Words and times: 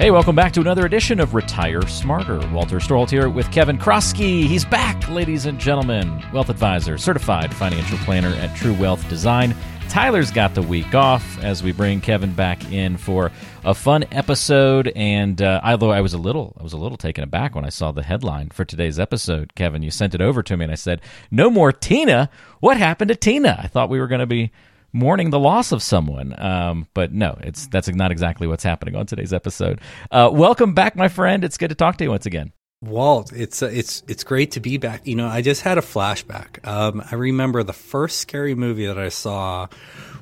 Hey, 0.00 0.10
welcome 0.10 0.34
back 0.34 0.54
to 0.54 0.62
another 0.62 0.86
edition 0.86 1.20
of 1.20 1.34
Retire 1.34 1.86
Smarter. 1.86 2.38
Walter 2.54 2.78
Storholt 2.78 3.10
here 3.10 3.28
with 3.28 3.52
Kevin 3.52 3.76
Kroskey. 3.76 4.46
He's 4.46 4.64
back, 4.64 5.06
ladies 5.10 5.44
and 5.44 5.58
gentlemen. 5.58 6.24
Wealth 6.32 6.48
advisor, 6.48 6.96
certified 6.96 7.52
financial 7.54 7.98
planner 7.98 8.30
at 8.36 8.56
True 8.56 8.72
Wealth 8.72 9.06
Design. 9.10 9.54
Tyler's 9.90 10.30
got 10.30 10.54
the 10.54 10.62
week 10.62 10.94
off 10.94 11.38
as 11.44 11.62
we 11.62 11.72
bring 11.72 12.00
Kevin 12.00 12.32
back 12.32 12.72
in 12.72 12.96
for 12.96 13.30
a 13.62 13.74
fun 13.74 14.06
episode. 14.10 14.90
And 14.96 15.42
uh, 15.42 15.60
although 15.62 15.90
I 15.90 16.00
was 16.00 16.14
a 16.14 16.18
little, 16.18 16.56
I 16.58 16.62
was 16.62 16.72
a 16.72 16.78
little 16.78 16.96
taken 16.96 17.22
aback 17.22 17.54
when 17.54 17.66
I 17.66 17.70
saw 17.70 17.92
the 17.92 18.02
headline 18.02 18.48
for 18.48 18.64
today's 18.64 18.98
episode. 18.98 19.54
Kevin, 19.54 19.82
you 19.82 19.90
sent 19.90 20.14
it 20.14 20.22
over 20.22 20.42
to 20.44 20.56
me, 20.56 20.64
and 20.64 20.72
I 20.72 20.76
said, 20.76 21.02
"No 21.30 21.50
more 21.50 21.72
Tina. 21.72 22.30
What 22.60 22.78
happened 22.78 23.10
to 23.10 23.16
Tina?" 23.16 23.60
I 23.62 23.66
thought 23.66 23.90
we 23.90 24.00
were 24.00 24.08
going 24.08 24.20
to 24.20 24.26
be 24.26 24.50
mourning 24.92 25.30
the 25.30 25.38
loss 25.38 25.72
of 25.72 25.82
someone. 25.82 26.34
Um, 26.40 26.86
but 26.94 27.12
no, 27.12 27.38
it's 27.42 27.66
that's 27.68 27.88
not 27.88 28.10
exactly 28.10 28.46
what's 28.46 28.64
happening 28.64 28.96
on 28.96 29.06
today's 29.06 29.32
episode. 29.32 29.80
Uh, 30.10 30.30
welcome 30.32 30.74
back, 30.74 30.96
my 30.96 31.08
friend. 31.08 31.44
It's 31.44 31.56
good 31.58 31.68
to 31.68 31.74
talk 31.74 31.96
to 31.98 32.04
you 32.04 32.10
once 32.10 32.26
again. 32.26 32.52
Walt, 32.82 33.30
it's 33.34 33.62
uh, 33.62 33.66
it's 33.70 34.02
it's 34.08 34.24
great 34.24 34.52
to 34.52 34.60
be 34.60 34.78
back. 34.78 35.06
You 35.06 35.14
know, 35.16 35.28
I 35.28 35.42
just 35.42 35.60
had 35.60 35.76
a 35.76 35.82
flashback. 35.82 36.66
Um, 36.66 37.02
I 37.10 37.14
remember 37.16 37.62
the 37.62 37.74
first 37.74 38.20
scary 38.20 38.54
movie 38.54 38.86
that 38.86 38.98
I 38.98 39.10
saw 39.10 39.68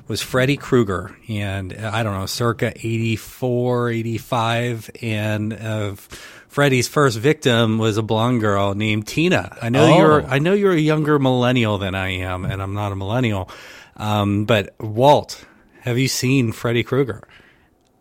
was 0.09 0.21
Freddy 0.21 0.57
Krueger, 0.57 1.15
and 1.29 1.71
uh, 1.73 1.91
I 1.93 2.03
don't 2.03 2.19
know, 2.19 2.25
circa 2.25 2.73
84, 2.75 3.89
85, 3.91 4.89
and 5.01 5.53
uh, 5.53 5.93
Freddy's 6.47 6.87
first 6.87 7.17
victim 7.19 7.77
was 7.77 7.97
a 7.97 8.01
blonde 8.01 8.41
girl 8.41 8.73
named 8.75 9.07
Tina. 9.07 9.55
I 9.61 9.69
know 9.69 9.85
Oh. 9.93 9.97
you're 9.97 10.25
I 10.25 10.39
know 10.39 10.53
you're 10.53 10.73
a 10.73 10.79
younger 10.79 11.17
millennial 11.19 11.77
than 11.77 11.95
I 11.95 12.09
am, 12.09 12.43
and 12.43 12.61
I'm 12.61 12.73
not 12.73 12.91
a 12.91 12.95
millennial. 12.95 13.49
Um, 13.99 14.45
but 14.45 14.73
Walt, 14.79 15.45
have 15.81 15.97
you 15.97 16.07
seen 16.07 16.51
Freddy 16.51 16.83
Krueger? 16.83 17.27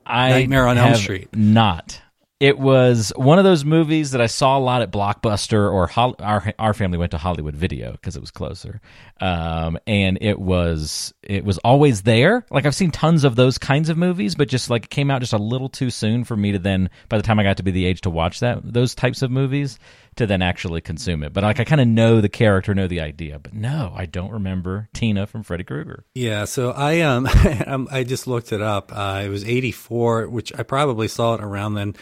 I 0.07 0.31
Nightmare 0.31 0.67
on 0.67 0.79
Elm 0.79 0.95
Street. 0.95 1.29
Not. 1.35 2.01
It 2.41 2.57
was 2.57 3.13
one 3.17 3.39
of 3.39 3.45
those 3.45 3.65
movies 3.65 4.13
that 4.13 4.21
I 4.21 4.27
saw 4.27 4.57
a 4.57 4.61
lot 4.61 4.81
at 4.81 4.93
Blockbuster, 4.93 5.73
or 5.73 5.89
Hol- 5.89 6.15
our 6.21 6.55
our 6.61 6.73
family 6.73 6.97
went 6.97 7.11
to 7.11 7.19
Hollywood 7.19 7.57
Video 7.57 7.91
because 7.91 8.15
it 8.15 8.21
was 8.21 8.31
closer, 8.31 8.81
um, 9.21 9.77
and 9.89 10.19
it 10.21 10.39
was 10.39 11.13
it 11.25 11.45
was 11.45 11.59
always 11.59 12.03
there. 12.03 12.47
Like 12.49 12.65
I've 12.65 12.77
seen 12.77 12.93
tons 12.93 13.25
of 13.25 13.35
those 13.35 13.59
kinds 13.59 13.89
of 13.89 13.99
movies, 13.99 14.37
but 14.37 14.47
just 14.47 14.71
like 14.71 14.85
it 14.85 14.91
came 14.91 15.11
out 15.11 15.21
just 15.21 15.33
a 15.33 15.39
little 15.39 15.69
too 15.69 15.91
soon 15.91 16.23
for 16.23 16.37
me 16.37 16.53
to 16.53 16.61
then. 16.61 16.91
By 17.09 17.17
the 17.17 17.25
time 17.25 17.41
I 17.41 17.43
got 17.43 17.57
to 17.57 17.65
be 17.65 17.73
the 17.73 17.87
age 17.87 18.03
to 18.03 18.11
watch 18.11 18.39
that 18.39 18.61
those 18.63 18.95
types 18.95 19.23
of 19.23 19.33
movies, 19.33 19.81
to 20.19 20.27
then 20.27 20.43
actually 20.43 20.81
consume 20.81 21.23
it. 21.23 21.33
But 21.33 21.45
like 21.45 21.61
I 21.61 21.65
kind 21.65 21.81
of 21.81 21.89
know 21.89 22.21
the 22.21 22.29
character, 22.29 22.75
know 22.75 22.87
the 22.87 23.01
idea, 23.01 23.39
but 23.39 23.55
no, 23.55 23.93
I 23.97 24.07
don't 24.07 24.31
remember 24.31 24.89
Tina 24.93 25.27
from 25.27 25.43
Freddy 25.43 25.65
Krueger. 25.65 26.05
Yeah, 26.15 26.45
so 26.45 26.71
I 26.73 27.01
um 27.01 27.29
I 27.91 28.05
just 28.05 28.27
looked 28.27 28.53
it 28.53 28.63
up. 28.63 28.93
Uh, 28.95 29.23
it 29.25 29.29
was 29.29 29.45
84, 29.45 30.29
which 30.29 30.53
I 30.59 30.63
probably 30.63 31.09
saw 31.09 31.35
it 31.35 31.41
around 31.43 31.75
then. 31.75 31.95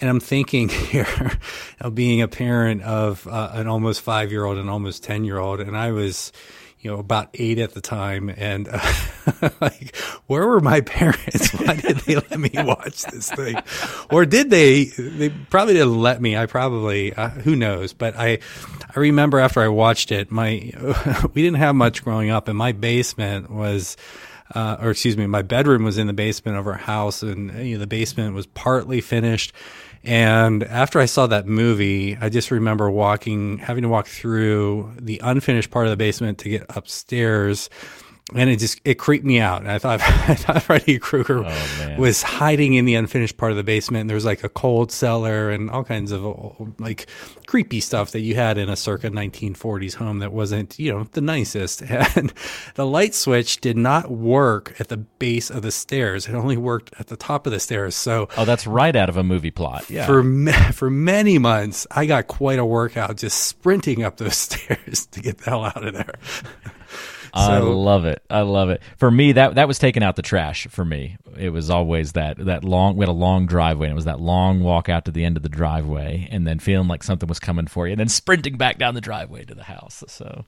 And 0.00 0.10
I'm 0.10 0.20
thinking 0.20 0.68
here 0.70 1.38
of 1.80 1.94
being 1.94 2.20
a 2.20 2.28
parent 2.28 2.82
of 2.82 3.26
uh, 3.26 3.50
an 3.52 3.66
almost 3.66 4.00
five 4.00 4.30
year 4.30 4.44
old 4.44 4.58
and 4.58 4.68
almost 4.68 5.04
10 5.04 5.24
year 5.24 5.38
old. 5.38 5.60
And 5.60 5.76
I 5.76 5.92
was, 5.92 6.32
you 6.84 6.90
know, 6.90 6.98
about 6.98 7.30
eight 7.32 7.58
at 7.58 7.72
the 7.72 7.80
time. 7.80 8.28
And 8.28 8.68
uh, 8.70 9.50
like, 9.60 9.96
where 10.26 10.46
were 10.46 10.60
my 10.60 10.80
parents? 10.82 11.50
Why 11.52 11.76
did 11.76 11.96
they 12.00 12.16
let 12.16 12.38
me 12.38 12.50
watch 12.54 13.02
this 13.04 13.30
thing? 13.30 13.56
Or 14.10 14.26
did 14.26 14.50
they? 14.50 14.84
They 14.84 15.30
probably 15.30 15.74
didn't 15.74 15.98
let 15.98 16.20
me. 16.20 16.36
I 16.36 16.44
probably, 16.44 17.14
uh, 17.14 17.30
who 17.30 17.56
knows? 17.56 17.94
But 17.94 18.16
I, 18.16 18.38
I 18.94 19.00
remember 19.00 19.38
after 19.38 19.62
I 19.62 19.68
watched 19.68 20.12
it, 20.12 20.30
my, 20.30 20.70
we 21.32 21.42
didn't 21.42 21.56
have 21.56 21.74
much 21.74 22.04
growing 22.04 22.28
up, 22.28 22.48
and 22.48 22.58
my 22.58 22.72
basement 22.72 23.50
was, 23.50 23.96
uh, 24.54 24.76
or 24.78 24.90
excuse 24.90 25.16
me, 25.16 25.26
my 25.26 25.42
bedroom 25.42 25.84
was 25.84 25.96
in 25.96 26.06
the 26.06 26.12
basement 26.12 26.58
of 26.58 26.66
our 26.66 26.74
house, 26.74 27.22
and 27.22 27.66
you 27.66 27.76
know, 27.76 27.80
the 27.80 27.86
basement 27.86 28.34
was 28.34 28.46
partly 28.46 29.00
finished. 29.00 29.54
And 30.04 30.62
after 30.64 31.00
I 31.00 31.06
saw 31.06 31.26
that 31.28 31.46
movie, 31.46 32.16
I 32.20 32.28
just 32.28 32.50
remember 32.50 32.90
walking, 32.90 33.58
having 33.58 33.82
to 33.82 33.88
walk 33.88 34.06
through 34.06 34.92
the 35.00 35.20
unfinished 35.24 35.70
part 35.70 35.86
of 35.86 35.90
the 35.90 35.96
basement 35.96 36.38
to 36.38 36.50
get 36.50 36.66
upstairs. 36.68 37.70
And 38.34 38.48
it 38.48 38.58
just 38.58 38.80
it 38.86 38.94
creeped 38.94 39.26
me 39.26 39.38
out. 39.38 39.60
And 39.60 39.70
I 39.70 39.78
thought 39.78 40.00
I 40.28 40.34
thought 40.34 40.62
Freddy 40.62 40.98
Krueger 40.98 41.40
oh, 41.40 41.76
man. 41.78 42.00
was 42.00 42.22
hiding 42.22 42.72
in 42.72 42.86
the 42.86 42.94
unfinished 42.94 43.36
part 43.36 43.52
of 43.52 43.58
the 43.58 43.62
basement. 43.62 44.02
And 44.02 44.10
there 44.10 44.14
was 44.14 44.24
like 44.24 44.42
a 44.42 44.48
cold 44.48 44.90
cellar 44.90 45.50
and 45.50 45.70
all 45.70 45.84
kinds 45.84 46.10
of 46.10 46.24
like 46.80 47.06
creepy 47.46 47.80
stuff 47.80 48.12
that 48.12 48.20
you 48.20 48.34
had 48.34 48.56
in 48.56 48.70
a 48.70 48.76
circa 48.76 49.10
1940s 49.10 49.94
home 49.96 50.20
that 50.20 50.32
wasn't 50.32 50.78
you 50.78 50.90
know 50.90 51.04
the 51.12 51.20
nicest. 51.20 51.82
And 52.16 52.32
the 52.76 52.86
light 52.86 53.14
switch 53.14 53.60
did 53.60 53.76
not 53.76 54.10
work 54.10 54.78
at 54.80 54.88
the 54.88 54.96
base 54.96 55.50
of 55.50 55.62
the 55.62 55.70
stairs. 55.70 56.26
It 56.26 56.34
only 56.34 56.56
worked 56.56 56.94
at 56.98 57.08
the 57.08 57.16
top 57.16 57.46
of 57.46 57.52
the 57.52 57.60
stairs. 57.60 57.94
So 57.94 58.28
Oh, 58.36 58.44
that's 58.44 58.66
right 58.66 58.96
out 58.96 59.08
of 59.08 59.16
a 59.16 59.24
movie 59.24 59.50
plot. 59.50 59.90
Yeah. 59.90 60.06
for 60.06 60.22
for 60.72 60.88
many 60.88 61.38
months, 61.38 61.86
I 61.90 62.06
got 62.06 62.26
quite 62.28 62.58
a 62.58 62.64
workout 62.64 63.18
just 63.18 63.44
sprinting 63.44 64.02
up 64.02 64.16
those 64.16 64.36
stairs 64.36 65.06
to 65.12 65.20
get 65.20 65.38
the 65.38 65.50
hell 65.50 65.64
out 65.66 65.86
of 65.86 65.92
there. 65.92 66.14
I 67.34 67.58
love 67.58 68.04
it. 68.04 68.22
I 68.30 68.42
love 68.42 68.70
it. 68.70 68.80
For 68.96 69.10
me, 69.10 69.32
that 69.32 69.56
that 69.56 69.68
was 69.68 69.78
taking 69.78 70.02
out 70.02 70.16
the 70.16 70.22
trash. 70.22 70.66
For 70.70 70.84
me, 70.84 71.16
it 71.36 71.50
was 71.50 71.68
always 71.68 72.12
that 72.12 72.38
that 72.38 72.64
long. 72.64 72.96
We 72.96 73.02
had 73.02 73.08
a 73.08 73.12
long 73.12 73.46
driveway, 73.46 73.88
and 73.88 73.92
it 73.92 73.96
was 73.96 74.04
that 74.04 74.20
long 74.20 74.62
walk 74.62 74.88
out 74.88 75.04
to 75.06 75.10
the 75.10 75.24
end 75.24 75.36
of 75.36 75.42
the 75.42 75.48
driveway, 75.48 76.28
and 76.30 76.46
then 76.46 76.58
feeling 76.58 76.88
like 76.88 77.02
something 77.02 77.28
was 77.28 77.40
coming 77.40 77.66
for 77.66 77.86
you, 77.86 77.92
and 77.92 78.00
then 78.00 78.08
sprinting 78.08 78.56
back 78.56 78.78
down 78.78 78.94
the 78.94 79.00
driveway 79.00 79.44
to 79.44 79.54
the 79.54 79.64
house. 79.64 80.04
So, 80.06 80.44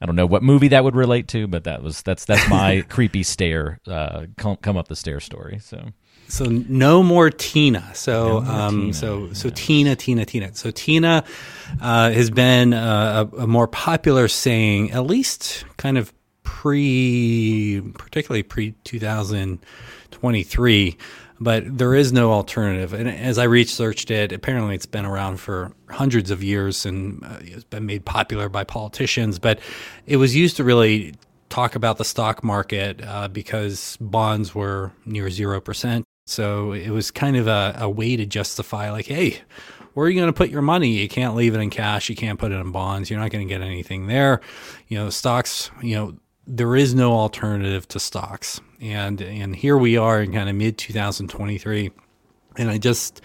I 0.00 0.06
don't 0.06 0.16
know 0.16 0.26
what 0.26 0.42
movie 0.42 0.68
that 0.68 0.84
would 0.84 0.96
relate 0.96 1.28
to, 1.28 1.46
but 1.46 1.64
that 1.64 1.82
was 1.82 2.02
that's 2.02 2.24
that's 2.24 2.48
my 2.48 2.82
creepy 2.88 3.22
stair 3.22 3.80
uh, 3.86 4.26
come, 4.36 4.56
come 4.56 4.76
up 4.76 4.88
the 4.88 4.96
stair 4.96 5.20
story. 5.20 5.58
So, 5.62 5.88
So 6.30 6.44
no 6.44 7.02
more 7.02 7.28
Tina. 7.30 7.90
So 7.94 8.40
more 8.40 8.52
um, 8.52 8.80
Tina, 8.80 8.94
so 8.94 9.32
so 9.32 9.50
Tina, 9.50 9.96
Tina, 9.96 10.24
Tina. 10.24 10.54
So 10.54 10.70
Tina 10.70 11.24
uh, 11.80 12.10
has 12.10 12.30
been 12.30 12.72
a, 12.72 13.28
a 13.38 13.46
more 13.46 13.66
popular 13.66 14.28
saying, 14.28 14.92
at 14.92 15.04
least 15.06 15.64
kind 15.76 15.98
of 15.98 16.12
pre, 16.44 17.82
particularly 17.94 18.42
pre 18.42 18.72
two 18.84 19.00
thousand 19.00 19.58
twenty 20.10 20.42
three. 20.42 20.96
But 21.42 21.78
there 21.78 21.94
is 21.94 22.12
no 22.12 22.32
alternative. 22.32 22.92
And 22.92 23.08
as 23.08 23.38
I 23.38 23.44
researched 23.44 24.10
it, 24.10 24.30
apparently 24.30 24.74
it's 24.74 24.84
been 24.84 25.06
around 25.06 25.40
for 25.40 25.72
hundreds 25.88 26.30
of 26.30 26.42
years 26.44 26.84
and 26.84 27.24
uh, 27.24 27.38
it's 27.40 27.64
been 27.64 27.86
made 27.86 28.04
popular 28.04 28.50
by 28.50 28.64
politicians. 28.64 29.38
But 29.38 29.58
it 30.06 30.18
was 30.18 30.36
used 30.36 30.58
to 30.58 30.64
really 30.64 31.14
talk 31.48 31.76
about 31.76 31.96
the 31.96 32.04
stock 32.04 32.44
market 32.44 33.02
uh, 33.02 33.28
because 33.28 33.96
bonds 34.02 34.54
were 34.54 34.92
near 35.06 35.26
0%. 35.26 36.04
So 36.30 36.72
it 36.72 36.90
was 36.90 37.10
kind 37.10 37.36
of 37.36 37.46
a, 37.46 37.76
a 37.78 37.90
way 37.90 38.16
to 38.16 38.26
justify, 38.26 38.90
like, 38.90 39.06
hey, 39.06 39.40
where 39.94 40.06
are 40.06 40.10
you 40.10 40.20
going 40.20 40.32
to 40.32 40.36
put 40.36 40.50
your 40.50 40.62
money? 40.62 40.90
You 40.90 41.08
can't 41.08 41.34
leave 41.34 41.54
it 41.54 41.58
in 41.58 41.70
cash. 41.70 42.08
You 42.08 42.16
can't 42.16 42.38
put 42.38 42.52
it 42.52 42.56
in 42.56 42.70
bonds. 42.70 43.10
You're 43.10 43.20
not 43.20 43.30
going 43.30 43.46
to 43.46 43.52
get 43.52 43.62
anything 43.62 44.06
there. 44.06 44.40
You 44.88 44.98
know, 44.98 45.10
stocks, 45.10 45.70
you 45.82 45.96
know, 45.96 46.16
there 46.46 46.76
is 46.76 46.94
no 46.94 47.12
alternative 47.12 47.86
to 47.88 48.00
stocks. 48.00 48.60
And, 48.80 49.20
and 49.20 49.54
here 49.54 49.76
we 49.76 49.96
are 49.96 50.22
in 50.22 50.32
kind 50.32 50.48
of 50.48 50.54
mid 50.54 50.78
2023 50.78 51.90
and 52.56 52.70
I 52.70 52.78
just 52.78 53.20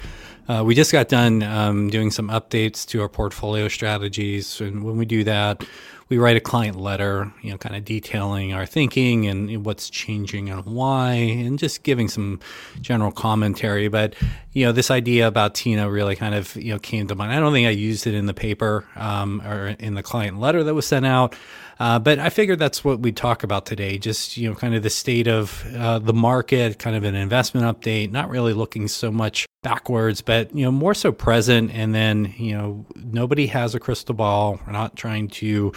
uh, 0.48 0.64
we 0.66 0.76
just 0.76 0.92
got 0.92 1.08
done 1.08 1.42
um, 1.44 1.90
doing 1.90 2.12
some 2.12 2.30
updates 2.30 2.86
to 2.88 3.02
our 3.02 3.10
portfolio 3.10 3.68
strategies, 3.68 4.62
and 4.62 4.84
when 4.84 4.96
we 4.96 5.06
do 5.06 5.24
that, 5.24 5.64
we 6.08 6.18
write 6.20 6.38
a 6.38 6.40
client 6.40 6.80
letter, 6.80 7.34
you 7.42 7.50
know, 7.50 7.58
kind 7.58 7.76
of 7.76 7.84
detailing 7.84 8.54
our 8.54 8.66
thinking 8.66 9.26
and 9.26 9.66
what's 9.66 9.90
changing 9.90 10.50
and 10.50 10.64
why, 10.66 11.14
and 11.14 11.58
just 11.58 11.82
giving 11.84 12.08
some 12.08 12.40
general 12.80 13.12
commentary. 13.12 13.88
But 13.88 14.14
you 14.54 14.66
know, 14.66 14.72
this 14.72 14.92
idea 14.92 15.28
about 15.28 15.56
Tina 15.56 15.90
really 15.90 16.16
kind 16.16 16.36
of 16.36 16.56
you 16.56 16.74
know 16.74 16.80
came 16.80 17.08
to 17.08 17.16
mind. 17.16 17.34
I 17.34 17.40
don't 17.40 17.54
think 17.54 17.68
I 17.68 17.72
used 17.72 18.06
it 18.06 18.14
in 18.14 18.28
the 18.28 18.34
paper 18.34 18.86
um, 18.96 19.42
or 19.42 19.70
in 19.80 19.96
the 19.96 20.04
client 20.04 20.40
letter 20.40 20.64
that 20.64 20.74
was 20.74 20.86
sent 20.86 21.06
out. 21.06 21.36
Uh, 21.80 22.00
but 22.00 22.20
I 22.20 22.30
figured 22.30 22.60
that's 22.60 22.84
what 22.84 23.00
we 23.00 23.12
talk 23.12 23.44
about 23.44 23.66
today. 23.66 23.98
Just 23.98 24.38
you 24.38 24.50
know, 24.50 24.56
kind 24.56 24.76
of 24.76 24.84
the 24.84 24.90
state 24.90 25.28
of 25.28 25.66
uh, 25.76 26.00
the 26.00 26.14
market, 26.14 26.80
kind 26.80 26.96
of 26.96 27.04
an 27.04 27.16
investment 27.16 27.66
update. 27.66 28.12
Not 28.12 28.30
really 28.30 28.54
looking 28.54 28.88
so 28.88 29.12
much 29.12 29.46
backwards, 29.62 30.22
but 30.22 30.56
you 30.56 30.64
know, 30.64 30.72
more 30.72 30.94
so 30.94 31.12
present. 31.12 31.72
And 31.74 31.94
then 31.94 32.34
you 32.38 32.58
know, 32.58 32.86
nobody 32.96 33.48
has 33.48 33.76
a 33.76 33.80
crystal 33.80 34.16
ball. 34.16 34.60
We're 34.66 34.74
not 34.74 34.96
trying 34.96 35.28
to 35.30 35.74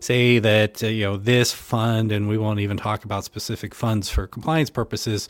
say 0.00 0.38
that 0.38 0.82
uh, 0.82 0.86
you 0.86 1.04
know 1.04 1.16
this 1.16 1.52
fund, 1.52 2.12
and 2.12 2.28
we 2.28 2.38
won't 2.38 2.60
even 2.60 2.76
talk 2.76 3.04
about 3.04 3.24
specific 3.24 3.74
funds 3.74 4.08
for 4.08 4.26
compliance 4.26 4.70
purposes. 4.70 5.28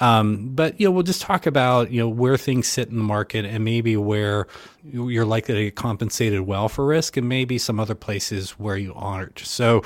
Um, 0.00 0.54
but 0.54 0.80
you 0.80 0.86
know, 0.86 0.90
we'll 0.90 1.02
just 1.02 1.22
talk 1.22 1.46
about 1.46 1.90
you 1.90 2.00
know 2.00 2.08
where 2.08 2.36
things 2.36 2.66
sit 2.66 2.88
in 2.88 2.96
the 2.96 3.04
market 3.04 3.44
and 3.44 3.64
maybe 3.64 3.96
where 3.96 4.46
you're 4.84 5.24
likely 5.24 5.54
to 5.54 5.64
get 5.64 5.76
compensated 5.76 6.40
well 6.40 6.68
for 6.68 6.84
risk, 6.84 7.16
and 7.16 7.28
maybe 7.28 7.58
some 7.58 7.78
other 7.78 7.94
places 7.94 8.52
where 8.52 8.76
you 8.76 8.92
aren't. 8.94 9.38
So 9.40 9.82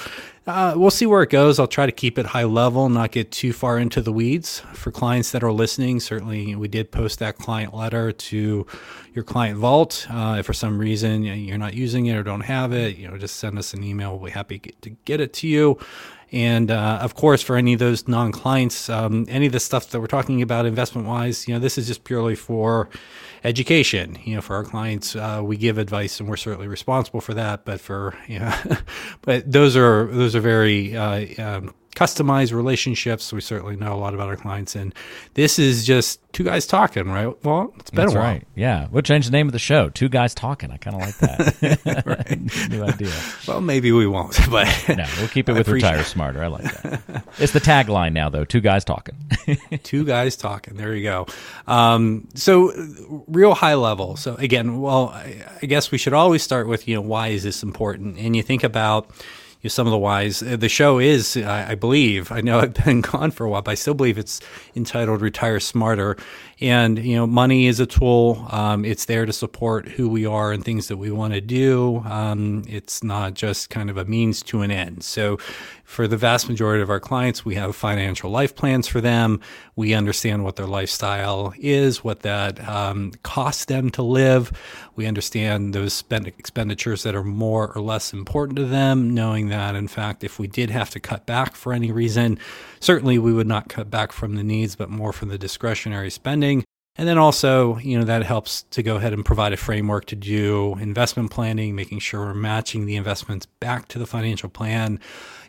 uh, 0.46 0.74
we'll 0.76 0.90
see 0.90 1.06
where 1.06 1.22
it 1.22 1.30
goes. 1.30 1.58
I'll 1.58 1.66
try 1.66 1.86
to 1.86 1.92
keep 1.92 2.18
it 2.18 2.26
high 2.26 2.44
level, 2.44 2.88
not 2.88 3.10
get 3.10 3.32
too 3.32 3.52
far 3.52 3.78
into 3.78 4.00
the 4.00 4.12
weeds. 4.12 4.60
For 4.74 4.90
clients 4.92 5.32
that 5.32 5.42
are 5.42 5.52
listening, 5.52 6.00
certainly 6.00 6.54
we 6.54 6.68
did 6.68 6.92
post 6.92 7.18
that 7.18 7.36
client 7.36 7.74
letter 7.74 8.12
to 8.12 8.66
your 9.12 9.24
client 9.24 9.58
vault. 9.58 10.06
Uh, 10.08 10.36
if 10.38 10.46
for 10.46 10.52
some 10.52 10.78
reason 10.78 11.24
you're 11.24 11.58
not 11.58 11.74
using 11.74 12.06
it 12.06 12.16
or 12.16 12.22
don't 12.22 12.42
have 12.42 12.72
it, 12.72 12.96
you 12.96 13.08
know, 13.08 13.18
just 13.18 13.36
send 13.36 13.58
us 13.58 13.74
an 13.74 13.82
email. 13.82 14.16
We'll 14.16 14.26
be 14.26 14.30
happy 14.30 14.60
to 14.60 14.90
get 15.04 15.20
it 15.20 15.32
to 15.34 15.48
you. 15.48 15.78
And 16.36 16.70
uh, 16.70 16.98
of 17.00 17.14
course, 17.14 17.40
for 17.40 17.56
any 17.56 17.72
of 17.72 17.78
those 17.78 18.06
non 18.06 18.30
clients, 18.30 18.90
um, 18.90 19.24
any 19.26 19.46
of 19.46 19.52
the 19.52 19.60
stuff 19.60 19.88
that 19.88 20.00
we're 20.00 20.06
talking 20.06 20.42
about 20.42 20.66
investment 20.66 21.08
wise, 21.08 21.48
you 21.48 21.54
know, 21.54 21.60
this 21.60 21.78
is 21.78 21.86
just 21.86 22.04
purely 22.04 22.34
for 22.34 22.90
education. 23.42 24.18
You 24.22 24.34
know, 24.34 24.40
for 24.42 24.54
our 24.54 24.62
clients, 24.62 25.16
uh, 25.16 25.40
we 25.42 25.56
give 25.56 25.78
advice, 25.78 26.20
and 26.20 26.28
we're 26.28 26.36
certainly 26.36 26.68
responsible 26.68 27.22
for 27.22 27.32
that. 27.32 27.64
But 27.64 27.80
for 27.80 28.18
you 28.28 28.40
know, 28.40 28.54
but 29.22 29.50
those 29.50 29.78
are 29.78 30.08
those 30.08 30.36
are 30.36 30.40
very 30.40 30.94
uh, 30.94 31.42
um, 31.42 31.74
customized 31.96 32.52
relationships. 32.52 33.32
We 33.32 33.40
certainly 33.40 33.74
know 33.74 33.94
a 33.94 33.96
lot 33.96 34.12
about 34.14 34.28
our 34.28 34.36
clients, 34.36 34.76
and 34.76 34.94
this 35.34 35.58
is 35.58 35.84
just 35.86 36.20
two 36.32 36.44
guys 36.44 36.66
talking, 36.66 37.08
right? 37.10 37.34
Well, 37.42 37.72
it's 37.80 37.90
been 37.90 38.04
That's 38.04 38.14
a 38.14 38.18
while. 38.18 38.26
right. 38.26 38.46
Yeah, 38.54 38.86
we'll 38.92 39.02
change 39.02 39.24
the 39.24 39.32
name 39.32 39.46
of 39.48 39.52
the 39.54 39.58
show. 39.58 39.88
Two 39.88 40.10
guys 40.10 40.34
talking. 40.34 40.70
I 40.70 40.76
kind 40.76 40.94
of 40.94 41.00
like 41.02 41.16
that. 41.18 42.68
New 42.70 42.84
idea. 42.84 43.12
Well, 43.48 43.62
maybe 43.62 43.90
we 43.92 44.06
won't, 44.06 44.38
but 44.50 44.68
No, 44.88 45.06
we'll 45.18 45.28
keep 45.28 45.48
it 45.48 45.54
with 45.54 45.68
retire 45.68 46.04
smarter. 46.04 46.44
I 46.44 46.48
like 46.48 46.64
that. 46.82 47.24
it's 47.38 47.52
the 47.52 47.60
tagline 47.60 48.12
now, 48.12 48.28
though. 48.28 48.44
Two 48.44 48.60
guys 48.60 48.84
talking. 48.84 49.16
two 49.82 50.04
guys 50.04 50.36
talking. 50.36 50.76
There 50.76 50.94
you 50.94 51.02
go. 51.02 51.26
Um, 51.66 52.28
so, 52.34 52.72
real 53.26 53.54
high 53.54 53.74
level. 53.74 54.16
So, 54.16 54.34
again, 54.34 54.82
well, 54.82 55.08
I, 55.08 55.44
I 55.62 55.66
guess 55.66 55.90
we 55.90 55.96
should 55.96 56.12
always 56.12 56.42
start 56.42 56.68
with 56.68 56.86
you 56.86 56.94
know 56.94 57.00
why 57.00 57.28
is 57.28 57.42
this 57.42 57.62
important? 57.62 58.18
And 58.18 58.36
you 58.36 58.42
think 58.42 58.62
about 58.62 59.10
you 59.62 59.68
know, 59.68 59.70
some 59.70 59.86
of 59.86 59.90
the 59.90 59.98
whys. 59.98 60.42
Uh, 60.42 60.56
The 60.56 60.68
show 60.68 60.98
is, 60.98 61.36
I, 61.36 61.72
I 61.72 61.74
believe, 61.74 62.30
I 62.30 62.40
know 62.40 62.60
I've 62.60 62.74
been 62.84 63.00
gone 63.00 63.30
for 63.30 63.44
a 63.44 63.50
while, 63.50 63.62
but 63.62 63.72
I 63.72 63.74
still 63.74 63.94
believe 63.94 64.18
it's 64.18 64.40
entitled 64.74 65.20
"Retire 65.20 65.60
Smarter." 65.60 66.16
And 66.58 66.98
you 66.98 67.16
know, 67.16 67.26
money 67.26 67.66
is 67.66 67.80
a 67.80 67.86
tool. 67.86 68.46
Um, 68.50 68.84
it's 68.84 69.04
there 69.04 69.26
to 69.26 69.32
support 69.32 69.88
who 69.88 70.08
we 70.08 70.24
are 70.24 70.52
and 70.52 70.64
things 70.64 70.88
that 70.88 70.96
we 70.96 71.10
want 71.10 71.34
to 71.34 71.40
do. 71.42 72.02
Um, 72.06 72.64
it's 72.66 73.04
not 73.04 73.34
just 73.34 73.68
kind 73.68 73.90
of 73.90 73.98
a 73.98 74.06
means 74.06 74.42
to 74.44 74.62
an 74.62 74.70
end. 74.70 75.04
So, 75.04 75.38
for 75.84 76.08
the 76.08 76.16
vast 76.16 76.48
majority 76.48 76.82
of 76.82 76.90
our 76.90 76.98
clients, 76.98 77.44
we 77.44 77.54
have 77.54 77.76
financial 77.76 78.30
life 78.30 78.56
plans 78.56 78.88
for 78.88 79.00
them. 79.00 79.40
We 79.76 79.94
understand 79.94 80.42
what 80.42 80.56
their 80.56 80.66
lifestyle 80.66 81.54
is, 81.58 82.02
what 82.02 82.20
that 82.20 82.66
um, 82.68 83.12
costs 83.22 83.66
them 83.66 83.90
to 83.90 84.02
live. 84.02 84.50
We 84.96 85.06
understand 85.06 85.74
those 85.74 85.92
spend- 85.92 86.26
expenditures 86.26 87.04
that 87.04 87.14
are 87.14 87.22
more 87.22 87.72
or 87.72 87.80
less 87.82 88.12
important 88.12 88.56
to 88.56 88.64
them, 88.64 89.14
knowing 89.14 89.48
that, 89.50 89.76
in 89.76 89.86
fact, 89.86 90.24
if 90.24 90.40
we 90.40 90.48
did 90.48 90.70
have 90.70 90.90
to 90.90 91.00
cut 91.00 91.24
back 91.24 91.54
for 91.54 91.72
any 91.72 91.92
reason, 91.92 92.38
certainly 92.80 93.18
we 93.18 93.32
would 93.32 93.46
not 93.46 93.68
cut 93.68 93.90
back 93.90 94.12
from 94.12 94.36
the 94.36 94.42
needs, 94.42 94.76
but 94.76 94.90
more 94.90 95.12
from 95.12 95.28
the 95.28 95.38
discretionary 95.38 96.10
spending. 96.10 96.64
And 96.98 97.06
then 97.06 97.18
also, 97.18 97.76
you 97.78 97.98
know, 97.98 98.04
that 98.04 98.22
helps 98.22 98.62
to 98.70 98.82
go 98.82 98.96
ahead 98.96 99.12
and 99.12 99.24
provide 99.24 99.52
a 99.52 99.56
framework 99.56 100.06
to 100.06 100.16
do 100.16 100.76
investment 100.80 101.30
planning, 101.30 101.74
making 101.74 101.98
sure 101.98 102.20
we're 102.20 102.34
matching 102.34 102.86
the 102.86 102.96
investments 102.96 103.46
back 103.60 103.88
to 103.88 103.98
the 103.98 104.06
financial 104.06 104.48
plan, 104.48 104.98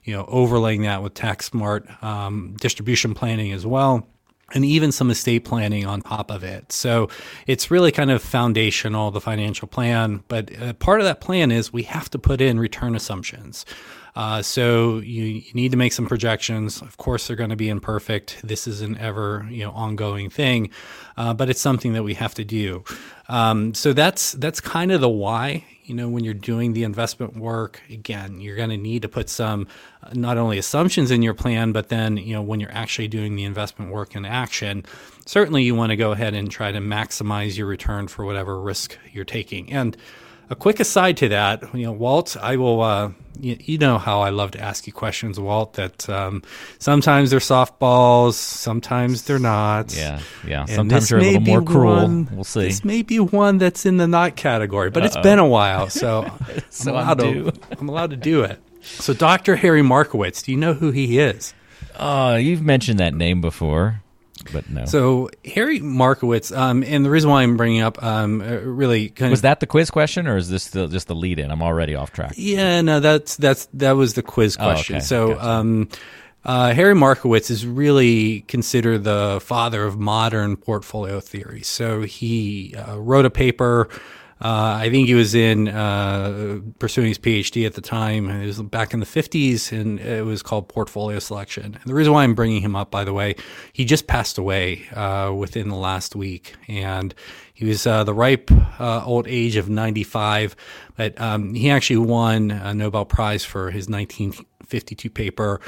you 0.04 0.14
know, 0.14 0.26
overlaying 0.28 0.82
that 0.82 1.02
with 1.02 1.14
tax 1.14 1.46
smart 1.46 1.86
um, 2.04 2.56
distribution 2.60 3.14
planning 3.14 3.54
as 3.54 3.66
well. 3.66 4.06
And 4.54 4.64
even 4.64 4.94
some 4.94 5.12
estate 5.12 5.44
planning 5.44 5.86
on 5.86 6.02
top 6.02 6.32
of 6.32 6.42
it. 6.42 6.72
So 6.72 7.10
it's 7.48 7.70
really 7.70 7.92
kind 7.92 8.10
of 8.10 8.22
foundational, 8.22 9.12
the 9.12 9.20
financial 9.20 9.68
plan. 9.68 10.24
But 10.30 10.58
uh, 10.62 10.72
part 10.74 11.02
of 11.02 11.06
that 11.06 11.20
plan 11.20 11.52
is 11.52 11.74
we 11.74 11.84
have 11.84 12.10
to 12.12 12.20
put 12.20 12.40
in 12.40 12.58
return 12.58 12.96
assumptions. 12.96 13.66
Uh, 14.18 14.42
so 14.42 14.98
you, 14.98 15.26
you 15.26 15.54
need 15.54 15.70
to 15.70 15.78
make 15.78 15.94
some 15.94 16.08
projections. 16.08 16.82
Of 16.82 16.98
course, 16.98 17.28
they're 17.28 17.36
going 17.36 17.52
to 17.52 17.56
be 17.56 17.70
imperfect. 17.70 18.42
This 18.44 18.68
is 18.68 18.82
an 18.82 18.98
ever 18.98 19.46
you 19.52 19.64
know 19.64 19.72
ongoing 19.72 20.32
thing, 20.32 20.72
uh, 21.18 21.36
but 21.36 21.52
it's 21.52 21.62
something 21.62 21.94
that 21.94 22.02
we 22.02 22.16
have 22.16 22.34
to 22.34 22.44
do. 22.44 22.84
Um, 23.30 23.76
so 23.76 23.94
that's 23.94 24.32
that's 24.32 24.60
kind 24.60 24.92
of 24.92 25.02
the 25.02 25.10
why. 25.10 25.66
You 25.88 25.96
know, 25.96 26.10
when 26.10 26.26
you're 26.26 26.34
doing 26.34 26.74
the 26.74 26.84
investment 26.84 27.38
work, 27.38 27.82
again, 27.90 28.42
you're 28.42 28.58
going 28.58 28.72
to 28.72 28.78
need 28.78 29.04
to 29.04 29.08
put 29.08 29.30
some 29.30 29.68
uh, 30.04 30.10
not 30.14 30.38
only 30.38 30.58
assumptions 30.58 31.12
in 31.12 31.22
your 31.22 31.34
plan, 31.34 31.72
but 31.72 31.88
then 31.88 32.18
you 32.18 32.34
know 32.34 32.42
when 32.42 32.60
you're 32.60 32.74
actually 32.74 33.08
doing 33.08 33.38
the 33.38 33.46
investment 33.46 33.90
work 33.90 34.14
in 34.14 34.26
action, 34.26 34.84
certainly 35.26 35.64
you 35.64 35.76
want 35.76 35.92
to 35.92 35.96
go 35.96 36.12
ahead 36.12 36.34
and 36.34 36.52
try 36.52 36.74
to 36.74 36.80
maximize 36.80 37.58
your 37.58 37.68
return 37.68 38.10
for 38.10 38.26
whatever 38.26 38.60
risk 38.60 38.98
you're 39.14 39.24
taking. 39.24 39.72
And 39.72 39.96
a 40.50 40.56
quick 40.56 40.80
aside 40.80 41.18
to 41.18 41.30
that, 41.30 41.64
you 41.74 41.84
know, 41.86 41.92
Walt, 41.92 42.38
I 42.42 42.56
will. 42.58 42.82
Uh, 42.82 43.12
you, 43.40 43.56
you 43.60 43.78
know 43.78 44.00
how 44.00 44.22
I 44.22 44.30
love 44.32 44.52
to 44.52 44.60
ask 44.60 44.88
you 44.88 44.94
questions, 44.94 45.40
Walt. 45.40 45.74
That 45.74 46.10
um, 46.10 46.42
sometimes 46.80 47.30
they're 47.30 47.40
softballs, 47.40 48.34
sometimes 48.34 49.24
they're 49.24 49.38
not. 49.38 49.96
Yeah, 49.96 50.20
yeah. 50.48 50.62
And 50.62 50.70
Sometimes 50.72 51.04
this 51.04 51.12
you're 51.12 51.20
a 51.20 51.24
little 51.24 51.42
more 51.42 51.62
cruel. 51.62 51.96
one- 51.96 52.30
we'll 52.32 52.44
see. 52.44 52.62
This 52.62 52.84
may 52.84 53.04
be 53.04 53.20
one 53.20 53.60
that's 53.60 53.86
in 53.86 53.98
the 53.98 54.08
not 54.08 54.36
category, 54.36 54.90
but 54.90 55.06
it's 55.06 55.18
been 55.18 55.38
a 55.40 55.48
while, 55.48 55.90
so, 55.92 56.30
So 56.72 56.92
I'm, 56.96 56.98
allowed 56.98 57.22
I'm 57.22 57.34
to, 57.52 57.54
I'm 57.80 57.90
allowed 57.90 58.10
to 58.10 58.18
do 58.18 58.42
it. 58.42 58.60
So, 58.82 59.14
Dr. 59.14 59.56
Harry 59.58 59.82
Markowitz, 59.84 60.42
do 60.42 60.52
you 60.52 60.58
know 60.58 60.74
who 60.74 60.92
he 60.92 61.20
is? 61.20 61.54
Oh, 62.00 62.36
you've 62.36 62.62
mentioned 62.62 63.00
that 63.00 63.14
name 63.14 63.42
before, 63.42 64.02
but 64.52 64.70
no. 64.70 64.86
So, 64.86 65.30
Harry 65.46 65.80
Markowitz, 65.80 66.52
um, 66.52 66.84
and 66.84 67.04
the 67.06 67.10
reason 67.10 67.30
why 67.30 67.44
I'm 67.44 67.58
bringing 67.58 67.82
up 67.82 68.02
um, 68.04 68.42
uh, 68.42 68.46
really 68.62 69.10
kind 69.10 69.32
was 69.32 69.40
of 69.40 69.44
that 69.44 69.60
the 69.60 69.68
quiz 69.68 69.90
question, 69.90 70.28
or 70.28 70.38
is 70.38 70.50
this 70.50 70.70
the, 70.70 70.88
just 70.88 71.08
the 71.08 71.16
lead 71.16 71.40
in? 71.40 71.52
I'm 71.52 71.62
already 71.64 71.96
off 71.96 72.12
track. 72.12 72.34
Yeah, 72.36 72.82
no, 72.82 73.00
that's 73.00 73.36
that's 73.38 73.68
that 73.74 73.92
was 73.94 74.14
the 74.14 74.24
quiz 74.24 74.58
Oh, 74.60 74.64
question. 74.64 74.98
okay. 74.98 75.06
So, 75.06 75.30
Gotcha. 75.36 75.48
um, 75.50 75.90
uh, 76.46 76.74
Harry 76.74 76.96
Markowitz 76.96 77.50
is 77.50 77.66
really 77.68 78.42
considered 78.42 79.04
the 79.04 79.40
father 79.44 79.84
of 79.86 79.98
modern 80.00 80.56
portfolio 80.56 81.20
theory. 81.20 81.62
So 81.62 82.04
he 82.04 82.74
uh, 82.76 82.98
wrote 82.98 83.26
a 83.26 83.30
paper. 83.30 83.90
Uh, 84.40 84.78
I 84.82 84.90
think 84.92 85.08
he 85.08 85.16
was 85.16 85.34
in 85.34 85.68
uh, 85.68 86.60
pursuing 86.78 87.08
his 87.08 87.18
PhD 87.18 87.66
at 87.66 87.74
the 87.74 87.82
time. 87.82 88.30
It 88.30 88.46
was 88.46 88.62
back 88.62 88.94
in 88.94 89.00
the 89.00 89.06
50s, 89.06 89.72
and 89.72 90.00
it 90.00 90.26
was 90.26 90.44
called 90.44 90.70
portfolio 90.70 91.18
selection. 91.18 91.66
And 91.66 91.84
the 91.86 91.96
reason 91.96 92.14
why 92.14 92.24
I'm 92.24 92.36
bringing 92.36 92.62
him 92.62 92.76
up, 92.76 92.92
by 92.92 93.04
the 93.04 93.14
way, 93.14 93.36
he 93.74 93.84
just 93.84 94.06
passed 94.06 94.38
away 94.38 94.88
uh, 94.94 95.34
within 95.36 95.70
the 95.70 95.76
last 95.76 96.16
week, 96.16 96.54
and 96.68 97.16
he 97.54 97.66
was 97.66 97.88
uh, 97.88 98.04
the 98.04 98.14
ripe 98.14 98.52
uh, 98.80 99.04
old 99.04 99.28
age 99.28 99.56
of 99.56 99.70
95, 99.70 100.56
but 100.96 101.20
um, 101.20 101.56
he 101.56 101.72
actually 101.72 101.98
won 101.98 102.52
a 102.52 102.76
Nobel 102.76 103.06
Prize 103.06 103.44
for 103.44 103.72
his 103.72 103.90
1952 103.90 105.10
paper. 105.10 105.60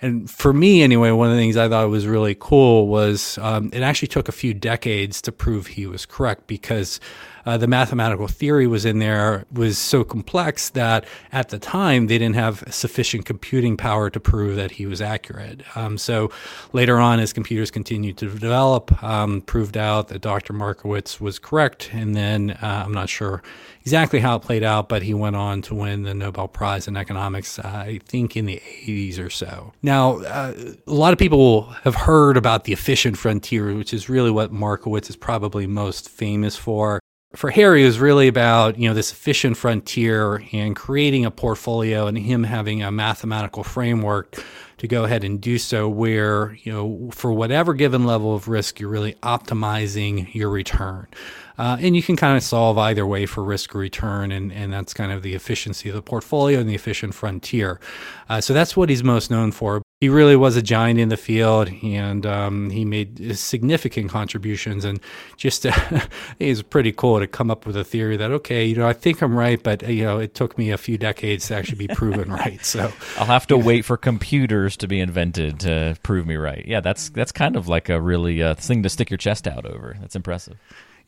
And 0.00 0.30
for 0.30 0.52
me, 0.52 0.82
anyway, 0.82 1.10
one 1.10 1.28
of 1.28 1.34
the 1.34 1.40
things 1.40 1.56
I 1.56 1.68
thought 1.68 1.88
was 1.88 2.06
really 2.06 2.36
cool 2.38 2.86
was 2.86 3.38
um, 3.38 3.70
it 3.72 3.82
actually 3.82 4.08
took 4.08 4.28
a 4.28 4.32
few 4.32 4.54
decades 4.54 5.20
to 5.22 5.32
prove 5.32 5.68
he 5.68 5.86
was 5.86 6.06
correct 6.06 6.46
because 6.46 7.00
uh, 7.48 7.56
the 7.56 7.66
mathematical 7.66 8.28
theory 8.28 8.66
was 8.66 8.84
in 8.84 8.98
there 8.98 9.46
was 9.50 9.78
so 9.78 10.04
complex 10.04 10.68
that 10.68 11.06
at 11.32 11.48
the 11.48 11.58
time 11.58 12.06
they 12.06 12.18
didn't 12.18 12.34
have 12.34 12.62
sufficient 12.68 13.24
computing 13.24 13.74
power 13.74 14.10
to 14.10 14.20
prove 14.20 14.56
that 14.56 14.72
he 14.72 14.84
was 14.84 15.00
accurate. 15.00 15.62
Um, 15.74 15.96
so 15.96 16.30
later 16.74 16.98
on, 16.98 17.20
as 17.20 17.32
computers 17.32 17.70
continued 17.70 18.18
to 18.18 18.28
develop, 18.28 19.02
um, 19.02 19.40
proved 19.40 19.78
out 19.78 20.08
that 20.08 20.20
Dr. 20.20 20.52
Markowitz 20.52 21.22
was 21.22 21.38
correct. 21.38 21.88
And 21.94 22.14
then 22.14 22.50
uh, 22.50 22.82
I'm 22.84 22.92
not 22.92 23.08
sure 23.08 23.42
exactly 23.80 24.20
how 24.20 24.36
it 24.36 24.42
played 24.42 24.62
out, 24.62 24.90
but 24.90 25.00
he 25.00 25.14
went 25.14 25.34
on 25.34 25.62
to 25.62 25.74
win 25.74 26.02
the 26.02 26.12
Nobel 26.12 26.48
Prize 26.48 26.86
in 26.86 26.98
economics, 26.98 27.58
I 27.58 28.00
think 28.04 28.36
in 28.36 28.44
the 28.44 28.60
80s 28.84 29.18
or 29.18 29.30
so. 29.30 29.72
Now, 29.82 30.18
uh, 30.18 30.52
a 30.86 30.92
lot 30.92 31.14
of 31.14 31.18
people 31.18 31.62
have 31.84 31.94
heard 31.94 32.36
about 32.36 32.64
the 32.64 32.74
efficient 32.74 33.16
frontier, 33.16 33.74
which 33.74 33.94
is 33.94 34.10
really 34.10 34.30
what 34.30 34.52
Markowitz 34.52 35.08
is 35.08 35.16
probably 35.16 35.66
most 35.66 36.10
famous 36.10 36.54
for 36.54 37.00
for 37.34 37.50
Harry, 37.50 37.82
it 37.82 37.86
was 37.86 37.98
really 37.98 38.26
about 38.26 38.78
you 38.78 38.88
know 38.88 38.94
this 38.94 39.12
efficient 39.12 39.56
frontier 39.56 40.42
and 40.52 40.74
creating 40.74 41.26
a 41.26 41.30
portfolio, 41.30 42.06
and 42.06 42.16
him 42.16 42.44
having 42.44 42.82
a 42.82 42.90
mathematical 42.90 43.62
framework 43.62 44.42
to 44.78 44.88
go 44.88 45.04
ahead 45.04 45.24
and 45.24 45.40
do 45.40 45.58
so. 45.58 45.88
Where 45.88 46.56
you 46.62 46.72
know 46.72 47.10
for 47.12 47.32
whatever 47.32 47.74
given 47.74 48.06
level 48.06 48.34
of 48.34 48.48
risk, 48.48 48.80
you're 48.80 48.88
really 48.88 49.14
optimizing 49.22 50.34
your 50.34 50.48
return, 50.48 51.06
uh, 51.58 51.76
and 51.80 51.94
you 51.94 52.02
can 52.02 52.16
kind 52.16 52.36
of 52.36 52.42
solve 52.42 52.78
either 52.78 53.06
way 53.06 53.26
for 53.26 53.44
risk 53.44 53.74
return, 53.74 54.32
and 54.32 54.50
and 54.50 54.72
that's 54.72 54.94
kind 54.94 55.12
of 55.12 55.22
the 55.22 55.34
efficiency 55.34 55.90
of 55.90 55.94
the 55.94 56.02
portfolio 56.02 56.58
and 56.60 56.68
the 56.68 56.74
efficient 56.74 57.14
frontier. 57.14 57.78
Uh, 58.30 58.40
so 58.40 58.54
that's 58.54 58.74
what 58.74 58.88
he's 58.88 59.04
most 59.04 59.30
known 59.30 59.52
for 59.52 59.82
he 60.00 60.08
really 60.08 60.36
was 60.36 60.56
a 60.56 60.62
giant 60.62 61.00
in 61.00 61.08
the 61.08 61.16
field, 61.16 61.70
and 61.82 62.24
um, 62.24 62.70
he 62.70 62.84
made 62.84 63.36
significant 63.36 64.10
contributions. 64.10 64.84
And 64.84 65.00
just 65.36 65.66
uh, 65.66 65.72
it 66.38 66.48
was 66.48 66.62
pretty 66.62 66.92
cool 66.92 67.18
to 67.18 67.26
come 67.26 67.50
up 67.50 67.66
with 67.66 67.76
a 67.76 67.82
theory 67.82 68.16
that 68.16 68.30
okay, 68.30 68.64
you 68.64 68.76
know, 68.76 68.86
I 68.86 68.92
think 68.92 69.22
I'm 69.22 69.36
right, 69.36 69.60
but 69.60 69.82
you 69.88 70.04
know, 70.04 70.18
it 70.18 70.34
took 70.34 70.56
me 70.56 70.70
a 70.70 70.78
few 70.78 70.98
decades 70.98 71.48
to 71.48 71.56
actually 71.56 71.86
be 71.86 71.88
proven 71.94 72.30
right. 72.30 72.64
So 72.64 72.92
I'll 73.18 73.26
have 73.26 73.48
to 73.48 73.58
wait 73.58 73.84
for 73.84 73.96
computers 73.96 74.76
to 74.78 74.86
be 74.86 75.00
invented 75.00 75.60
to 75.60 75.96
prove 76.04 76.26
me 76.26 76.36
right. 76.36 76.64
Yeah, 76.64 76.80
that's 76.80 77.08
that's 77.10 77.32
kind 77.32 77.56
of 77.56 77.66
like 77.66 77.88
a 77.88 78.00
really 78.00 78.40
uh, 78.40 78.54
thing 78.54 78.84
to 78.84 78.88
stick 78.88 79.10
your 79.10 79.18
chest 79.18 79.48
out 79.48 79.66
over. 79.66 79.96
That's 80.00 80.14
impressive. 80.14 80.58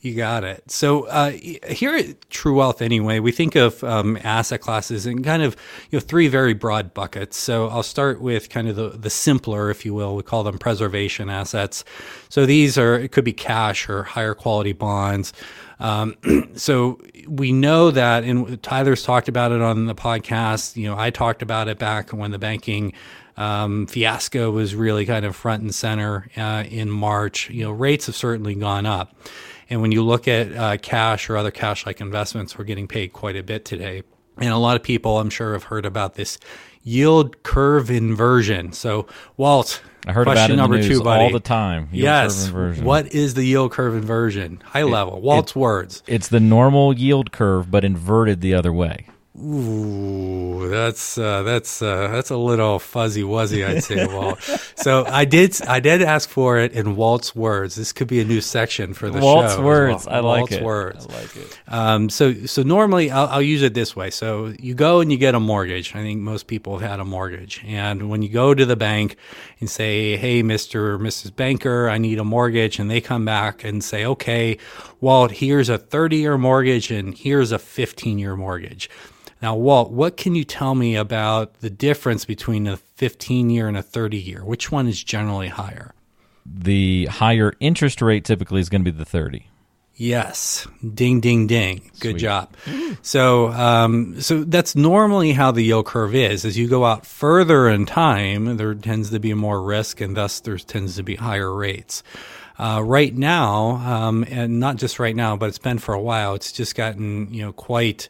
You 0.02 0.14
got 0.14 0.44
it. 0.44 0.70
So 0.70 1.04
uh, 1.04 1.30
here 1.30 1.94
at 1.94 2.30
True 2.30 2.54
Wealth, 2.54 2.80
anyway, 2.80 3.18
we 3.18 3.32
think 3.32 3.54
of 3.54 3.84
um, 3.84 4.18
asset 4.24 4.62
classes 4.62 5.04
in 5.04 5.22
kind 5.22 5.42
of 5.42 5.54
you 5.90 5.98
know 5.98 6.00
three 6.00 6.26
very 6.26 6.54
broad 6.54 6.94
buckets. 6.94 7.36
So 7.36 7.68
I'll 7.68 7.82
start 7.82 8.18
with 8.18 8.48
kind 8.48 8.66
of 8.66 8.76
the, 8.76 8.90
the 8.90 9.10
simpler, 9.10 9.70
if 9.70 9.84
you 9.84 9.92
will. 9.92 10.16
We 10.16 10.22
call 10.22 10.42
them 10.42 10.56
preservation 10.58 11.28
assets. 11.28 11.84
So 12.30 12.46
these 12.46 12.78
are 12.78 12.94
it 12.94 13.12
could 13.12 13.24
be 13.24 13.34
cash 13.34 13.90
or 13.90 14.04
higher 14.04 14.34
quality 14.34 14.72
bonds. 14.72 15.34
Um, 15.80 16.16
so 16.54 16.98
we 17.28 17.52
know 17.52 17.90
that, 17.90 18.24
and 18.24 18.62
Tyler's 18.62 19.02
talked 19.02 19.28
about 19.28 19.52
it 19.52 19.60
on 19.60 19.84
the 19.84 19.94
podcast. 19.94 20.76
You 20.76 20.88
know, 20.88 20.98
I 20.98 21.10
talked 21.10 21.42
about 21.42 21.68
it 21.68 21.78
back 21.78 22.08
when 22.10 22.30
the 22.30 22.38
banking 22.38 22.94
um, 23.36 23.86
fiasco 23.86 24.50
was 24.50 24.74
really 24.74 25.04
kind 25.04 25.26
of 25.26 25.36
front 25.36 25.62
and 25.62 25.74
center 25.74 26.30
uh, 26.38 26.64
in 26.70 26.88
March. 26.88 27.50
You 27.50 27.64
know, 27.64 27.70
rates 27.72 28.06
have 28.06 28.16
certainly 28.16 28.54
gone 28.54 28.86
up. 28.86 29.14
And 29.70 29.80
when 29.80 29.92
you 29.92 30.02
look 30.02 30.26
at 30.26 30.52
uh, 30.52 30.76
cash 30.78 31.30
or 31.30 31.36
other 31.36 31.52
cash 31.52 31.86
like 31.86 32.00
investments, 32.00 32.58
we're 32.58 32.64
getting 32.64 32.88
paid 32.88 33.12
quite 33.12 33.36
a 33.36 33.42
bit 33.42 33.64
today. 33.64 34.02
And 34.36 34.50
a 34.50 34.58
lot 34.58 34.76
of 34.76 34.82
people, 34.82 35.18
I'm 35.18 35.30
sure, 35.30 35.52
have 35.52 35.64
heard 35.64 35.86
about 35.86 36.14
this 36.14 36.38
yield 36.82 37.42
curve 37.42 37.90
inversion. 37.90 38.72
So, 38.72 39.06
Walt, 39.36 39.82
I 40.06 40.12
heard 40.12 40.26
about 40.26 40.50
it 40.50 40.56
number 40.56 40.82
two, 40.82 41.02
buddy. 41.02 41.24
all 41.24 41.30
the 41.30 41.40
time. 41.40 41.88
Yield 41.92 42.04
yes. 42.04 42.50
What 42.50 43.12
is 43.12 43.34
the 43.34 43.44
yield 43.44 43.70
curve 43.70 43.94
inversion? 43.94 44.62
High 44.64 44.80
it, 44.80 44.86
level. 44.86 45.20
Walt's 45.20 45.52
it, 45.52 45.56
words. 45.56 46.02
It's 46.06 46.28
the 46.28 46.40
normal 46.40 46.92
yield 46.96 47.32
curve, 47.32 47.70
but 47.70 47.84
inverted 47.84 48.40
the 48.40 48.54
other 48.54 48.72
way. 48.72 49.06
Ooh, 49.38 50.68
that's 50.68 51.16
uh, 51.16 51.44
that's 51.44 51.80
uh, 51.80 52.08
that's 52.08 52.30
a 52.30 52.36
little 52.36 52.80
fuzzy 52.80 53.22
wuzzy, 53.22 53.64
I'd 53.64 53.84
say, 53.84 54.04
Walt. 54.04 54.42
so 54.74 55.04
I 55.06 55.24
did 55.24 55.56
I 55.68 55.78
did 55.78 56.02
ask 56.02 56.28
for 56.28 56.58
it 56.58 56.72
in 56.72 56.96
Walt's 56.96 57.34
words. 57.34 57.76
This 57.76 57.92
could 57.92 58.08
be 58.08 58.20
a 58.20 58.24
new 58.24 58.40
section 58.40 58.92
for 58.92 59.08
the 59.08 59.20
Walt's 59.20 59.54
show. 59.54 59.62
Words. 59.62 60.06
Well. 60.06 60.16
I 60.16 60.18
like 60.18 60.40
Walt's 60.40 60.52
it. 60.54 60.62
words. 60.64 61.06
I 61.06 61.12
like 61.14 61.36
it. 61.36 61.58
Um, 61.68 62.10
so 62.10 62.34
so 62.46 62.64
normally 62.64 63.12
I'll, 63.12 63.28
I'll 63.28 63.42
use 63.42 63.62
it 63.62 63.72
this 63.72 63.94
way. 63.94 64.10
So 64.10 64.52
you 64.58 64.74
go 64.74 64.98
and 64.98 65.12
you 65.12 65.16
get 65.16 65.36
a 65.36 65.40
mortgage. 65.40 65.94
I 65.94 66.02
think 66.02 66.20
most 66.20 66.48
people 66.48 66.78
have 66.78 66.90
had 66.90 66.98
a 67.00 67.04
mortgage, 67.04 67.62
and 67.64 68.10
when 68.10 68.22
you 68.22 68.30
go 68.30 68.52
to 68.52 68.66
the 68.66 68.76
bank 68.76 69.16
and 69.60 69.70
say, 69.70 70.16
"Hey, 70.16 70.42
Mister 70.42 70.94
or 70.94 70.98
Mrs. 70.98 71.34
Banker, 71.34 71.88
I 71.88 71.98
need 71.98 72.18
a 72.18 72.24
mortgage," 72.24 72.80
and 72.80 72.90
they 72.90 73.00
come 73.00 73.24
back 73.24 73.62
and 73.62 73.82
say, 73.84 74.04
"Okay, 74.04 74.58
Walt, 75.00 75.30
here's 75.30 75.68
a 75.68 75.78
30 75.78 76.16
year 76.16 76.36
mortgage 76.36 76.90
and 76.90 77.16
here's 77.16 77.52
a 77.52 77.60
15 77.60 78.18
year 78.18 78.36
mortgage." 78.36 78.90
Now, 79.42 79.56
Walt, 79.56 79.90
what 79.90 80.16
can 80.16 80.34
you 80.34 80.44
tell 80.44 80.74
me 80.74 80.96
about 80.96 81.60
the 81.60 81.70
difference 81.70 82.24
between 82.24 82.66
a 82.66 82.76
15 82.76 83.50
year 83.50 83.68
and 83.68 83.76
a 83.76 83.82
30 83.82 84.18
year? 84.18 84.44
Which 84.44 84.70
one 84.70 84.86
is 84.86 85.02
generally 85.02 85.48
higher? 85.48 85.94
The 86.44 87.06
higher 87.06 87.54
interest 87.60 88.02
rate 88.02 88.24
typically 88.24 88.60
is 88.60 88.68
going 88.68 88.84
to 88.84 88.92
be 88.92 88.96
the 88.96 89.04
30. 89.04 89.46
Yes, 89.94 90.66
ding, 90.94 91.20
ding, 91.20 91.46
ding. 91.46 91.90
Good 92.00 92.12
Sweet. 92.12 92.20
job. 92.20 92.56
So, 93.02 93.48
um, 93.48 94.18
so 94.22 94.44
that's 94.44 94.74
normally 94.74 95.32
how 95.32 95.50
the 95.50 95.60
yield 95.60 95.84
curve 95.84 96.14
is. 96.14 96.46
As 96.46 96.56
you 96.56 96.68
go 96.68 96.86
out 96.86 97.04
further 97.04 97.68
in 97.68 97.84
time, 97.84 98.56
there 98.56 98.72
tends 98.74 99.10
to 99.10 99.20
be 99.20 99.34
more 99.34 99.62
risk, 99.62 100.00
and 100.00 100.16
thus 100.16 100.40
there 100.40 100.56
tends 100.56 100.96
to 100.96 101.02
be 101.02 101.16
higher 101.16 101.54
rates. 101.54 102.02
Uh, 102.58 102.82
right 102.82 103.14
now, 103.14 103.72
um, 103.72 104.24
and 104.30 104.58
not 104.58 104.76
just 104.76 104.98
right 104.98 105.16
now, 105.16 105.36
but 105.36 105.50
it's 105.50 105.58
been 105.58 105.78
for 105.78 105.94
a 105.94 106.00
while. 106.00 106.34
It's 106.34 106.52
just 106.52 106.74
gotten 106.74 107.32
you 107.32 107.42
know 107.42 107.52
quite 107.52 108.08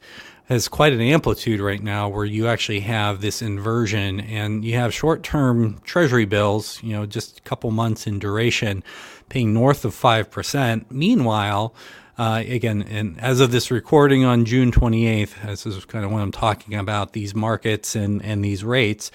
has 0.50 0.66
quite 0.66 0.92
an 0.92 1.00
amplitude 1.00 1.60
right 1.60 1.80
now 1.80 2.08
where 2.08 2.24
you 2.24 2.48
actually 2.48 2.80
have 2.80 3.20
this 3.20 3.40
inversion 3.40 4.18
and 4.18 4.64
you 4.64 4.74
have 4.74 4.92
short-term 4.92 5.78
treasury 5.84 6.24
bills, 6.24 6.82
you 6.82 6.92
know, 6.92 7.06
just 7.06 7.38
a 7.38 7.42
couple 7.42 7.70
months 7.70 8.04
in 8.04 8.18
duration 8.18 8.82
paying 9.28 9.54
north 9.54 9.84
of 9.84 9.94
5%. 9.94 10.86
Meanwhile, 10.90 11.72
uh, 12.18 12.42
again, 12.48 12.82
and 12.82 13.18
as 13.20 13.38
of 13.38 13.52
this 13.52 13.70
recording 13.70 14.24
on 14.24 14.44
June 14.44 14.72
28th, 14.72 15.40
this 15.46 15.66
is 15.66 15.84
kind 15.84 16.04
of 16.04 16.10
when 16.10 16.20
I'm 16.20 16.32
talking 16.32 16.74
about 16.74 17.12
these 17.12 17.32
markets 17.32 17.94
and, 17.94 18.20
and 18.24 18.44
these 18.44 18.64
rates, 18.64 19.12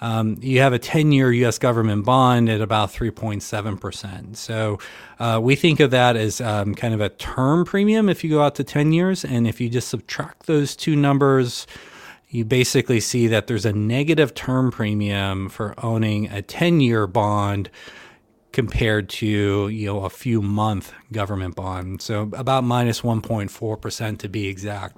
um, 0.00 0.36
you 0.40 0.60
have 0.60 0.72
a 0.72 0.78
10 0.78 1.12
year 1.12 1.32
US 1.32 1.58
government 1.58 2.04
bond 2.04 2.48
at 2.48 2.60
about 2.60 2.92
3.7%. 2.92 4.36
So 4.36 4.78
uh, 5.18 5.40
we 5.42 5.56
think 5.56 5.80
of 5.80 5.90
that 5.90 6.16
as 6.16 6.40
um, 6.40 6.74
kind 6.74 6.94
of 6.94 7.00
a 7.00 7.08
term 7.08 7.64
premium 7.64 8.08
if 8.08 8.24
you 8.24 8.30
go 8.30 8.42
out 8.42 8.54
to 8.56 8.64
10 8.64 8.92
years. 8.92 9.24
And 9.24 9.46
if 9.46 9.60
you 9.60 9.68
just 9.68 9.88
subtract 9.88 10.46
those 10.46 10.76
two 10.76 10.96
numbers, 10.96 11.66
you 12.28 12.44
basically 12.44 13.00
see 13.00 13.28
that 13.28 13.46
there's 13.46 13.64
a 13.64 13.72
negative 13.72 14.34
term 14.34 14.72
premium 14.72 15.48
for 15.48 15.74
owning 15.84 16.26
a 16.26 16.42
10 16.42 16.80
year 16.80 17.06
bond 17.06 17.70
compared 18.52 19.08
to 19.08 19.68
you 19.68 19.86
know 19.86 20.04
a 20.04 20.10
few 20.10 20.40
month 20.40 20.92
government 21.10 21.56
bond 21.56 22.00
so 22.00 22.30
about 22.34 22.62
minus 22.62 23.00
1.4% 23.00 24.18
to 24.18 24.28
be 24.28 24.46
exact 24.46 24.96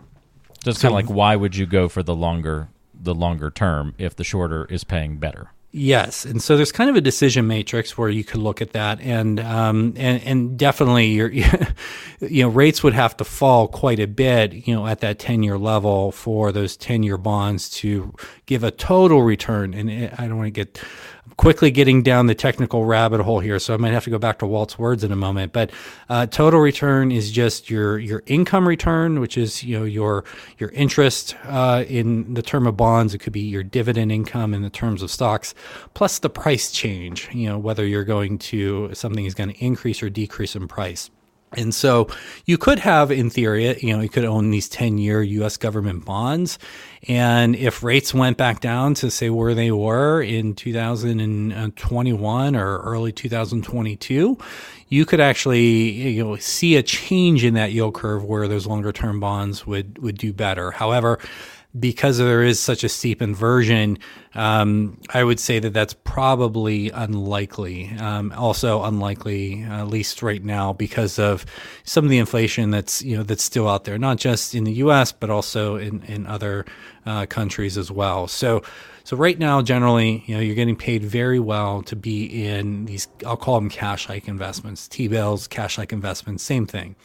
just 0.63 0.81
so, 0.81 0.89
kind 0.89 0.93
of 0.93 1.09
like 1.09 1.17
why 1.17 1.35
would 1.35 1.57
you 1.57 1.65
go 1.65 1.89
for 1.89 2.03
the 2.03 2.15
longer 2.15 2.69
the 3.01 3.15
longer 3.15 3.51
term 3.51 3.95
if 3.99 4.17
the 4.17 4.25
shorter 4.25 4.67
is 4.67 4.85
paying 4.85 5.19
better. 5.19 5.51
Yes, 5.79 6.25
and 6.25 6.41
so 6.41 6.57
there's 6.57 6.73
kind 6.73 6.89
of 6.89 6.97
a 6.97 7.03
decision 7.03 7.47
matrix 7.47 7.99
where 7.99 8.09
you 8.09 8.25
could 8.25 8.41
look 8.41 8.63
at 8.63 8.73
that, 8.73 8.99
and 9.03 9.39
um, 9.41 9.93
and 9.99 10.23
and 10.23 10.59
definitely 10.59 11.09
your 11.09 11.29
you 12.21 12.45
know 12.45 12.49
rates 12.49 12.83
would 12.83 12.95
have 12.95 13.15
to 13.19 13.25
fall 13.25 13.69
quite 13.69 14.01
a 14.01 14.07
bit, 14.07 14.55
you 14.67 14.75
know, 14.75 14.87
at 14.87 15.01
that 15.01 15.19
10 15.19 15.43
year 15.43 15.59
level 15.59 16.13
for 16.13 16.51
those 16.51 16.79
10 16.79 17.03
year 17.03 17.19
bonds 17.19 17.69
to 17.69 18.15
give 18.47 18.65
a 18.65 18.71
total 18.71 19.21
return. 19.23 19.75
And 19.75 19.91
I 19.91 20.27
don't 20.27 20.39
want 20.39 20.47
to 20.47 20.51
get 20.51 20.83
quickly 21.37 21.71
getting 21.71 22.03
down 22.03 22.27
the 22.27 22.35
technical 22.35 22.85
rabbit 22.85 23.21
hole 23.21 23.41
here, 23.41 23.59
so 23.59 23.75
I 23.75 23.77
might 23.77 23.93
have 23.93 24.05
to 24.05 24.11
go 24.11 24.19
back 24.19 24.39
to 24.39 24.47
Walt's 24.47 24.79
words 24.79 25.05
in 25.05 25.13
a 25.13 25.17
moment. 25.17 25.53
But 25.53 25.71
uh, 26.09 26.27
total 26.27 26.61
return 26.61 27.13
is 27.13 27.31
just 27.31 27.69
your 27.69 27.99
your 27.99 28.23
income 28.27 28.67
return, 28.67 29.21
which 29.21 29.37
is 29.37 29.63
you 29.63 29.79
know 29.79 29.85
your 29.85 30.25
your 30.59 30.71
interest 30.71 31.37
uh, 31.45 31.85
in 31.89 32.35
the 32.35 32.43
term 32.43 32.67
of 32.67 32.77
bonds. 32.77 33.15
It 33.15 33.19
could 33.19 33.33
be 33.33 33.41
your 33.41 33.63
dividend 33.63 34.13
income 34.13 34.55
in 34.55 34.63
the 34.63 34.71
terms 34.71 35.03
of 35.03 35.11
stocks, 35.11 35.55
plus 35.95 36.19
the 36.19 36.31
price 36.31 36.71
change. 36.71 37.29
You 37.33 37.49
know 37.49 37.59
whether 37.59 37.87
you're 37.87 38.05
going 38.05 38.39
to 38.39 38.95
something 38.95 39.25
is 39.25 39.35
going 39.35 39.53
to 39.53 39.65
increase 39.65 40.03
or 40.03 40.11
decrease 40.11 40.57
in 40.57 40.69
price. 40.69 41.11
And 41.53 41.75
so 41.75 42.09
you 42.45 42.59
could 42.59 42.81
have, 42.81 43.11
in 43.11 43.31
theory, 43.31 43.79
you 43.81 43.95
know, 43.95 44.03
you 44.03 44.09
could 44.09 44.25
own 44.25 44.51
these 44.51 44.69
10 44.69 44.99
year 44.99 45.23
US 45.23 45.57
government 45.57 46.05
bonds. 46.05 46.59
And 47.09 47.55
if 47.55 47.83
rates 47.83 48.13
went 48.13 48.37
back 48.37 48.61
down 48.61 48.95
to 48.95 49.11
say 49.11 49.31
where 49.31 49.55
they 49.55 49.71
were 49.71 50.21
in 50.21 50.55
2021 50.55 52.57
or 52.57 52.79
early 52.79 53.13
2022, 53.13 54.37
you 54.89 55.05
could 55.05 55.21
actually, 55.21 55.91
you 55.91 56.25
know, 56.25 56.37
see 56.37 56.77
a 56.77 56.83
change 56.83 57.45
in 57.45 57.55
that 57.55 57.73
yield 57.73 57.95
curve 57.95 58.25
where 58.25 58.49
those 58.49 58.67
longer 58.67 58.93
term 58.93 59.21
bonds 59.21 59.67
would, 59.67 59.99
would 59.99 60.19
do 60.19 60.33
better. 60.33 60.73
However, 60.73 61.19
because 61.79 62.19
there 62.19 62.43
is 62.43 62.59
such 62.61 62.85
a 62.85 62.89
steep 62.89 63.21
inversion, 63.21 63.99
um, 64.35 65.01
I 65.13 65.25
would 65.25 65.41
say 65.41 65.59
that 65.59 65.73
that's 65.73 65.95
probably 65.95 66.91
unlikely. 66.91 67.91
Um, 67.99 68.33
also 68.37 68.85
unlikely, 68.85 69.63
at 69.63 69.89
least 69.89 70.23
right 70.23 70.43
now, 70.43 70.73
because 70.73 71.19
of 71.19 71.45
some 71.85 72.05
of 72.05 72.11
the 72.11 72.19
inflation 72.19 72.71
that's 72.71 73.03
you 73.03 73.17
know 73.17 73.23
that's 73.23 73.45
still 73.45 73.69
out 73.69 73.85
there, 73.85 73.99
not 73.99 74.19
just 74.19 74.55
in 74.55 74.65
the 74.65 74.73
U.S. 74.75 75.13
but 75.13 75.31
also 75.31 75.77
in 75.77 76.03
in 76.05 76.27
other 76.27 76.65
uh, 77.05 77.27
countries 77.27 77.77
as 77.79 77.91
well. 77.91 78.27
So. 78.27 78.63
So 79.05 79.17
right 79.17 79.39
now, 79.39 79.63
generally, 79.63 80.25
you 80.27 80.35
know, 80.35 80.41
you're 80.41 80.57
getting 80.57 80.75
paid 80.75 81.05
very 81.05 81.39
well 81.39 81.81
to 81.83 81.95
be 81.95 82.25
in 82.25 82.87
these. 82.87 83.07
I'll 83.25 83.37
call 83.37 83.55
them 83.55 83.71
cash-like 83.71 84.27
investments, 84.27 84.89
T-bills, 84.89 85.47
cash-like 85.47 85.93
investments, 85.93 86.43
same 86.43 86.67
thing. 86.67 86.97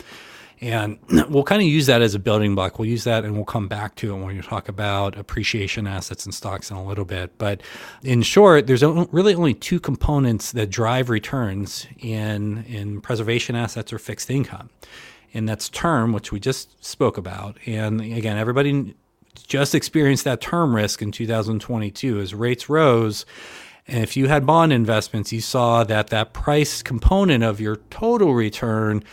And 0.62 1.00
we'll 1.30 1.44
kind 1.44 1.62
of 1.62 1.68
use 1.68 1.88
that 1.88 2.02
as 2.02 2.14
a 2.14 2.20
building 2.20 2.54
block. 2.54 2.78
We'll 2.78 2.88
use 2.88 3.04
that 3.06 3.26
and 3.26 3.36
we'll 3.36 3.46
come 3.46 3.68
back 3.68 3.96
to 3.96 4.14
it 4.14 4.18
when 4.18 4.36
we 4.36 4.42
talk 4.42 4.70
about 4.70 5.18
appreciation 5.18 5.88
assets 5.88 6.26
and 6.26 6.34
stocks 6.34 6.70
in 6.70 6.78
a 6.78 6.86
little 6.86 7.06
bit. 7.06 7.38
But 7.38 7.62
in 8.04 8.22
short, 8.22 8.68
there's 8.68 8.84
really 8.84 9.34
only 9.34 9.56
two 9.56 9.80
components 9.80 10.52
that 10.52 10.70
drive 10.70 11.10
returns 11.10 11.88
in, 12.00 12.64
in 12.66 13.02
preservation 13.02 13.56
assets 13.56 13.92
or 13.92 13.98
fixed 14.00 14.30
income. 14.30 14.70
And 15.34 15.50
that's 15.50 15.70
term, 15.70 16.14
which 16.14 16.32
we 16.32 16.40
just 16.40 16.84
spoke 16.84 17.18
about. 17.18 17.58
And 17.66 18.02
again, 18.02 18.38
everybody 18.38 18.96
just 19.48 19.74
experienced 19.74 20.26
that 20.26 20.42
term 20.42 20.76
risk 20.76 21.02
in 21.02 21.12
2022 21.12 22.20
as 22.20 22.36
rates 22.36 22.70
rose. 22.70 23.26
And 23.88 24.04
if 24.04 24.16
you 24.16 24.28
had 24.28 24.46
bond 24.46 24.74
investments, 24.74 25.32
you 25.32 25.42
saw 25.42 25.84
that 25.86 26.08
that 26.08 26.34
price 26.34 26.84
component 26.84 27.44
of 27.44 27.60
your 27.60 27.78
total 27.90 28.34
return 28.34 29.04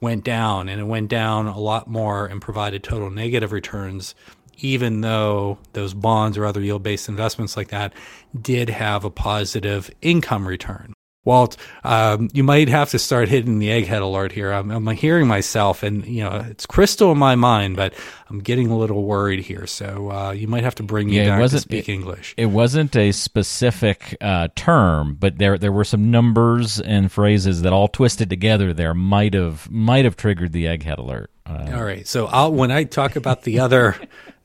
went 0.00 0.24
down 0.24 0.68
and 0.68 0.80
it 0.80 0.84
went 0.84 1.08
down 1.08 1.46
a 1.46 1.58
lot 1.58 1.88
more 1.88 2.26
and 2.26 2.40
provided 2.40 2.82
total 2.82 3.10
negative 3.10 3.52
returns 3.52 4.14
even 4.60 5.02
though 5.02 5.58
those 5.72 5.94
bonds 5.94 6.36
or 6.36 6.44
other 6.44 6.60
yield 6.60 6.82
based 6.82 7.08
investments 7.08 7.56
like 7.56 7.68
that 7.68 7.92
did 8.40 8.68
have 8.68 9.04
a 9.04 9.10
positive 9.10 9.90
income 10.02 10.46
return 10.46 10.92
Walt, 11.24 11.56
um, 11.84 12.30
you 12.32 12.42
might 12.42 12.68
have 12.68 12.90
to 12.90 12.98
start 12.98 13.28
hitting 13.28 13.58
the 13.58 13.68
egghead 13.68 14.00
alert 14.00 14.32
here. 14.32 14.50
I'm, 14.50 14.70
I'm, 14.70 14.86
hearing 14.96 15.26
myself, 15.26 15.82
and 15.82 16.06
you 16.06 16.24
know 16.24 16.44
it's 16.48 16.64
crystal 16.64 17.12
in 17.12 17.18
my 17.18 17.34
mind, 17.34 17.76
but 17.76 17.92
I'm 18.30 18.38
getting 18.38 18.70
a 18.70 18.78
little 18.78 19.04
worried 19.04 19.40
here. 19.40 19.66
So 19.66 20.10
uh, 20.10 20.30
you 20.30 20.48
might 20.48 20.64
have 20.64 20.76
to 20.76 20.82
bring 20.82 21.08
me 21.08 21.16
yeah, 21.16 21.26
down 21.26 21.48
to 21.48 21.60
speak 21.60 21.88
it, 21.88 21.92
English. 21.92 22.34
It 22.38 22.46
wasn't 22.46 22.96
a 22.96 23.12
specific 23.12 24.16
uh, 24.20 24.48
term, 24.54 25.16
but 25.20 25.38
there 25.38 25.58
there 25.58 25.72
were 25.72 25.84
some 25.84 26.10
numbers 26.10 26.80
and 26.80 27.12
phrases 27.12 27.62
that 27.62 27.72
all 27.72 27.88
twisted 27.88 28.30
together. 28.30 28.72
There 28.72 28.94
might 28.94 29.34
have 29.34 29.70
might 29.70 30.04
have 30.04 30.16
triggered 30.16 30.52
the 30.52 30.64
egghead 30.64 30.98
alert. 30.98 31.30
Uh, 31.44 31.72
all 31.74 31.84
right. 31.84 32.06
So 32.06 32.26
I'll, 32.26 32.52
when 32.52 32.70
I 32.70 32.84
talk 32.84 33.16
about 33.16 33.42
the 33.42 33.60
other 33.60 33.96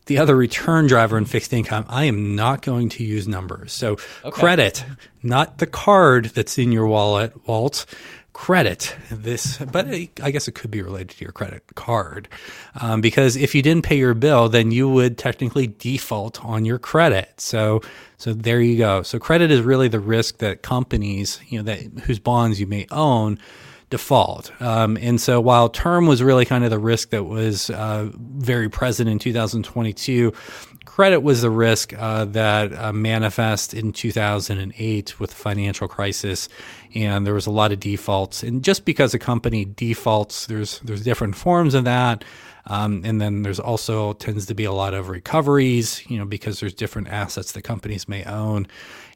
the 0.06 0.18
other 0.18 0.36
return 0.36 0.88
driver 0.88 1.18
in 1.18 1.26
fixed 1.26 1.54
income, 1.54 1.86
I 1.88 2.06
am 2.06 2.36
not 2.36 2.62
going 2.62 2.90
to 2.90 3.04
use 3.04 3.28
numbers. 3.28 3.72
So 3.72 3.98
okay. 4.24 4.32
credit, 4.32 4.86
not 5.22 5.58
the 5.60 5.68
card 5.68 6.26
that's 6.26 6.58
in 6.58 6.72
your 6.72 6.88
wallet, 6.88 7.48
Walt. 7.48 7.86
Credit 8.34 8.96
this, 9.12 9.58
but 9.58 9.86
I 9.88 10.32
guess 10.32 10.48
it 10.48 10.54
could 10.54 10.72
be 10.72 10.82
related 10.82 11.12
to 11.12 11.24
your 11.24 11.32
credit 11.32 11.62
card, 11.76 12.28
um, 12.82 13.00
because 13.00 13.36
if 13.36 13.54
you 13.54 13.62
didn't 13.62 13.86
pay 13.86 13.96
your 13.96 14.16
bill, 14.16 14.50
then 14.50 14.72
you 14.72 14.90
would 14.90 15.20
technically 15.20 15.68
default 15.68 16.44
on 16.44 16.66
your 16.66 16.80
credit. 16.80 17.40
So, 17.40 17.82
so 18.18 18.34
there 18.34 18.60
you 18.60 18.76
go. 18.76 19.04
So 19.04 19.20
credit 19.20 19.52
is 19.52 19.62
really 19.62 19.88
the 19.88 20.00
risk 20.00 20.40
that 20.40 20.64
companies, 20.64 21.40
you 21.48 21.60
know, 21.60 21.64
that 21.66 22.06
whose 22.06 22.18
bonds 22.18 22.60
you 22.60 22.66
may 22.66 22.88
own, 22.90 23.38
default. 23.90 24.52
Um, 24.62 24.98
and 25.02 25.20
so 25.20 25.40
while 25.40 25.70
term 25.70 26.08
was 26.08 26.24
really 26.24 26.46
kind 26.46 26.64
of 26.64 26.70
the 26.70 26.80
risk 26.80 27.10
that 27.12 27.24
was 27.24 27.70
uh, 27.70 28.10
very 28.16 28.70
present 28.70 29.10
in 29.10 29.20
2022, 29.20 30.34
credit 30.86 31.20
was 31.20 31.42
the 31.42 31.50
risk 31.50 31.94
uh, 31.94 32.26
that 32.26 32.74
uh, 32.74 32.94
manifest 32.94 33.74
in 33.74 33.92
2008 33.92 35.20
with 35.20 35.30
the 35.30 35.36
financial 35.36 35.88
crisis, 35.88 36.50
and 36.94 37.26
there 37.26 37.34
was 37.34 37.48
a 37.48 37.52
lot 37.52 37.72
of 37.72 37.80
defaults. 37.80 38.44
And 38.44 38.64
just 38.64 38.86
because 38.86 39.14
a 39.14 39.20
company 39.20 39.66
defaults, 39.66 40.46
there's 40.48 40.80
there's 40.80 41.04
different 41.04 41.36
forms 41.36 41.74
of 41.74 41.86
that. 41.86 42.24
Um, 42.68 43.02
and 43.04 43.20
then 43.20 43.44
there's 43.44 43.60
also 43.60 44.14
tends 44.14 44.46
to 44.46 44.54
be 44.54 44.64
a 44.64 44.72
lot 44.72 44.94
of 44.94 45.10
recoveries, 45.10 46.10
you 46.10 46.18
know, 46.18 46.26
because 46.26 46.62
there's 46.62 46.74
different 46.74 47.10
assets 47.10 47.52
that 47.52 47.64
companies 47.64 48.08
may 48.08 48.24
own. 48.24 48.68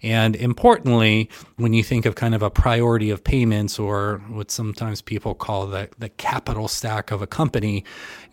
And 0.04 0.36
importantly, 0.36 1.30
when 1.56 1.74
you 1.74 1.82
think 1.82 2.06
of 2.06 2.16
kind 2.16 2.36
of 2.36 2.44
a 2.44 2.50
priority 2.50 3.10
of 3.10 3.24
payments 3.24 3.80
or 3.80 4.22
what 4.28 4.52
sometimes 4.52 5.02
people 5.02 5.34
call 5.34 5.66
the, 5.68 5.90
the 5.98 6.10
capital 6.10 6.68
stack 6.68 7.10
of 7.10 7.22
a 7.22 7.28
company, 7.28 7.84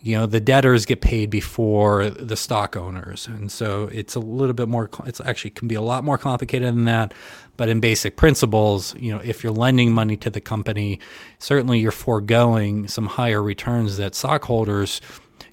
you 0.05 0.15
know, 0.15 0.27
the 0.27 0.39
debtors 0.39 0.85
get 0.85 1.01
paid 1.01 1.31
before 1.31 2.11
the 2.11 2.37
stock 2.37 2.77
owners. 2.77 3.27
And 3.27 3.51
so 3.51 3.89
it's 3.91 4.15
a 4.15 4.21
little 4.21 4.53
bit 4.53 4.69
more, 4.69 4.91
it's 5.07 5.19
actually 5.23 5.53
can 5.53 5.67
be 5.67 5.77
a 5.77 5.81
lot 5.81 6.05
more 6.05 6.19
complicated 6.19 6.69
than 6.69 6.85
that. 6.85 7.15
But 7.57 7.71
in 7.71 7.81
basic 7.81 8.19
principles, 8.19 8.95
you 8.97 9.11
know, 9.11 9.23
if 9.25 9.43
you're 9.43 9.51
lending 9.53 9.93
money 9.93 10.19
to 10.19 10.29
the 10.29 10.43
company, 10.43 11.01
certainly 11.39 11.79
you're 11.79 11.91
foregoing 11.91 12.87
some 12.87 13.07
higher 13.07 13.43
returns 13.43 13.97
that 13.97 14.15
stockholders 14.15 15.01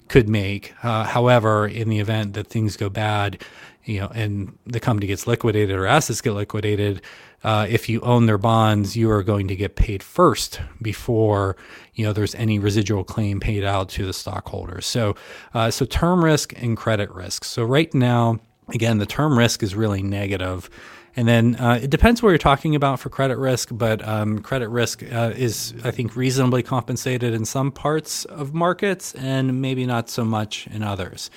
could 0.08 0.28
make. 0.28 0.74
Uh, 0.82 1.04
however, 1.04 1.66
in 1.66 1.88
the 1.88 1.98
event 1.98 2.34
that 2.34 2.48
things 2.48 2.76
go 2.76 2.90
bad, 2.90 3.42
you 3.84 4.00
know, 4.00 4.12
and 4.14 4.58
the 4.66 4.80
company 4.80 5.06
gets 5.06 5.26
liquidated 5.26 5.74
or 5.74 5.86
assets 5.86 6.20
get 6.20 6.32
liquidated, 6.32 7.00
uh, 7.44 7.66
if 7.68 7.88
you 7.88 8.00
own 8.02 8.26
their 8.26 8.38
bonds, 8.38 8.96
you 8.96 9.10
are 9.10 9.22
going 9.22 9.48
to 9.48 9.56
get 9.56 9.76
paid 9.76 10.02
first 10.02 10.60
before 10.80 11.56
you 11.94 12.04
know 12.04 12.12
there's 12.12 12.34
any 12.36 12.58
residual 12.58 13.04
claim 13.04 13.40
paid 13.40 13.64
out 13.64 13.88
to 13.90 14.06
the 14.06 14.12
stockholders. 14.12 14.86
So, 14.86 15.16
uh, 15.54 15.70
so 15.70 15.84
term 15.84 16.24
risk 16.24 16.52
and 16.56 16.76
credit 16.76 17.10
risk. 17.10 17.44
So 17.44 17.64
right 17.64 17.92
now, 17.92 18.38
again, 18.68 18.98
the 18.98 19.06
term 19.06 19.38
risk 19.38 19.62
is 19.62 19.74
really 19.74 20.02
negative. 20.02 20.70
And 21.14 21.28
then 21.28 21.56
uh, 21.56 21.78
it 21.82 21.90
depends 21.90 22.22
what 22.22 22.30
you're 22.30 22.38
talking 22.38 22.74
about 22.74 22.98
for 22.98 23.10
credit 23.10 23.36
risk, 23.36 23.68
but 23.70 24.06
um, 24.06 24.38
credit 24.38 24.68
risk 24.68 25.02
uh, 25.02 25.32
is, 25.36 25.74
I 25.84 25.90
think, 25.90 26.16
reasonably 26.16 26.62
compensated 26.62 27.34
in 27.34 27.44
some 27.44 27.70
parts 27.70 28.24
of 28.24 28.54
markets 28.54 29.14
and 29.14 29.60
maybe 29.60 29.84
not 29.84 30.08
so 30.08 30.24
much 30.24 30.66
in 30.68 30.82
others. 30.82 31.30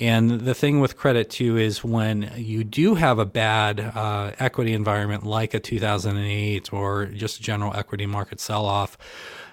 And 0.00 0.40
the 0.40 0.54
thing 0.54 0.80
with 0.80 0.96
credit 0.96 1.28
too 1.28 1.58
is 1.58 1.84
when 1.84 2.32
you 2.34 2.64
do 2.64 2.94
have 2.94 3.18
a 3.18 3.26
bad 3.26 3.78
uh, 3.80 4.32
equity 4.38 4.72
environment 4.72 5.24
like 5.24 5.52
a 5.52 5.60
2008 5.60 6.72
or 6.72 7.06
just 7.06 7.42
general 7.42 7.76
equity 7.76 8.06
market 8.06 8.40
sell 8.40 8.64
off, 8.64 8.96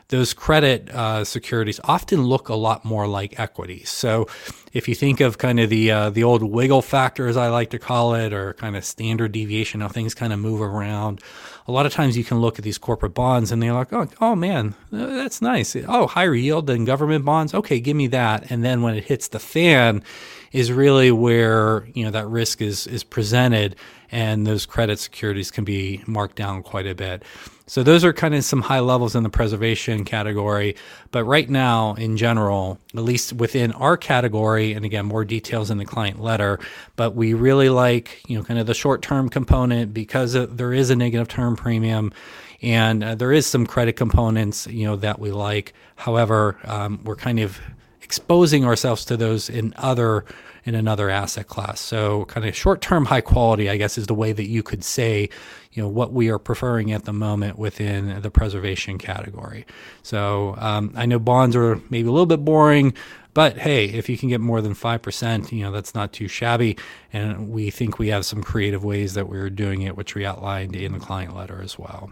those 0.09 0.33
credit 0.33 0.89
uh, 0.89 1.25
securities 1.25 1.79
often 1.83 2.23
look 2.23 2.47
a 2.47 2.55
lot 2.55 2.85
more 2.85 3.07
like 3.07 3.39
equities. 3.39 3.89
So 3.89 4.27
if 4.71 4.87
you 4.87 4.95
think 4.95 5.19
of 5.19 5.37
kind 5.37 5.59
of 5.59 5.69
the 5.69 5.91
uh, 5.91 6.09
the 6.09 6.23
old 6.23 6.43
wiggle 6.43 6.81
factor, 6.81 7.27
as 7.27 7.35
I 7.35 7.49
like 7.49 7.71
to 7.71 7.79
call 7.79 8.15
it, 8.15 8.31
or 8.31 8.53
kind 8.53 8.77
of 8.77 8.85
standard 8.85 9.33
deviation, 9.33 9.81
how 9.81 9.89
things 9.89 10.13
kind 10.13 10.31
of 10.31 10.39
move 10.39 10.61
around, 10.61 11.21
a 11.67 11.71
lot 11.71 11.85
of 11.85 11.91
times 11.91 12.17
you 12.17 12.23
can 12.23 12.39
look 12.39 12.57
at 12.57 12.63
these 12.63 12.77
corporate 12.77 13.13
bonds 13.13 13.51
and 13.51 13.61
they're 13.61 13.73
like, 13.73 13.91
oh, 13.91 14.07
oh 14.21 14.35
man, 14.35 14.75
that's 14.91 15.41
nice. 15.41 15.75
Oh, 15.87 16.07
higher 16.07 16.35
yield 16.35 16.67
than 16.67 16.85
government 16.85 17.25
bonds. 17.25 17.53
Okay, 17.53 17.79
give 17.79 17.97
me 17.97 18.07
that. 18.07 18.49
And 18.49 18.63
then 18.63 18.81
when 18.81 18.95
it 18.95 19.05
hits 19.05 19.27
the 19.27 19.39
fan, 19.39 20.03
is 20.51 20.71
really 20.71 21.11
where 21.11 21.87
you 21.93 22.05
know 22.05 22.11
that 22.11 22.27
risk 22.27 22.61
is 22.61 22.87
is 22.87 23.03
presented, 23.03 23.75
and 24.11 24.47
those 24.47 24.65
credit 24.65 24.99
securities 24.99 25.51
can 25.51 25.63
be 25.63 26.01
marked 26.07 26.37
down 26.37 26.63
quite 26.63 26.87
a 26.87 26.95
bit. 26.95 27.23
So 27.67 27.83
those 27.83 28.05
are 28.05 28.13
kind 28.13 28.33
of 28.33 28.45
some 28.45 28.61
high 28.61 28.79
levels 28.79 29.13
in 29.13 29.23
the 29.23 29.29
preservation 29.29 30.05
category. 30.05 30.77
But 31.11 31.25
right 31.25 31.49
now, 31.49 31.95
in 31.95 32.15
general, 32.15 32.79
at 32.95 33.03
least 33.03 33.33
within 33.33 33.73
our 33.73 33.97
category, 33.97 34.71
and 34.71 34.85
again, 34.85 35.05
more 35.05 35.25
details 35.25 35.69
in 35.69 35.77
the 35.77 35.85
client 35.85 36.21
letter, 36.21 36.59
but 36.95 37.13
we 37.13 37.33
really 37.33 37.69
like, 37.69 38.21
you 38.27 38.37
know, 38.37 38.43
kind 38.43 38.59
of 38.59 38.67
the 38.67 38.73
short 38.73 39.01
term 39.01 39.27
component 39.27 39.93
because 39.93 40.33
there 40.33 40.73
is 40.73 40.89
a 40.89 40.95
negative 40.95 41.27
term 41.27 41.57
premium 41.57 42.13
and 42.61 43.03
uh, 43.03 43.15
there 43.15 43.33
is 43.33 43.45
some 43.45 43.67
credit 43.67 43.97
components, 43.97 44.65
you 44.67 44.85
know, 44.85 44.95
that 44.95 45.19
we 45.19 45.31
like. 45.31 45.73
However, 45.95 46.57
um, 46.63 47.01
we're 47.03 47.15
kind 47.15 47.39
of 47.39 47.59
exposing 48.07 48.63
ourselves 48.63 49.03
to 49.03 49.17
those 49.17 49.49
in 49.49 49.73
other 49.75 50.23
in 50.63 50.75
another 50.75 51.09
asset 51.09 51.47
class. 51.47 51.81
So 51.81 52.23
kind 52.25 52.45
of 52.45 52.55
short 52.55 52.81
term 52.81 53.05
high 53.05 53.19
quality, 53.19 53.69
I 53.69 53.75
guess, 53.75 53.97
is 53.97 54.07
the 54.07 54.13
way 54.13 54.31
that 54.31 54.47
you 54.47 54.63
could 54.63 54.81
say, 54.81 55.29
you 55.73 55.83
know, 55.83 55.89
what 55.89 56.13
we 56.13 56.29
are 56.29 56.39
preferring 56.39 56.93
at 56.93 57.03
the 57.03 57.11
moment 57.11 57.59
within 57.59 58.21
the 58.21 58.31
preservation 58.31 58.97
category. 58.97 59.65
So 60.03 60.55
um, 60.57 60.93
I 60.95 61.05
know 61.05 61.19
bonds 61.19 61.53
are 61.57 61.81
maybe 61.89 62.07
a 62.07 62.11
little 62.11 62.25
bit 62.25 62.45
boring, 62.45 62.93
but 63.33 63.57
hey, 63.57 63.85
if 63.85 64.07
you 64.07 64.17
can 64.17 64.29
get 64.29 64.39
more 64.39 64.61
than 64.61 64.73
5%, 64.73 65.51
you 65.51 65.63
know, 65.63 65.71
that's 65.71 65.93
not 65.93 66.13
too 66.13 66.29
shabby. 66.29 66.77
And 67.11 67.49
we 67.49 67.71
think 67.71 67.99
we 67.99 68.07
have 68.07 68.25
some 68.25 68.41
creative 68.41 68.85
ways 68.85 69.15
that 69.15 69.27
we're 69.27 69.49
doing 69.49 69.81
it, 69.81 69.97
which 69.97 70.15
we 70.15 70.25
outlined 70.25 70.77
in 70.77 70.93
the 70.93 70.99
client 70.99 71.35
letter 71.35 71.61
as 71.61 71.77
well. 71.77 72.09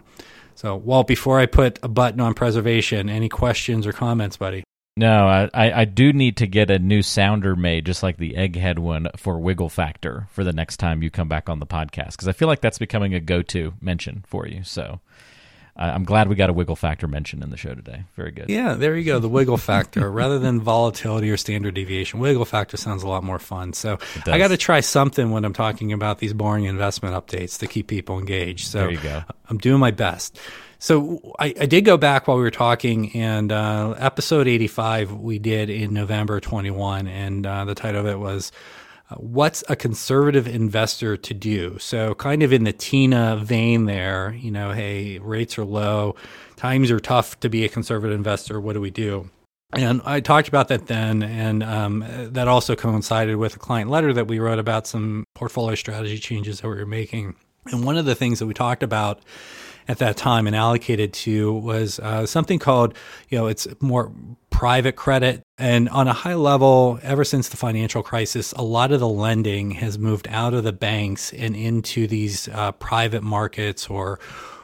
So, 0.54 0.76
Walt, 0.76 1.06
before 1.06 1.38
I 1.38 1.46
put 1.46 1.78
a 1.82 1.88
button 1.88 2.20
on 2.20 2.34
preservation, 2.34 3.08
any 3.08 3.28
questions 3.30 3.86
or 3.86 3.92
comments, 3.92 4.36
buddy? 4.36 4.62
No, 4.98 5.26
I, 5.52 5.80
I 5.82 5.84
do 5.84 6.14
need 6.14 6.38
to 6.38 6.46
get 6.46 6.70
a 6.70 6.78
new 6.78 7.02
sounder 7.02 7.54
made, 7.54 7.84
just 7.84 8.02
like 8.02 8.16
the 8.16 8.32
egghead 8.32 8.78
one 8.78 9.08
for 9.14 9.38
Wiggle 9.38 9.68
Factor 9.68 10.26
for 10.30 10.42
the 10.42 10.54
next 10.54 10.78
time 10.78 11.02
you 11.02 11.10
come 11.10 11.28
back 11.28 11.50
on 11.50 11.58
the 11.58 11.66
podcast, 11.66 12.12
because 12.12 12.28
I 12.28 12.32
feel 12.32 12.48
like 12.48 12.62
that's 12.62 12.78
becoming 12.78 13.12
a 13.12 13.20
go-to 13.20 13.74
mention 13.82 14.24
for 14.26 14.46
you. 14.46 14.62
So 14.64 15.00
I'm 15.78 16.04
glad 16.04 16.28
we 16.28 16.36
got 16.36 16.50
a 16.50 16.52
Wiggle 16.52 16.76
Factor 16.76 17.06
mentioned 17.06 17.42
in 17.42 17.50
the 17.50 17.56
show 17.56 17.74
today. 17.74 18.04
Very 18.16 18.30
good. 18.30 18.48
Yeah, 18.48 18.74
there 18.74 18.96
you 18.96 19.04
go. 19.04 19.18
The 19.18 19.28
Wiggle 19.28 19.58
Factor, 19.58 20.10
rather 20.10 20.38
than 20.38 20.60
volatility 20.60 21.30
or 21.30 21.36
standard 21.36 21.74
deviation, 21.74 22.18
Wiggle 22.18 22.44
Factor 22.44 22.76
sounds 22.76 23.02
a 23.02 23.08
lot 23.08 23.22
more 23.22 23.38
fun. 23.38 23.72
So 23.72 23.98
I 24.26 24.38
got 24.38 24.48
to 24.48 24.56
try 24.56 24.80
something 24.80 25.30
when 25.30 25.44
I'm 25.44 25.52
talking 25.52 25.92
about 25.92 26.18
these 26.18 26.32
boring 26.32 26.64
investment 26.64 27.14
updates 27.14 27.58
to 27.58 27.66
keep 27.66 27.88
people 27.88 28.18
engaged. 28.18 28.68
So 28.68 28.78
there 28.78 28.90
you 28.90 28.98
go. 28.98 29.22
I'm 29.48 29.58
doing 29.58 29.80
my 29.80 29.90
best. 29.90 30.38
So 30.78 31.34
I, 31.38 31.54
I, 31.58 31.66
did 31.66 31.84
go 31.86 31.96
back 31.96 32.28
while 32.28 32.36
we 32.36 32.42
were 32.42 32.50
talking, 32.50 33.14
and 33.16 33.50
uh, 33.50 33.94
episode 33.98 34.46
85 34.46 35.12
we 35.12 35.38
did 35.38 35.70
in 35.70 35.94
November 35.94 36.38
21, 36.38 37.06
and 37.06 37.46
uh, 37.46 37.64
the 37.64 37.74
title 37.74 38.02
of 38.02 38.06
it 38.06 38.18
was 38.18 38.52
"What's 39.16 39.62
a 39.68 39.76
Conservative 39.76 40.46
Investor 40.46 41.16
to 41.16 41.34
Do?" 41.34 41.78
So 41.78 42.14
kind 42.14 42.42
of 42.42 42.52
in 42.52 42.64
the 42.64 42.72
Tina 42.72 43.36
vein 43.36 43.84
there, 43.86 44.36
you 44.38 44.50
know, 44.50 44.72
hey, 44.72 45.18
rates 45.18 45.58
are 45.58 45.64
low, 45.64 46.16
times 46.56 46.90
are 46.90 47.00
tough 47.00 47.38
to 47.40 47.48
be 47.48 47.64
a 47.64 47.68
conservative 47.68 48.16
investor. 48.16 48.60
What 48.60 48.72
do 48.72 48.80
we 48.80 48.90
do? 48.90 49.30
And 49.72 50.00
I 50.04 50.20
talked 50.20 50.48
about 50.48 50.68
that 50.68 50.86
then, 50.86 51.22
and 51.22 51.62
um, 51.62 52.04
that 52.08 52.48
also 52.48 52.76
coincided 52.76 53.36
with 53.36 53.56
a 53.56 53.58
client 53.58 53.90
letter 53.90 54.12
that 54.12 54.28
we 54.28 54.38
wrote 54.38 54.58
about 54.58 54.86
some 54.86 55.24
portfolio 55.34 55.74
strategy 55.74 56.18
changes 56.18 56.60
that 56.60 56.68
we 56.68 56.76
were 56.76 56.86
making. 56.86 57.34
And 57.66 57.84
one 57.84 57.96
of 57.96 58.04
the 58.04 58.14
things 58.14 58.38
that 58.38 58.46
we 58.46 58.54
talked 58.54 58.82
about 58.82 59.20
at 59.88 59.98
that 59.98 60.16
time 60.16 60.46
and 60.46 60.54
allocated 60.54 61.12
to 61.12 61.52
was 61.52 61.98
uh, 61.98 62.26
something 62.26 62.58
called, 62.58 62.94
you 63.28 63.38
know, 63.38 63.48
it's 63.48 63.66
more 63.80 64.12
private 64.50 64.96
credit. 64.96 65.42
And 65.58 65.88
on 65.88 66.06
a 66.06 66.12
high 66.12 66.34
level, 66.34 66.98
ever 67.02 67.24
since 67.24 67.48
the 67.48 67.56
financial 67.56 68.02
crisis, 68.02 68.52
a 68.52 68.62
lot 68.62 68.92
of 68.92 69.00
the 69.00 69.08
lending 69.08 69.70
has 69.72 69.98
moved 69.98 70.28
out 70.30 70.52
of 70.52 70.64
the 70.64 70.72
banks 70.72 71.32
and 71.32 71.56
into 71.56 72.06
these 72.06 72.48
uh, 72.48 72.72
private 72.72 73.22
markets 73.22 73.88
or 73.88 74.18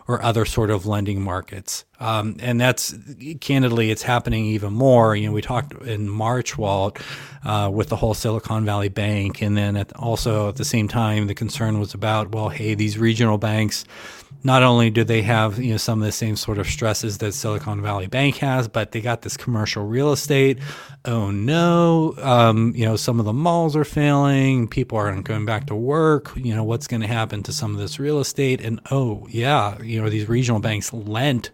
or 0.08 0.20
other 0.22 0.44
sort 0.44 0.70
of 0.70 0.84
lending 0.84 1.22
markets. 1.22 1.84
Um, 2.00 2.36
and 2.40 2.60
that's 2.60 2.92
candidly, 3.40 3.92
it's 3.92 4.02
happening 4.02 4.46
even 4.46 4.72
more. 4.72 5.14
You 5.14 5.28
know, 5.28 5.32
we 5.32 5.42
talked 5.42 5.80
in 5.82 6.08
March, 6.08 6.58
Walt, 6.58 6.98
uh, 7.44 7.70
with 7.72 7.88
the 7.88 7.96
whole 7.96 8.12
Silicon 8.12 8.64
Valley 8.64 8.88
Bank, 8.88 9.40
and 9.40 9.56
then 9.56 9.76
at 9.76 9.94
also 9.94 10.48
at 10.48 10.56
the 10.56 10.64
same 10.64 10.88
time, 10.88 11.28
the 11.28 11.34
concern 11.34 11.78
was 11.78 11.94
about, 11.94 12.34
well, 12.34 12.48
hey, 12.48 12.74
these 12.74 12.98
regional 12.98 13.38
banks 13.38 13.84
not 14.44 14.62
only 14.62 14.90
do 14.90 15.04
they 15.04 15.22
have 15.22 15.58
you 15.58 15.72
know 15.72 15.76
some 15.76 16.00
of 16.00 16.06
the 16.06 16.12
same 16.12 16.36
sort 16.36 16.58
of 16.58 16.66
stresses 16.66 17.18
that 17.18 17.32
Silicon 17.32 17.80
Valley 17.82 18.06
Bank 18.06 18.36
has, 18.38 18.68
but 18.68 18.92
they 18.92 19.00
got 19.00 19.22
this 19.22 19.36
commercial 19.36 19.84
real 19.84 20.12
estate. 20.12 20.58
Oh 21.04 21.30
no, 21.30 22.14
um, 22.18 22.72
you 22.74 22.84
know 22.84 22.96
some 22.96 23.18
of 23.18 23.24
the 23.24 23.32
malls 23.32 23.76
are 23.76 23.84
failing. 23.84 24.68
People 24.68 24.98
aren't 24.98 25.24
going 25.24 25.44
back 25.44 25.66
to 25.66 25.74
work. 25.74 26.32
You 26.36 26.54
know 26.54 26.64
what's 26.64 26.86
going 26.86 27.02
to 27.02 27.08
happen 27.08 27.42
to 27.44 27.52
some 27.52 27.72
of 27.72 27.78
this 27.78 27.98
real 27.98 28.18
estate? 28.20 28.60
And 28.60 28.80
oh 28.90 29.26
yeah, 29.30 29.80
you 29.82 30.00
know 30.00 30.08
these 30.08 30.28
regional 30.28 30.60
banks 30.60 30.92
lent 30.92 31.50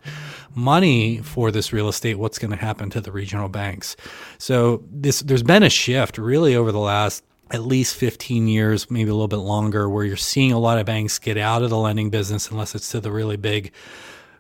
money 0.55 1.19
for 1.19 1.51
this 1.51 1.73
real 1.73 1.89
estate. 1.89 2.17
What's 2.17 2.39
going 2.39 2.51
to 2.51 2.57
happen 2.57 2.91
to 2.91 3.01
the 3.01 3.13
regional 3.13 3.49
banks? 3.49 3.97
So 4.39 4.83
this 4.91 5.21
there's 5.21 5.43
been 5.43 5.63
a 5.63 5.71
shift 5.71 6.19
really 6.19 6.55
over 6.57 6.73
the 6.73 6.79
last 6.79 7.25
at 7.51 7.63
least 7.63 7.97
15 7.97 8.49
years, 8.49 8.91
maybe 8.91 9.11
a 9.11 9.15
little 9.15 9.29
bit 9.29 9.37
longer, 9.37 9.89
where 9.89 10.05
you're 10.05 10.17
seeing 10.17 10.53
a 10.53 10.59
lot 10.59 10.79
of 10.79 10.87
banks 10.87 11.19
get 11.19 11.37
out 11.37 11.63
of 11.63 11.71
the 11.71 11.79
lending 11.79 12.11
business 12.11 12.51
unless 12.51 12.75
it's 12.75 12.91
to 12.91 13.01
the 13.01 13.11
really 13.11 13.37
big 13.37 13.73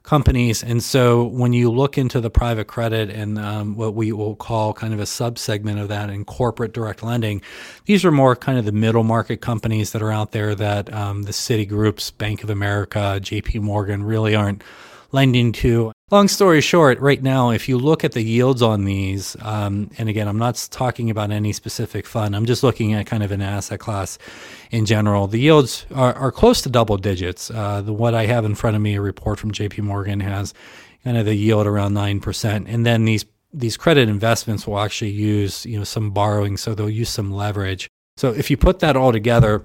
companies. 0.08 0.64
And 0.64 0.82
so 0.82 1.24
when 1.24 1.52
you 1.52 1.70
look 1.70 1.98
into 1.98 2.18
the 2.20 2.30
private 2.30 2.66
credit 2.66 3.10
and 3.10 3.38
um, 3.38 3.76
what 3.76 3.94
we 3.94 4.10
will 4.10 4.36
call 4.36 4.72
kind 4.72 4.94
of 4.94 5.00
a 5.00 5.04
subsegment 5.04 5.80
of 5.80 5.88
that 5.88 6.08
in 6.08 6.24
corporate 6.24 6.72
direct 6.72 7.02
lending, 7.02 7.42
these 7.84 8.06
are 8.06 8.10
more 8.10 8.34
kind 8.34 8.58
of 8.58 8.64
the 8.64 8.72
middle 8.72 9.04
market 9.04 9.42
companies 9.42 9.92
that 9.92 10.00
are 10.00 10.10
out 10.10 10.32
there 10.32 10.54
that 10.54 10.92
um, 10.94 11.24
the 11.24 11.32
Citigroups, 11.32 12.16
Bank 12.16 12.42
of 12.42 12.48
America, 12.48 13.20
JP 13.20 13.60
Morgan 13.60 14.02
really 14.02 14.34
aren't 14.34 14.64
lending 15.12 15.52
to. 15.52 15.92
Long 16.10 16.26
story 16.26 16.62
short, 16.62 16.98
right 17.00 17.22
now, 17.22 17.50
if 17.50 17.68
you 17.68 17.76
look 17.76 18.02
at 18.02 18.12
the 18.12 18.22
yields 18.22 18.62
on 18.62 18.86
these, 18.86 19.36
um, 19.42 19.90
and 19.98 20.08
again, 20.08 20.26
I'm 20.26 20.38
not 20.38 20.66
talking 20.70 21.10
about 21.10 21.30
any 21.30 21.52
specific 21.52 22.06
fund, 22.06 22.34
I'm 22.34 22.46
just 22.46 22.62
looking 22.62 22.94
at 22.94 23.04
kind 23.04 23.22
of 23.22 23.30
an 23.30 23.42
asset 23.42 23.78
class 23.78 24.16
in 24.70 24.86
general. 24.86 25.26
The 25.26 25.38
yields 25.38 25.84
are, 25.94 26.14
are 26.14 26.32
close 26.32 26.62
to 26.62 26.70
double 26.70 26.96
digits. 26.96 27.50
Uh, 27.50 27.82
the 27.82 27.92
what 27.92 28.14
I 28.14 28.24
have 28.24 28.46
in 28.46 28.54
front 28.54 28.74
of 28.74 28.80
me, 28.80 28.94
a 28.94 29.02
report 29.02 29.38
from 29.38 29.52
J.P. 29.52 29.82
Morgan, 29.82 30.20
has 30.20 30.54
kind 31.04 31.18
of 31.18 31.26
the 31.26 31.34
yield 31.34 31.66
around 31.66 31.92
nine 31.92 32.20
percent, 32.20 32.68
and 32.68 32.86
then 32.86 33.04
these 33.04 33.26
these 33.52 33.76
credit 33.76 34.08
investments 34.08 34.66
will 34.66 34.78
actually 34.78 35.10
use 35.10 35.66
you 35.66 35.76
know 35.76 35.84
some 35.84 36.12
borrowing, 36.12 36.56
so 36.56 36.74
they'll 36.74 36.88
use 36.88 37.10
some 37.10 37.30
leverage. 37.30 37.86
So 38.16 38.32
if 38.32 38.50
you 38.50 38.56
put 38.56 38.78
that 38.78 38.96
all 38.96 39.12
together, 39.12 39.62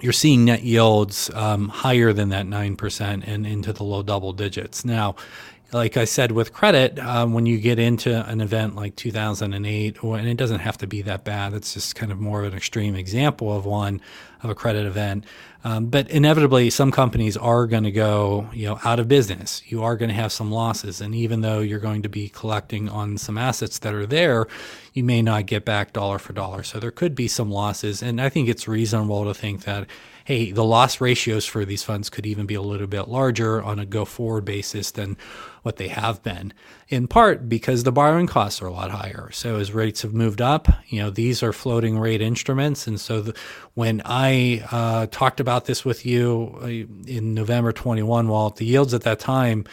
you're 0.00 0.12
seeing 0.12 0.44
net 0.44 0.62
yields 0.62 1.30
um, 1.34 1.68
higher 1.68 2.12
than 2.12 2.30
that 2.30 2.46
9% 2.46 3.24
and 3.26 3.46
into 3.46 3.72
the 3.72 3.84
low 3.84 4.02
double 4.02 4.32
digits. 4.32 4.84
Now, 4.84 5.14
like 5.74 5.96
I 5.96 6.04
said 6.04 6.30
with 6.30 6.52
credit, 6.52 7.00
um, 7.00 7.34
when 7.34 7.46
you 7.46 7.58
get 7.58 7.80
into 7.80 8.24
an 8.28 8.40
event 8.40 8.76
like 8.76 8.94
2008, 8.94 9.98
and 10.00 10.28
it 10.28 10.36
doesn't 10.36 10.60
have 10.60 10.78
to 10.78 10.86
be 10.86 11.02
that 11.02 11.24
bad, 11.24 11.52
it's 11.52 11.74
just 11.74 11.96
kind 11.96 12.12
of 12.12 12.20
more 12.20 12.44
of 12.44 12.52
an 12.52 12.56
extreme 12.56 12.94
example 12.94 13.54
of 13.54 13.66
one 13.66 14.00
of 14.44 14.50
a 14.50 14.54
credit 14.54 14.86
event. 14.86 15.24
Um, 15.64 15.86
but 15.86 16.08
inevitably, 16.10 16.70
some 16.70 16.92
companies 16.92 17.36
are 17.36 17.66
going 17.66 17.82
to 17.82 17.90
go, 17.90 18.48
you 18.52 18.68
know, 18.68 18.78
out 18.84 19.00
of 19.00 19.08
business. 19.08 19.62
You 19.66 19.82
are 19.82 19.96
going 19.96 20.10
to 20.10 20.14
have 20.14 20.30
some 20.30 20.52
losses, 20.52 21.00
and 21.00 21.12
even 21.12 21.40
though 21.40 21.58
you're 21.58 21.80
going 21.80 22.02
to 22.02 22.08
be 22.08 22.28
collecting 22.28 22.88
on 22.88 23.18
some 23.18 23.36
assets 23.36 23.80
that 23.80 23.94
are 23.94 24.06
there, 24.06 24.46
you 24.92 25.02
may 25.02 25.22
not 25.22 25.46
get 25.46 25.64
back 25.64 25.92
dollar 25.92 26.20
for 26.20 26.32
dollar. 26.32 26.62
So 26.62 26.78
there 26.78 26.92
could 26.92 27.16
be 27.16 27.26
some 27.26 27.50
losses, 27.50 28.00
and 28.00 28.20
I 28.20 28.28
think 28.28 28.48
it's 28.48 28.68
reasonable 28.68 29.24
to 29.24 29.34
think 29.34 29.64
that 29.64 29.88
hey, 30.24 30.52
the 30.52 30.64
loss 30.64 31.00
ratios 31.00 31.44
for 31.44 31.64
these 31.64 31.82
funds 31.82 32.08
could 32.08 32.26
even 32.26 32.46
be 32.46 32.54
a 32.54 32.62
little 32.62 32.86
bit 32.86 33.08
larger 33.08 33.62
on 33.62 33.78
a 33.78 33.86
go 33.86 34.04
forward 34.04 34.44
basis 34.44 34.90
than 34.90 35.16
what 35.62 35.76
they 35.76 35.88
have 35.88 36.22
been, 36.22 36.52
in 36.88 37.06
part 37.06 37.48
because 37.48 37.84
the 37.84 37.92
borrowing 37.92 38.26
costs 38.26 38.60
are 38.60 38.66
a 38.66 38.72
lot 38.72 38.90
higher. 38.90 39.30
So 39.32 39.56
as 39.56 39.72
rates 39.72 40.02
have 40.02 40.14
moved 40.14 40.40
up, 40.40 40.68
you 40.88 41.00
know, 41.02 41.10
these 41.10 41.42
are 41.42 41.52
floating 41.52 41.98
rate 41.98 42.22
instruments. 42.22 42.86
And 42.86 43.00
so 43.00 43.20
the, 43.20 43.34
when 43.74 44.02
I 44.04 44.66
uh, 44.70 45.06
talked 45.10 45.40
about 45.40 45.66
this 45.66 45.84
with 45.84 46.04
you 46.06 46.58
uh, 46.62 46.66
in 46.66 47.34
November 47.34 47.72
21, 47.72 48.28
Walt, 48.28 48.56
the 48.56 48.66
yields 48.66 48.94
at 48.94 49.02
that 49.02 49.20
time 49.20 49.64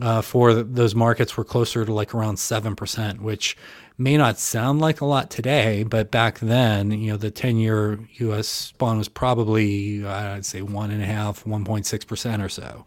uh, 0.00 0.20
for 0.20 0.54
those 0.54 0.94
markets 0.94 1.36
were 1.36 1.44
closer 1.44 1.84
to 1.84 1.92
like 1.92 2.14
around 2.14 2.36
7%, 2.36 3.20
which 3.20 3.56
may 3.98 4.16
not 4.16 4.38
sound 4.38 4.80
like 4.80 5.00
a 5.00 5.04
lot 5.04 5.30
today, 5.30 5.82
but 5.82 6.10
back 6.10 6.38
then, 6.40 6.90
you 6.90 7.12
know, 7.12 7.16
the 7.16 7.30
10 7.30 7.56
year 7.56 7.98
US 8.18 8.72
bond 8.78 8.98
was 8.98 9.08
probably, 9.08 10.04
uh, 10.04 10.34
I'd 10.34 10.46
say, 10.46 10.62
one 10.62 10.90
and 10.90 11.02
a 11.02 11.06
half, 11.06 11.44
1.6% 11.44 12.44
or 12.44 12.48
so. 12.48 12.84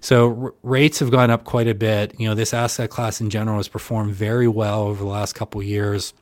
So 0.00 0.42
r- 0.44 0.54
rates 0.62 0.98
have 0.98 1.10
gone 1.10 1.30
up 1.30 1.44
quite 1.44 1.68
a 1.68 1.74
bit. 1.74 2.18
You 2.18 2.28
know, 2.28 2.34
this 2.34 2.52
asset 2.52 2.90
class 2.90 3.20
in 3.20 3.30
general 3.30 3.58
has 3.58 3.68
performed 3.68 4.14
very 4.14 4.48
well 4.48 4.82
over 4.82 5.02
the 5.02 5.10
last 5.10 5.34
couple 5.34 5.62
years. 5.62 6.12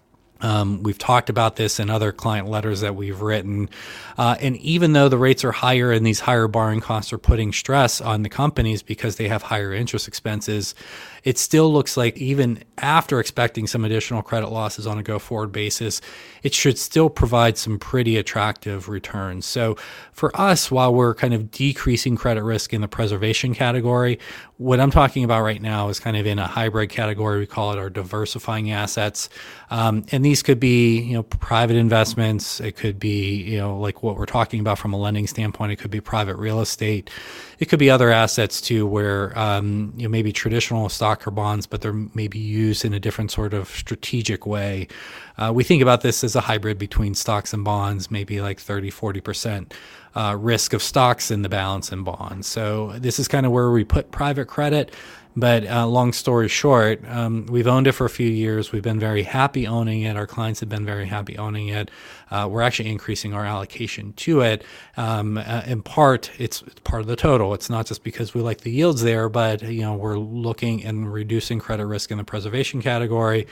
Um, 0.42 0.82
we've 0.82 0.98
talked 0.98 1.30
about 1.30 1.56
this 1.56 1.80
in 1.80 1.90
other 1.90 2.12
client 2.12 2.48
letters 2.48 2.80
that 2.80 2.96
we've 2.96 3.20
written. 3.20 3.68
Uh, 4.16 4.36
and 4.40 4.56
even 4.58 4.92
though 4.92 5.08
the 5.08 5.18
rates 5.18 5.44
are 5.44 5.52
higher 5.52 5.90
and 5.90 6.06
these 6.06 6.20
higher 6.20 6.48
borrowing 6.48 6.80
costs 6.80 7.12
are 7.12 7.18
putting 7.18 7.52
stress 7.52 8.00
on 8.00 8.22
the 8.22 8.28
companies 8.28 8.82
because 8.82 9.16
they 9.16 9.28
have 9.28 9.42
higher 9.42 9.72
interest 9.72 10.06
expenses, 10.06 10.74
it 11.24 11.38
still 11.38 11.72
looks 11.72 11.96
like 11.96 12.16
even 12.16 12.62
after 12.78 13.20
expecting 13.20 13.66
some 13.66 13.84
additional 13.84 14.22
credit 14.22 14.48
losses 14.48 14.86
on 14.86 14.98
a 14.98 15.02
go 15.02 15.18
forward 15.18 15.52
basis, 15.52 16.00
it 16.42 16.54
should 16.54 16.78
still 16.78 17.10
provide 17.10 17.58
some 17.58 17.78
pretty 17.78 18.16
attractive 18.16 18.88
returns. 18.88 19.44
So 19.44 19.76
for 20.12 20.38
us, 20.38 20.70
while 20.70 20.94
we're 20.94 21.14
kind 21.14 21.34
of 21.34 21.50
decreasing 21.50 22.16
credit 22.16 22.42
risk 22.42 22.72
in 22.72 22.80
the 22.80 22.88
preservation 22.88 23.54
category, 23.54 24.18
what 24.56 24.80
I'm 24.80 24.90
talking 24.90 25.24
about 25.24 25.42
right 25.42 25.60
now 25.60 25.88
is 25.88 25.98
kind 25.98 26.16
of 26.16 26.26
in 26.26 26.38
a 26.38 26.46
hybrid 26.46 26.90
category. 26.90 27.40
We 27.40 27.46
call 27.46 27.72
it 27.72 27.78
our 27.78 27.90
diversifying 27.90 28.70
assets. 28.70 29.28
Um, 29.70 30.04
and 30.12 30.22
these 30.22 30.29
could 30.36 30.60
be, 30.60 31.00
you 31.00 31.14
know, 31.14 31.22
private 31.22 31.76
investments. 31.76 32.60
It 32.60 32.76
could 32.76 32.98
be, 32.98 33.42
you 33.42 33.58
know, 33.58 33.78
like 33.78 34.02
what 34.02 34.16
we're 34.16 34.26
talking 34.26 34.60
about 34.60 34.78
from 34.78 34.92
a 34.92 34.96
lending 34.96 35.26
standpoint. 35.26 35.72
It 35.72 35.76
could 35.76 35.90
be 35.90 36.00
private 36.00 36.36
real 36.36 36.60
estate. 36.60 37.10
It 37.58 37.66
could 37.66 37.78
be 37.78 37.90
other 37.90 38.10
assets 38.10 38.60
too, 38.60 38.86
where, 38.86 39.36
um, 39.38 39.92
you 39.96 40.04
know, 40.04 40.08
maybe 40.08 40.32
traditional 40.32 40.88
stock 40.88 41.26
or 41.26 41.30
bonds, 41.30 41.66
but 41.66 41.80
they're 41.80 41.92
maybe 41.92 42.38
used 42.38 42.84
in 42.84 42.94
a 42.94 43.00
different 43.00 43.30
sort 43.30 43.52
of 43.52 43.68
strategic 43.68 44.46
way. 44.46 44.88
Uh, 45.36 45.52
we 45.54 45.64
think 45.64 45.82
about 45.82 46.02
this 46.02 46.22
as 46.22 46.36
a 46.36 46.40
hybrid 46.40 46.78
between 46.78 47.14
stocks 47.14 47.52
and 47.52 47.64
bonds, 47.64 48.10
maybe 48.10 48.40
like 48.40 48.60
30, 48.60 48.90
40% 48.90 49.72
uh, 50.14 50.36
risk 50.38 50.72
of 50.72 50.82
stocks 50.82 51.30
in 51.30 51.42
the 51.42 51.48
balance 51.48 51.92
in 51.92 52.02
bonds. 52.04 52.46
So 52.46 52.92
this 52.98 53.18
is 53.18 53.28
kind 53.28 53.46
of 53.46 53.52
where 53.52 53.70
we 53.70 53.84
put 53.84 54.10
private 54.10 54.46
credit. 54.46 54.94
But 55.36 55.64
uh, 55.66 55.86
long 55.86 56.12
story 56.12 56.48
short, 56.48 57.02
um, 57.08 57.46
we've 57.46 57.68
owned 57.68 57.86
it 57.86 57.92
for 57.92 58.04
a 58.04 58.10
few 58.10 58.28
years. 58.28 58.72
We've 58.72 58.82
been 58.82 58.98
very 58.98 59.22
happy 59.22 59.66
owning 59.66 60.02
it. 60.02 60.16
Our 60.16 60.26
clients 60.26 60.58
have 60.60 60.68
been 60.68 60.84
very 60.84 61.06
happy 61.06 61.38
owning 61.38 61.68
it. 61.68 61.90
Uh, 62.30 62.48
we're 62.50 62.62
actually 62.62 62.90
increasing 62.90 63.32
our 63.32 63.44
allocation 63.44 64.12
to 64.14 64.40
it. 64.40 64.64
Um, 64.96 65.38
uh, 65.38 65.62
in 65.66 65.82
part, 65.82 66.32
it's, 66.38 66.62
it's, 66.62 66.80
part 66.80 67.00
of 67.02 67.06
the 67.06 67.14
total. 67.14 67.54
It's 67.54 67.70
not 67.70 67.86
just 67.86 68.02
because 68.02 68.34
we 68.34 68.40
like 68.40 68.62
the 68.62 68.72
yields 68.72 69.02
there, 69.02 69.28
but 69.28 69.62
you 69.62 69.82
know 69.82 69.94
we're 69.94 70.18
looking 70.18 70.84
and 70.84 71.12
reducing 71.12 71.60
credit 71.60 71.86
risk 71.86 72.10
in 72.10 72.18
the 72.18 72.24
preservation 72.24 72.82
category 72.82 73.46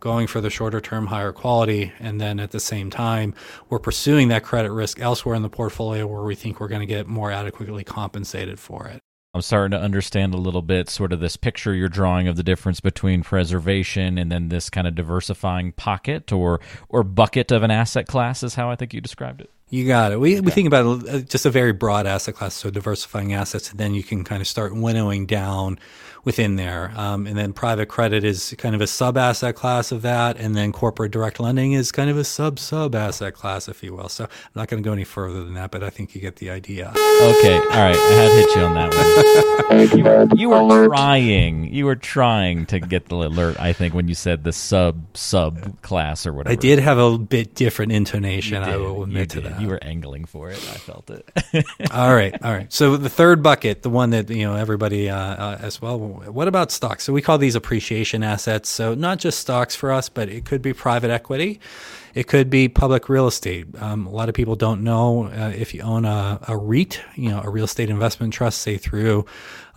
going 0.00 0.26
for 0.26 0.40
the 0.40 0.50
shorter 0.50 0.80
term, 0.80 1.06
higher 1.06 1.32
quality. 1.32 1.92
And 2.00 2.20
then 2.20 2.40
at 2.40 2.50
the 2.50 2.60
same 2.60 2.90
time, 2.90 3.34
we're 3.70 3.78
pursuing 3.78 4.28
that 4.28 4.42
credit 4.42 4.72
risk 4.72 5.00
elsewhere 5.00 5.36
in 5.36 5.42
the 5.42 5.48
portfolio 5.48 6.06
where 6.06 6.24
we 6.24 6.34
think 6.34 6.60
we're 6.60 6.68
going 6.68 6.80
to 6.80 6.86
get 6.86 7.06
more 7.06 7.30
adequately 7.30 7.84
compensated 7.84 8.58
for 8.58 8.88
it. 8.88 9.00
I'm 9.34 9.40
starting 9.40 9.70
to 9.70 9.82
understand 9.82 10.34
a 10.34 10.36
little 10.36 10.60
bit 10.60 10.90
sort 10.90 11.10
of 11.10 11.20
this 11.20 11.38
picture 11.38 11.72
you're 11.72 11.88
drawing 11.88 12.28
of 12.28 12.36
the 12.36 12.42
difference 12.42 12.80
between 12.80 13.22
preservation 13.22 14.18
and 14.18 14.30
then 14.30 14.50
this 14.50 14.68
kind 14.68 14.86
of 14.86 14.94
diversifying 14.94 15.72
pocket 15.72 16.32
or 16.32 16.60
or 16.90 17.02
bucket 17.02 17.50
of 17.50 17.62
an 17.62 17.70
asset 17.70 18.06
class 18.06 18.42
is 18.42 18.56
how 18.56 18.68
I 18.68 18.76
think 18.76 18.92
you 18.92 19.00
described 19.00 19.40
it. 19.40 19.50
You 19.70 19.86
got 19.86 20.12
it. 20.12 20.20
We, 20.20 20.38
we 20.40 20.50
think 20.50 20.66
about 20.66 21.08
uh, 21.08 21.20
just 21.20 21.46
a 21.46 21.50
very 21.50 21.72
broad 21.72 22.06
asset 22.06 22.34
class, 22.34 22.52
so 22.52 22.68
diversifying 22.68 23.32
assets, 23.32 23.70
and 23.70 23.80
then 23.80 23.94
you 23.94 24.02
can 24.02 24.22
kind 24.22 24.42
of 24.42 24.46
start 24.46 24.76
winnowing 24.76 25.24
down 25.24 25.78
within 26.24 26.56
there. 26.56 26.92
Um, 26.96 27.26
and 27.26 27.36
then 27.36 27.52
private 27.52 27.86
credit 27.86 28.24
is 28.24 28.54
kind 28.58 28.74
of 28.74 28.80
a 28.80 28.86
sub 28.86 29.16
asset 29.16 29.54
class 29.54 29.90
of 29.90 30.02
that. 30.02 30.36
And 30.36 30.54
then 30.54 30.72
corporate 30.72 31.10
direct 31.10 31.40
lending 31.40 31.72
is 31.72 31.90
kind 31.90 32.10
of 32.10 32.16
a 32.16 32.24
sub 32.24 32.58
sub 32.58 32.94
asset 32.94 33.34
class, 33.34 33.68
if 33.68 33.82
you 33.82 33.94
will. 33.94 34.08
So 34.08 34.24
I'm 34.24 34.30
not 34.54 34.68
going 34.68 34.82
to 34.82 34.86
go 34.86 34.92
any 34.92 35.04
further 35.04 35.44
than 35.44 35.54
that, 35.54 35.70
but 35.70 35.82
I 35.82 35.90
think 35.90 36.14
you 36.14 36.20
get 36.20 36.36
the 36.36 36.50
idea. 36.50 36.90
Okay. 36.90 37.56
All 37.56 37.66
right. 37.66 37.96
I 37.96 38.12
had 38.12 38.32
hit 38.32 38.54
you 38.54 38.62
on 38.62 38.74
that 38.74 39.88
one. 39.90 39.98
you, 39.98 40.04
were, 40.04 40.28
you 40.36 40.48
were 40.48 40.88
trying. 40.88 41.72
You 41.72 41.86
were 41.86 41.96
trying 41.96 42.66
to 42.66 42.78
get 42.78 43.06
the 43.06 43.16
alert, 43.16 43.58
I 43.58 43.72
think, 43.72 43.94
when 43.94 44.08
you 44.08 44.14
said 44.14 44.44
the 44.44 44.52
sub 44.52 45.02
sub 45.14 45.80
class 45.82 46.26
or 46.26 46.32
whatever. 46.32 46.52
I 46.52 46.56
did 46.56 46.78
have 46.78 46.98
a 46.98 47.18
bit 47.18 47.54
different 47.54 47.92
intonation, 47.92 48.62
I 48.62 48.76
will 48.76 49.02
admit 49.02 49.30
to 49.30 49.40
that. 49.42 49.60
You 49.60 49.68
were 49.68 49.82
angling 49.82 50.26
for 50.26 50.50
it. 50.50 50.56
I 50.56 50.78
felt 50.78 51.10
it. 51.10 51.28
all 51.92 52.14
right. 52.14 52.34
All 52.42 52.52
right. 52.52 52.72
So 52.72 52.96
the 52.96 53.08
third 53.08 53.42
bucket, 53.42 53.82
the 53.82 53.90
one 53.90 54.10
that, 54.10 54.30
you 54.30 54.44
know, 54.44 54.54
everybody 54.54 55.10
uh, 55.10 55.16
uh, 55.16 55.58
as 55.60 55.80
well 55.80 56.11
what 56.12 56.48
about 56.48 56.70
stocks? 56.70 57.04
So 57.04 57.12
we 57.12 57.22
call 57.22 57.38
these 57.38 57.54
appreciation 57.54 58.22
assets. 58.22 58.68
So 58.68 58.94
not 58.94 59.18
just 59.18 59.38
stocks 59.38 59.74
for 59.74 59.92
us, 59.92 60.08
but 60.08 60.28
it 60.28 60.44
could 60.44 60.62
be 60.62 60.72
private 60.72 61.10
equity. 61.10 61.60
It 62.14 62.26
could 62.26 62.50
be 62.50 62.68
public 62.68 63.08
real 63.08 63.26
estate. 63.26 63.66
Um, 63.80 64.06
a 64.06 64.10
lot 64.10 64.28
of 64.28 64.34
people 64.34 64.54
don't 64.54 64.82
know 64.82 65.24
uh, 65.26 65.52
if 65.54 65.72
you 65.72 65.80
own 65.80 66.04
a, 66.04 66.38
a 66.46 66.56
REIT, 66.56 67.00
you 67.14 67.30
know, 67.30 67.40
a 67.42 67.48
real 67.48 67.64
estate 67.64 67.88
investment 67.88 68.34
trust, 68.34 68.60
say 68.60 68.76
through 68.76 69.24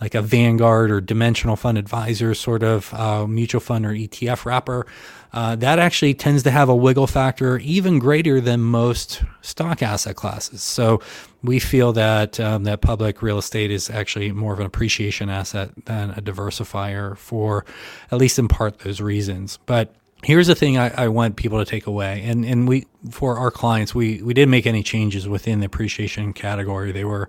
like 0.00 0.14
a 0.14 0.20
Vanguard 0.20 0.90
or 0.90 1.00
Dimensional 1.00 1.56
Fund 1.56 1.78
Advisor 1.78 2.34
sort 2.34 2.62
of 2.62 2.92
uh, 2.92 3.26
mutual 3.26 3.60
fund 3.60 3.86
or 3.86 3.90
ETF 3.90 4.44
wrapper. 4.44 4.86
Uh, 5.32 5.56
that 5.56 5.78
actually 5.78 6.14
tends 6.14 6.42
to 6.42 6.50
have 6.50 6.68
a 6.68 6.74
wiggle 6.74 7.06
factor 7.06 7.58
even 7.58 7.98
greater 7.98 8.40
than 8.40 8.60
most 8.60 9.22
stock 9.42 9.82
asset 9.82 10.16
classes. 10.16 10.62
So 10.62 11.00
we 11.42 11.58
feel 11.58 11.92
that 11.94 12.38
um, 12.40 12.64
that 12.64 12.80
public 12.80 13.22
real 13.22 13.38
estate 13.38 13.70
is 13.70 13.90
actually 13.90 14.32
more 14.32 14.52
of 14.52 14.60
an 14.60 14.66
appreciation 14.66 15.28
asset 15.28 15.70
than 15.86 16.10
a 16.10 16.22
diversifier 16.22 17.16
for 17.16 17.64
at 18.10 18.18
least 18.18 18.38
in 18.38 18.48
part 18.48 18.80
those 18.80 19.00
reasons. 19.00 19.58
But 19.66 19.94
here's 20.26 20.48
the 20.48 20.56
thing 20.56 20.76
I, 20.76 21.04
I, 21.04 21.08
want 21.08 21.36
people 21.36 21.60
to 21.60 21.64
take 21.64 21.86
away 21.86 22.24
and 22.24 22.44
and 22.44 22.66
we 22.66 22.86
for 23.12 23.38
our 23.38 23.52
clients 23.52 23.94
we 23.94 24.20
we 24.22 24.34
didn't 24.34 24.50
make 24.50 24.66
any 24.66 24.82
changes 24.82 25.28
within 25.28 25.60
the 25.60 25.66
appreciation 25.66 26.32
category. 26.32 26.90
They 26.90 27.04
were 27.04 27.28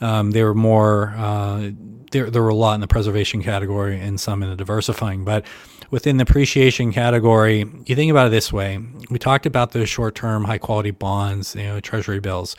um, 0.00 0.30
they 0.30 0.44
were 0.44 0.54
more 0.54 1.14
uh, 1.16 1.70
there, 2.12 2.30
there 2.30 2.42
were 2.42 2.48
a 2.48 2.54
lot 2.54 2.74
in 2.74 2.80
the 2.80 2.86
preservation 2.86 3.42
category 3.42 4.00
and 4.00 4.20
some 4.20 4.42
in 4.44 4.50
the 4.50 4.56
diversifying. 4.56 5.24
But 5.24 5.44
within 5.90 6.18
the 6.18 6.22
appreciation 6.22 6.92
category 6.92 7.66
you 7.86 7.96
think 7.96 8.10
about 8.10 8.28
it 8.28 8.30
this 8.30 8.52
way. 8.52 8.78
We 9.10 9.18
talked 9.18 9.44
about 9.44 9.72
those 9.72 9.88
short-term 9.88 10.44
high 10.44 10.58
quality 10.58 10.92
bonds 10.92 11.56
you 11.56 11.64
know 11.64 11.80
treasury 11.80 12.20
bills 12.20 12.54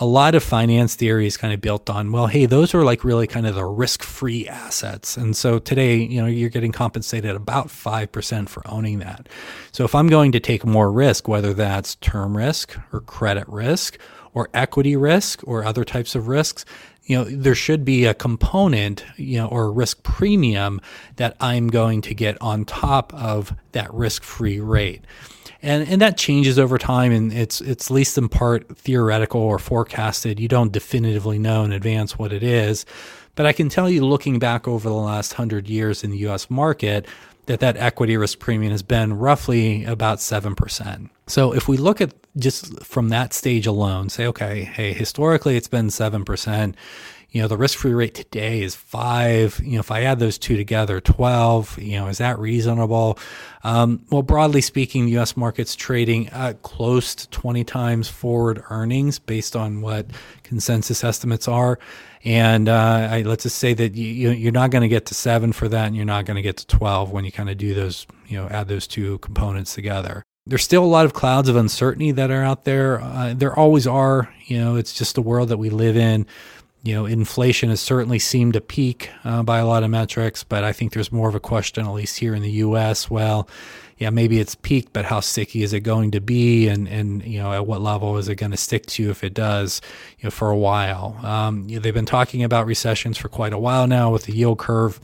a 0.00 0.06
lot 0.06 0.34
of 0.34 0.42
finance 0.42 0.94
theory 0.94 1.26
is 1.26 1.36
kind 1.36 1.52
of 1.52 1.60
built 1.60 1.90
on, 1.90 2.10
well, 2.10 2.26
hey, 2.26 2.46
those 2.46 2.74
are 2.74 2.82
like 2.82 3.04
really 3.04 3.26
kind 3.26 3.46
of 3.46 3.54
the 3.54 3.66
risk 3.66 4.02
free 4.02 4.48
assets. 4.48 5.18
And 5.18 5.36
so 5.36 5.58
today, 5.58 5.96
you 5.96 6.22
know, 6.22 6.26
you're 6.26 6.48
getting 6.48 6.72
compensated 6.72 7.36
about 7.36 7.68
5% 7.68 8.48
for 8.48 8.66
owning 8.66 9.00
that. 9.00 9.28
So 9.72 9.84
if 9.84 9.94
I'm 9.94 10.08
going 10.08 10.32
to 10.32 10.40
take 10.40 10.64
more 10.64 10.90
risk, 10.90 11.28
whether 11.28 11.52
that's 11.52 11.96
term 11.96 12.34
risk 12.34 12.78
or 12.94 13.00
credit 13.00 13.46
risk 13.46 13.98
or 14.32 14.48
equity 14.54 14.96
risk 14.96 15.42
or 15.44 15.64
other 15.64 15.84
types 15.84 16.14
of 16.14 16.28
risks, 16.28 16.64
you 17.04 17.16
know, 17.16 17.24
there 17.24 17.54
should 17.54 17.84
be 17.84 18.06
a 18.06 18.14
component, 18.14 19.04
you 19.16 19.36
know, 19.36 19.48
or 19.48 19.64
a 19.64 19.70
risk 19.70 20.02
premium 20.02 20.80
that 21.16 21.36
I'm 21.40 21.68
going 21.68 22.00
to 22.02 22.14
get 22.14 22.40
on 22.40 22.64
top 22.64 23.12
of 23.12 23.54
that 23.72 23.92
risk 23.92 24.22
free 24.22 24.60
rate 24.60 25.04
and 25.62 25.86
and 25.88 26.00
that 26.00 26.16
changes 26.16 26.58
over 26.58 26.78
time, 26.78 27.12
and 27.12 27.32
it's 27.32 27.60
it's 27.60 27.90
least 27.90 28.16
in 28.16 28.28
part 28.28 28.76
theoretical 28.76 29.40
or 29.40 29.58
forecasted. 29.58 30.40
You 30.40 30.48
don't 30.48 30.72
definitively 30.72 31.38
know 31.38 31.64
in 31.64 31.72
advance 31.72 32.18
what 32.18 32.32
it 32.32 32.42
is, 32.42 32.86
but 33.34 33.46
I 33.46 33.52
can 33.52 33.68
tell 33.68 33.88
you, 33.88 34.04
looking 34.04 34.38
back 34.38 34.66
over 34.66 34.88
the 34.88 34.94
last 34.94 35.34
hundred 35.34 35.68
years 35.68 36.02
in 36.02 36.10
the 36.10 36.18
U.S. 36.18 36.50
market, 36.50 37.06
that 37.46 37.60
that 37.60 37.76
equity 37.76 38.16
risk 38.16 38.38
premium 38.38 38.70
has 38.70 38.82
been 38.82 39.18
roughly 39.18 39.84
about 39.84 40.20
seven 40.20 40.54
percent. 40.54 41.10
So 41.26 41.52
if 41.52 41.68
we 41.68 41.76
look 41.76 42.00
at 42.00 42.14
just 42.36 42.82
from 42.84 43.08
that 43.10 43.32
stage 43.32 43.66
alone, 43.66 44.08
say, 44.08 44.26
okay, 44.26 44.64
hey, 44.64 44.92
historically 44.92 45.56
it's 45.56 45.68
been 45.68 45.90
seven 45.90 46.24
percent 46.24 46.76
you 47.32 47.40
know, 47.40 47.48
the 47.48 47.56
risk 47.56 47.78
free 47.78 47.92
rate 47.92 48.14
today 48.14 48.62
is 48.62 48.74
five. 48.74 49.60
You 49.62 49.74
know, 49.74 49.80
if 49.80 49.90
I 49.90 50.02
add 50.02 50.18
those 50.18 50.36
two 50.36 50.56
together, 50.56 51.00
12, 51.00 51.78
you 51.78 51.98
know, 51.98 52.08
is 52.08 52.18
that 52.18 52.38
reasonable? 52.38 53.18
Um, 53.62 54.04
well, 54.10 54.22
broadly 54.22 54.60
speaking, 54.60 55.06
the 55.06 55.16
US 55.18 55.36
market's 55.36 55.76
trading 55.76 56.28
at 56.30 56.62
close 56.62 57.14
to 57.14 57.28
20 57.30 57.62
times 57.64 58.08
forward 58.08 58.62
earnings 58.70 59.18
based 59.18 59.54
on 59.54 59.80
what 59.80 60.06
consensus 60.42 61.04
estimates 61.04 61.46
are. 61.46 61.78
And 62.24 62.68
uh, 62.68 63.08
I, 63.10 63.22
let's 63.22 63.44
just 63.44 63.58
say 63.58 63.74
that 63.74 63.94
you, 63.94 64.30
you're 64.30 64.52
not 64.52 64.70
going 64.70 64.82
to 64.82 64.88
get 64.88 65.06
to 65.06 65.14
seven 65.14 65.52
for 65.52 65.68
that, 65.68 65.86
and 65.86 65.96
you're 65.96 66.04
not 66.04 66.26
going 66.26 66.34
to 66.34 66.42
get 66.42 66.56
to 66.58 66.66
12 66.66 67.12
when 67.12 67.24
you 67.24 67.32
kind 67.32 67.48
of 67.48 67.56
do 67.56 67.74
those, 67.74 68.06
you 68.26 68.36
know, 68.36 68.48
add 68.48 68.68
those 68.68 68.86
two 68.86 69.18
components 69.18 69.74
together 69.74 70.22
there's 70.46 70.64
still 70.64 70.82
a 70.82 70.86
lot 70.86 71.04
of 71.04 71.12
clouds 71.12 71.48
of 71.48 71.54
uncertainty 71.54 72.10
that 72.10 72.30
are 72.30 72.42
out 72.42 72.64
there. 72.64 73.00
Uh, 73.00 73.34
there 73.36 73.54
always 73.56 73.86
are. 73.86 74.34
You 74.46 74.58
know, 74.58 74.76
it's 74.76 74.92
just 74.92 75.14
the 75.14 75.22
world 75.22 75.50
that 75.50 75.58
we 75.58 75.70
live 75.70 75.96
in 75.96 76.26
you 76.82 76.94
know, 76.94 77.04
inflation 77.04 77.68
has 77.68 77.80
certainly 77.80 78.18
seemed 78.18 78.54
to 78.54 78.60
peak 78.60 79.10
uh, 79.24 79.42
by 79.42 79.58
a 79.58 79.66
lot 79.66 79.82
of 79.82 79.90
metrics, 79.90 80.44
but 80.44 80.64
I 80.64 80.72
think 80.72 80.92
there's 80.92 81.12
more 81.12 81.28
of 81.28 81.34
a 81.34 81.40
question, 81.40 81.84
at 81.84 81.92
least 81.92 82.18
here 82.18 82.34
in 82.34 82.42
the 82.42 82.50
U.S. 82.50 83.10
Well, 83.10 83.48
yeah, 83.98 84.08
maybe 84.08 84.40
it's 84.40 84.54
peaked, 84.54 84.94
but 84.94 85.04
how 85.04 85.20
sticky 85.20 85.62
is 85.62 85.74
it 85.74 85.80
going 85.80 86.10
to 86.12 86.22
be, 86.22 86.68
and 86.68 86.88
and 86.88 87.22
you 87.22 87.38
know, 87.38 87.52
at 87.52 87.66
what 87.66 87.82
level 87.82 88.16
is 88.16 88.30
it 88.30 88.36
going 88.36 88.52
to 88.52 88.56
stick 88.56 88.86
to 88.86 89.10
if 89.10 89.22
it 89.22 89.34
does, 89.34 89.82
you 90.18 90.24
know, 90.24 90.30
for 90.30 90.50
a 90.50 90.56
while? 90.56 91.18
Um, 91.22 91.68
you 91.68 91.76
know, 91.76 91.82
they've 91.82 91.92
been 91.92 92.06
talking 92.06 92.42
about 92.42 92.64
recessions 92.64 93.18
for 93.18 93.28
quite 93.28 93.52
a 93.52 93.58
while 93.58 93.86
now 93.86 94.10
with 94.10 94.24
the 94.24 94.32
yield 94.32 94.58
curve 94.58 94.98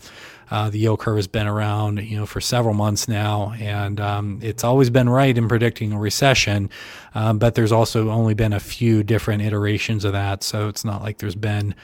uh, 0.51 0.71
the 0.71 0.79
yield 0.79 1.01
curve 1.01 1.17
has 1.17 1.27
been 1.27 1.47
around, 1.47 2.03
you 2.03 2.17
know, 2.17 2.27
for 2.27 2.41
several 2.41 2.75
months 2.75 3.09
now, 3.09 3.53
and 3.59 4.01
um, 4.01 4.39
it's 4.43 4.65
always 4.65 4.91
been 4.91 5.09
right 5.09 5.37
in 5.37 5.49
predicting 5.49 5.93
a 5.93 5.99
recession. 5.99 6.71
Um, 7.15 7.39
but 7.39 7.55
there's 7.55 7.73
also 7.73 8.11
only 8.11 8.35
been 8.35 8.53
a 8.53 8.61
few 8.61 9.03
different 9.03 9.43
iterations 9.43 10.05
of 10.05 10.13
that, 10.13 10.43
so 10.43 10.69
it's 10.69 10.85
not 10.85 11.03
like 11.03 11.19
there's 11.19 11.35
been, 11.35 11.75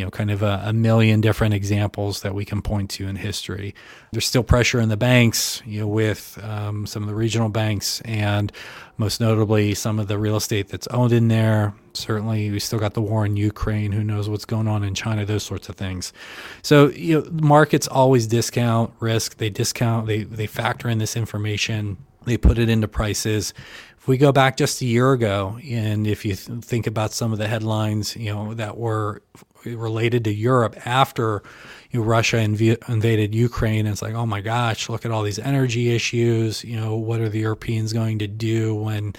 you 0.00 0.06
know, 0.06 0.10
kind 0.10 0.30
of 0.30 0.42
a, 0.42 0.62
a, 0.64 0.72
million 0.72 1.20
different 1.20 1.52
examples 1.52 2.22
that 2.22 2.34
we 2.34 2.46
can 2.46 2.62
point 2.62 2.88
to 2.88 3.06
in 3.06 3.16
history. 3.16 3.74
There's 4.12 4.24
still 4.24 4.42
pressure 4.42 4.80
in 4.80 4.88
the 4.88 4.96
banks, 4.96 5.62
you 5.66 5.80
know, 5.80 5.88
with 5.88 6.42
um, 6.42 6.86
some 6.86 7.02
of 7.02 7.08
the 7.10 7.14
regional 7.14 7.50
banks 7.50 8.00
and 8.06 8.50
most 8.96 9.20
notably 9.20 9.74
some 9.74 9.98
of 9.98 10.08
the 10.08 10.16
real 10.16 10.36
estate 10.36 10.68
that's 10.68 10.86
owned 10.86 11.12
in 11.12 11.28
there. 11.28 11.74
Certainly, 11.92 12.50
we 12.50 12.60
still 12.60 12.78
got 12.78 12.94
the 12.94 13.02
war 13.02 13.26
in 13.26 13.36
Ukraine. 13.36 13.92
Who 13.92 14.02
knows 14.02 14.26
what's 14.26 14.46
going 14.46 14.68
on 14.68 14.84
in 14.84 14.94
China? 14.94 15.26
Those 15.26 15.42
sorts 15.42 15.68
of 15.68 15.76
things. 15.76 16.14
So, 16.62 16.88
you 16.88 17.20
know, 17.20 17.30
markets 17.30 17.86
always 17.86 18.26
discount 18.26 18.94
risk. 19.00 19.36
They 19.36 19.50
discount. 19.50 20.06
They 20.06 20.22
they 20.22 20.46
factor 20.46 20.88
in 20.88 20.96
this 20.96 21.14
information. 21.14 21.98
They 22.24 22.38
put 22.38 22.56
it 22.56 22.70
into 22.70 22.88
prices 22.88 23.52
if 24.00 24.08
we 24.08 24.16
go 24.16 24.32
back 24.32 24.56
just 24.56 24.80
a 24.80 24.86
year 24.86 25.12
ago, 25.12 25.58
and 25.68 26.06
if 26.06 26.24
you 26.24 26.34
th- 26.34 26.64
think 26.64 26.86
about 26.86 27.12
some 27.12 27.34
of 27.34 27.38
the 27.38 27.46
headlines, 27.46 28.16
you 28.16 28.32
know, 28.32 28.54
that 28.54 28.78
were 28.78 29.22
related 29.64 30.24
to 30.24 30.32
Europe 30.32 30.76
after 30.86 31.42
you 31.90 32.00
know, 32.00 32.06
Russia 32.06 32.36
inv- 32.36 32.88
invaded 32.88 33.34
Ukraine, 33.34 33.86
it's 33.86 34.02
like, 34.02 34.14
oh 34.14 34.26
my 34.26 34.40
gosh, 34.40 34.88
look 34.88 35.04
at 35.04 35.10
all 35.10 35.22
these 35.22 35.38
energy 35.38 35.94
issues. 35.94 36.64
You 36.64 36.80
know, 36.80 36.96
what 36.96 37.20
are 37.20 37.28
the 37.28 37.40
Europeans 37.40 37.92
going 37.92 38.18
to 38.20 38.28
do 38.28 38.74
when 38.74 39.14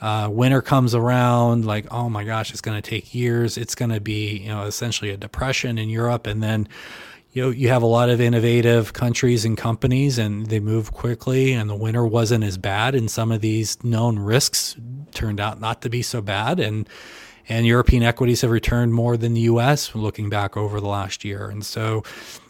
uh, 0.00 0.28
winter 0.30 0.62
comes 0.62 0.94
around? 0.94 1.64
Like, 1.64 1.86
oh 1.90 2.08
my 2.08 2.24
gosh, 2.24 2.50
it's 2.52 2.60
going 2.60 2.80
to 2.80 2.88
take 2.88 3.14
years. 3.14 3.58
It's 3.58 3.74
going 3.74 3.90
to 3.90 4.00
be, 4.00 4.38
you 4.38 4.48
know, 4.48 4.64
essentially 4.64 5.10
a 5.10 5.16
depression 5.16 5.78
in 5.78 5.88
Europe, 5.88 6.26
and 6.26 6.42
then 6.42 6.68
you 7.32 7.42
know, 7.42 7.50
you 7.50 7.68
have 7.68 7.82
a 7.82 7.86
lot 7.86 8.10
of 8.10 8.20
innovative 8.20 8.92
countries 8.92 9.46
and 9.46 9.56
companies 9.56 10.18
and 10.18 10.46
they 10.46 10.60
move 10.60 10.92
quickly 10.92 11.54
and 11.54 11.68
the 11.68 11.74
winter 11.74 12.06
wasn't 12.06 12.44
as 12.44 12.58
bad 12.58 12.94
and 12.94 13.10
some 13.10 13.32
of 13.32 13.40
these 13.40 13.82
known 13.82 14.18
risks 14.18 14.76
turned 15.12 15.40
out 15.40 15.58
not 15.58 15.80
to 15.80 15.88
be 15.88 16.02
so 16.02 16.20
bad 16.20 16.60
and 16.60 16.86
and 17.48 17.66
European 17.66 18.02
equities 18.02 18.42
have 18.42 18.50
returned 18.50 18.94
more 18.94 19.16
than 19.16 19.34
the 19.34 19.42
US 19.42 19.94
looking 19.94 20.28
back 20.28 20.56
over 20.56 20.80
the 20.80 20.88
last 20.88 21.24
year. 21.24 21.48
And 21.48 21.64
so 21.64 22.02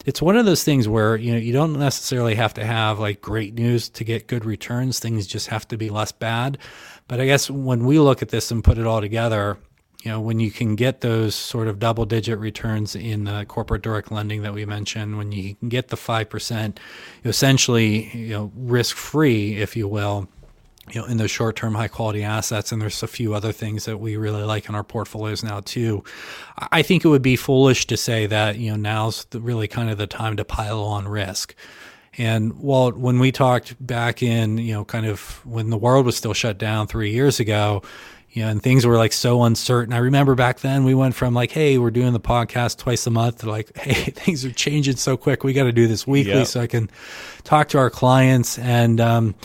it's 0.05 0.21
one 0.21 0.37
of 0.37 0.45
those 0.45 0.63
things 0.63 0.87
where 0.87 1.15
you 1.15 1.31
know 1.31 1.37
you 1.37 1.53
don't 1.53 1.77
necessarily 1.77 2.35
have 2.35 2.53
to 2.55 2.65
have 2.65 2.99
like 2.99 3.21
great 3.21 3.53
news 3.53 3.89
to 3.89 4.03
get 4.03 4.27
good 4.27 4.45
returns. 4.45 4.99
Things 4.99 5.27
just 5.27 5.47
have 5.47 5.67
to 5.69 5.77
be 5.77 5.89
less 5.89 6.11
bad. 6.11 6.57
But 7.07 7.19
I 7.19 7.25
guess 7.25 7.49
when 7.49 7.85
we 7.85 7.99
look 7.99 8.21
at 8.21 8.29
this 8.29 8.51
and 8.51 8.63
put 8.63 8.77
it 8.77 8.85
all 8.85 9.01
together, 9.01 9.57
you 10.03 10.11
know, 10.11 10.19
when 10.19 10.39
you 10.41 10.51
can 10.51 10.75
get 10.75 10.99
those 10.99 11.33
sort 11.33 11.69
of 11.69 11.79
double 11.79 12.05
digit 12.05 12.37
returns 12.37 12.93
in 12.93 13.23
the 13.23 13.45
corporate 13.45 13.81
direct 13.81 14.11
lending 14.11 14.41
that 14.41 14.53
we 14.53 14.65
mentioned, 14.65 15.17
when 15.17 15.31
you 15.31 15.55
can 15.55 15.69
get 15.69 15.87
the 15.87 15.95
5%, 15.95 16.77
essentially, 17.23 18.09
you 18.09 18.33
know, 18.33 18.51
risk 18.53 18.97
free, 18.97 19.55
if 19.55 19.77
you 19.77 19.87
will, 19.87 20.27
you 20.91 20.99
know, 20.99 21.07
in 21.07 21.17
those 21.17 21.31
short 21.31 21.55
term 21.55 21.75
high 21.75 21.87
quality 21.87 22.23
assets. 22.23 22.71
And 22.71 22.81
there's 22.81 23.03
a 23.03 23.07
few 23.07 23.33
other 23.33 23.51
things 23.51 23.85
that 23.85 23.97
we 23.97 24.17
really 24.17 24.43
like 24.43 24.67
in 24.67 24.75
our 24.75 24.83
portfolios 24.83 25.43
now 25.43 25.61
too. 25.61 26.03
I 26.57 26.81
think 26.81 27.05
it 27.05 27.07
would 27.07 27.21
be 27.21 27.35
foolish 27.35 27.87
to 27.87 27.97
say 27.97 28.25
that, 28.27 28.57
you 28.57 28.71
know, 28.71 28.77
now's 28.77 29.25
the, 29.25 29.39
really 29.39 29.67
kind 29.67 29.89
of 29.89 29.97
the 29.97 30.07
time 30.07 30.37
to 30.37 30.45
pile 30.45 30.81
on 30.81 31.07
risk. 31.07 31.55
And 32.17 32.59
Walt, 32.59 32.95
when 32.95 33.19
we 33.19 33.31
talked 33.31 33.75
back 33.85 34.21
in, 34.21 34.57
you 34.57 34.73
know, 34.73 34.85
kind 34.85 35.05
of 35.05 35.43
when 35.45 35.69
the 35.69 35.77
world 35.77 36.05
was 36.05 36.15
still 36.15 36.33
shut 36.33 36.57
down 36.57 36.87
three 36.87 37.11
years 37.11 37.39
ago, 37.39 37.81
you 38.29 38.43
know, 38.43 38.49
and 38.49 38.61
things 38.61 38.85
were 38.85 38.97
like 38.97 39.13
so 39.13 39.43
uncertain. 39.43 39.93
I 39.93 39.97
remember 39.97 40.35
back 40.35 40.59
then 40.59 40.83
we 40.83 40.93
went 40.93 41.15
from 41.15 41.33
like, 41.33 41.51
hey, 41.51 41.77
we're 41.77 41.91
doing 41.91 42.13
the 42.13 42.19
podcast 42.19 42.77
twice 42.77 43.07
a 43.07 43.11
month 43.11 43.39
to 43.39 43.49
like, 43.49 43.75
hey, 43.77 44.11
things 44.11 44.43
are 44.43 44.51
changing 44.51 44.97
so 44.97 45.17
quick. 45.17 45.43
We 45.43 45.53
got 45.53 45.63
to 45.63 45.71
do 45.71 45.87
this 45.87 46.05
weekly 46.05 46.33
yep. 46.33 46.47
so 46.47 46.61
I 46.61 46.67
can 46.67 46.89
talk 47.43 47.69
to 47.69 47.77
our 47.77 47.89
clients. 47.89 48.59
And, 48.59 48.99
um, 48.99 49.35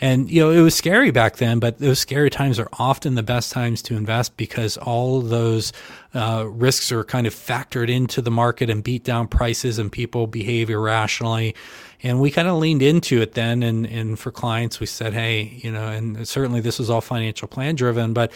and 0.00 0.30
you 0.30 0.40
know, 0.40 0.50
it 0.50 0.60
was 0.60 0.74
scary 0.74 1.10
back 1.10 1.36
then, 1.36 1.58
but 1.58 1.78
those 1.78 1.98
scary 1.98 2.30
times 2.30 2.58
are 2.58 2.68
often 2.78 3.14
the 3.14 3.22
best 3.22 3.52
times 3.52 3.82
to 3.82 3.96
invest 3.96 4.36
because 4.36 4.76
all 4.76 5.20
those 5.20 5.72
uh, 6.14 6.44
risks 6.48 6.92
are 6.92 7.04
kind 7.04 7.26
of 7.26 7.34
factored 7.34 7.90
into 7.90 8.22
the 8.22 8.30
market 8.30 8.70
and 8.70 8.82
beat 8.84 9.04
down 9.04 9.28
prices, 9.28 9.78
and 9.78 9.90
people 9.90 10.26
behave 10.26 10.70
irrationally. 10.70 11.54
And 12.02 12.20
we 12.20 12.30
kind 12.30 12.46
of 12.46 12.58
leaned 12.58 12.82
into 12.82 13.20
it 13.20 13.32
then. 13.32 13.64
And, 13.64 13.84
and 13.86 14.18
for 14.18 14.30
clients, 14.30 14.78
we 14.78 14.86
said, 14.86 15.12
hey, 15.14 15.42
you 15.42 15.72
know, 15.72 15.88
and 15.88 16.28
certainly 16.28 16.60
this 16.60 16.78
was 16.78 16.90
all 16.90 17.00
financial 17.00 17.48
plan 17.48 17.74
driven, 17.74 18.12
but 18.12 18.30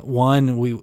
one, 0.00 0.56
we 0.56 0.78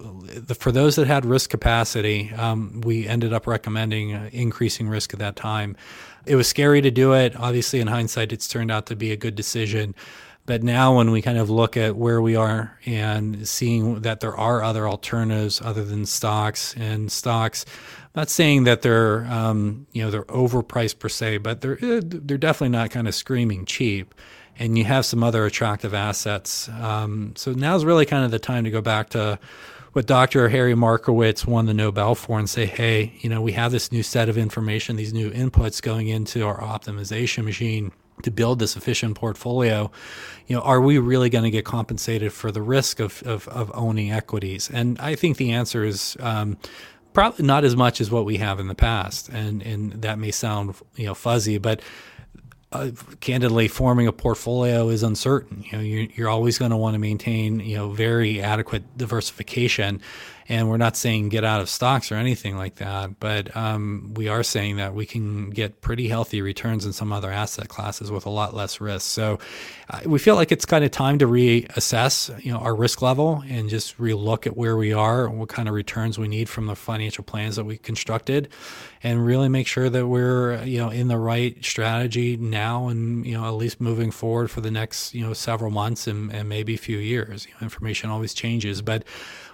for 0.54 0.70
those 0.70 0.94
that 0.94 1.08
had 1.08 1.24
risk 1.24 1.50
capacity, 1.50 2.32
um, 2.34 2.80
we 2.82 3.08
ended 3.08 3.32
up 3.32 3.48
recommending 3.48 4.14
uh, 4.14 4.30
increasing 4.32 4.88
risk 4.88 5.12
at 5.12 5.18
that 5.18 5.34
time. 5.34 5.76
It 6.26 6.36
was 6.36 6.48
scary 6.48 6.80
to 6.82 6.90
do 6.90 7.12
it. 7.12 7.34
Obviously, 7.36 7.80
in 7.80 7.86
hindsight, 7.86 8.32
it's 8.32 8.48
turned 8.48 8.70
out 8.70 8.86
to 8.86 8.96
be 8.96 9.12
a 9.12 9.16
good 9.16 9.34
decision. 9.34 9.94
But 10.46 10.62
now, 10.62 10.96
when 10.96 11.10
we 11.10 11.22
kind 11.22 11.38
of 11.38 11.48
look 11.48 11.76
at 11.76 11.96
where 11.96 12.20
we 12.20 12.34
are 12.34 12.78
and 12.84 13.46
seeing 13.46 14.00
that 14.00 14.20
there 14.20 14.36
are 14.36 14.62
other 14.62 14.88
alternatives 14.88 15.60
other 15.62 15.84
than 15.84 16.06
stocks 16.06 16.74
and 16.76 17.12
stocks, 17.12 17.64
I'm 17.98 18.10
not 18.16 18.30
saying 18.30 18.64
that 18.64 18.82
they're 18.82 19.26
um, 19.26 19.86
you 19.92 20.02
know 20.02 20.10
they're 20.10 20.24
overpriced 20.24 20.98
per 20.98 21.08
se, 21.08 21.38
but 21.38 21.60
they're 21.60 21.76
they're 22.00 22.38
definitely 22.38 22.76
not 22.76 22.90
kind 22.90 23.06
of 23.06 23.14
screaming 23.14 23.64
cheap. 23.64 24.14
And 24.58 24.76
you 24.76 24.84
have 24.84 25.06
some 25.06 25.22
other 25.22 25.46
attractive 25.46 25.94
assets. 25.94 26.68
Um, 26.68 27.32
so 27.36 27.52
now's 27.52 27.84
really 27.84 28.04
kind 28.04 28.24
of 28.24 28.30
the 28.30 28.38
time 28.38 28.64
to 28.64 28.70
go 28.70 28.82
back 28.82 29.10
to 29.10 29.38
what 29.92 30.06
Dr. 30.06 30.48
Harry 30.48 30.74
Markowitz 30.74 31.46
won 31.46 31.66
the 31.66 31.74
Nobel 31.74 32.14
for 32.14 32.38
and 32.38 32.48
say, 32.48 32.66
hey, 32.66 33.12
you 33.20 33.28
know, 33.28 33.42
we 33.42 33.52
have 33.52 33.72
this 33.72 33.90
new 33.90 34.02
set 34.02 34.28
of 34.28 34.38
information, 34.38 34.96
these 34.96 35.12
new 35.12 35.30
inputs 35.30 35.82
going 35.82 36.08
into 36.08 36.46
our 36.46 36.60
optimization 36.60 37.44
machine 37.44 37.92
to 38.22 38.30
build 38.30 38.58
this 38.58 38.76
efficient 38.76 39.16
portfolio, 39.16 39.90
you 40.46 40.54
know, 40.54 40.62
are 40.62 40.80
we 40.80 40.98
really 40.98 41.30
going 41.30 41.44
to 41.44 41.50
get 41.50 41.64
compensated 41.64 42.32
for 42.32 42.52
the 42.52 42.62
risk 42.62 43.00
of, 43.00 43.22
of, 43.24 43.48
of, 43.48 43.70
owning 43.74 44.12
equities? 44.12 44.70
And 44.70 44.98
I 44.98 45.14
think 45.14 45.36
the 45.36 45.52
answer 45.52 45.84
is 45.84 46.16
um, 46.20 46.58
probably 47.12 47.46
not 47.46 47.64
as 47.64 47.76
much 47.76 48.00
as 48.00 48.10
what 48.10 48.24
we 48.24 48.36
have 48.36 48.60
in 48.60 48.68
the 48.68 48.74
past. 48.74 49.28
And, 49.28 49.62
and 49.62 49.92
that 50.02 50.18
may 50.18 50.30
sound, 50.30 50.74
you 50.96 51.06
know, 51.06 51.14
fuzzy, 51.14 51.58
but 51.58 51.80
uh, 52.72 52.90
candidly, 53.20 53.66
forming 53.68 54.06
a 54.06 54.12
portfolio 54.12 54.88
is 54.88 55.02
uncertain. 55.02 55.64
You 55.64 55.72
know, 55.72 55.80
you're, 55.80 56.08
you're 56.14 56.28
always 56.28 56.58
going 56.58 56.70
to 56.70 56.76
want 56.76 56.94
to 56.94 56.98
maintain, 56.98 57.60
you 57.60 57.76
know, 57.76 57.90
very 57.90 58.40
adequate 58.40 58.96
diversification. 58.96 60.00
And 60.50 60.68
we're 60.68 60.78
not 60.78 60.96
saying 60.96 61.28
get 61.28 61.44
out 61.44 61.60
of 61.60 61.68
stocks 61.68 62.10
or 62.10 62.16
anything 62.16 62.56
like 62.56 62.74
that, 62.76 63.20
but 63.20 63.56
um, 63.56 64.14
we 64.14 64.26
are 64.26 64.42
saying 64.42 64.78
that 64.78 64.94
we 64.94 65.06
can 65.06 65.50
get 65.50 65.80
pretty 65.80 66.08
healthy 66.08 66.42
returns 66.42 66.84
in 66.84 66.92
some 66.92 67.12
other 67.12 67.30
asset 67.30 67.68
classes 67.68 68.10
with 68.10 68.26
a 68.26 68.30
lot 68.30 68.52
less 68.52 68.80
risk. 68.80 69.06
So 69.08 69.38
uh, 69.88 70.00
we 70.06 70.18
feel 70.18 70.34
like 70.34 70.50
it's 70.50 70.66
kind 70.66 70.84
of 70.84 70.90
time 70.90 71.20
to 71.20 71.26
reassess, 71.26 72.44
you 72.44 72.50
know, 72.52 72.58
our 72.58 72.74
risk 72.74 73.00
level 73.00 73.44
and 73.48 73.68
just 73.68 73.96
relook 73.98 74.44
at 74.44 74.56
where 74.56 74.76
we 74.76 74.92
are 74.92 75.26
and 75.26 75.38
what 75.38 75.48
kind 75.48 75.68
of 75.68 75.74
returns 75.74 76.18
we 76.18 76.26
need 76.26 76.48
from 76.48 76.66
the 76.66 76.74
financial 76.74 77.22
plans 77.22 77.54
that 77.54 77.64
we 77.64 77.78
constructed, 77.78 78.48
and 79.04 79.24
really 79.24 79.48
make 79.48 79.68
sure 79.68 79.88
that 79.88 80.08
we're, 80.08 80.64
you 80.64 80.78
know, 80.78 80.90
in 80.90 81.06
the 81.06 81.16
right 81.16 81.64
strategy 81.64 82.36
now 82.36 82.88
and 82.88 83.24
you 83.24 83.34
know 83.34 83.46
at 83.46 83.54
least 83.54 83.80
moving 83.80 84.10
forward 84.10 84.50
for 84.50 84.60
the 84.60 84.70
next 84.70 85.14
you 85.14 85.24
know 85.24 85.32
several 85.32 85.70
months 85.70 86.08
and, 86.08 86.32
and 86.32 86.48
maybe 86.48 86.74
a 86.74 86.78
few 86.78 86.98
years. 86.98 87.46
You 87.46 87.52
know, 87.52 87.58
information 87.64 88.10
always 88.10 88.34
changes, 88.34 88.82
but 88.82 89.04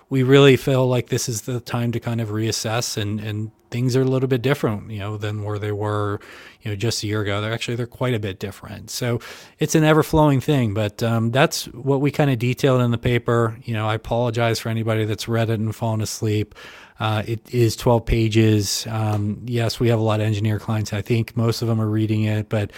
we 0.09 0.23
really 0.23 0.57
feel 0.57 0.87
like 0.87 1.09
this 1.09 1.29
is 1.29 1.43
the 1.43 1.61
time 1.61 1.93
to 1.93 2.01
kind 2.01 2.21
of 2.21 2.29
reassess 2.29 2.97
and, 2.97 3.19
and 3.21 3.51
things 3.71 3.97
are 3.97 4.03
a 4.03 4.07
little 4.07 4.29
bit 4.29 4.43
different, 4.43 4.91
you 4.91 5.01
know, 5.01 5.17
than 5.17 5.43
where 5.43 5.59
they 5.59 5.73
were, 5.73 6.21
you 6.63 6.71
know, 6.71 6.77
just 6.77 7.03
a 7.03 7.07
year 7.07 7.23
ago. 7.23 7.41
They're 7.41 7.53
actually 7.53 7.77
they're 7.77 7.87
quite 7.87 8.15
a 8.15 8.21
bit 8.21 8.39
different. 8.39 8.91
So 8.91 9.21
it's 9.59 9.75
an 9.75 9.83
ever 9.83 10.03
flowing 10.03 10.41
thing. 10.41 10.75
But 10.75 11.03
um, 11.03 11.33
that's 11.33 11.65
what 11.67 12.01
we 12.01 12.11
kind 12.11 12.31
of 12.31 12.39
detailed 12.39 12.83
in 12.83 12.93
the 12.93 12.99
paper. 12.99 13.59
You 13.65 13.75
know, 13.75 13.89
I 13.89 13.95
apologize 13.95 14.61
for 14.61 14.69
anybody 14.69 15.05
that's 15.05 15.27
read 15.27 15.51
it 15.51 15.59
and 15.59 15.75
fallen 15.75 16.01
asleep. 16.01 16.55
Uh, 16.99 17.23
it 17.27 17.53
is 17.53 17.77
12 17.77 18.07
pages. 18.07 18.87
Um, 18.89 19.43
yes, 19.45 19.81
we 19.81 19.89
have 19.89 19.99
a 19.99 20.03
lot 20.03 20.21
of 20.21 20.27
engineer 20.27 20.59
clients. 20.59 20.93
I 20.93 21.03
think 21.03 21.37
most 21.37 21.61
of 21.63 21.69
them 21.69 21.81
are 21.81 21.89
reading 21.89 22.23
it, 22.23 22.49
but 22.49 22.71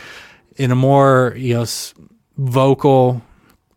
in 0.57 0.71
a 0.71 0.77
more 0.77 1.35
you 1.37 1.55
know 1.55 1.67
vocal, 2.37 3.23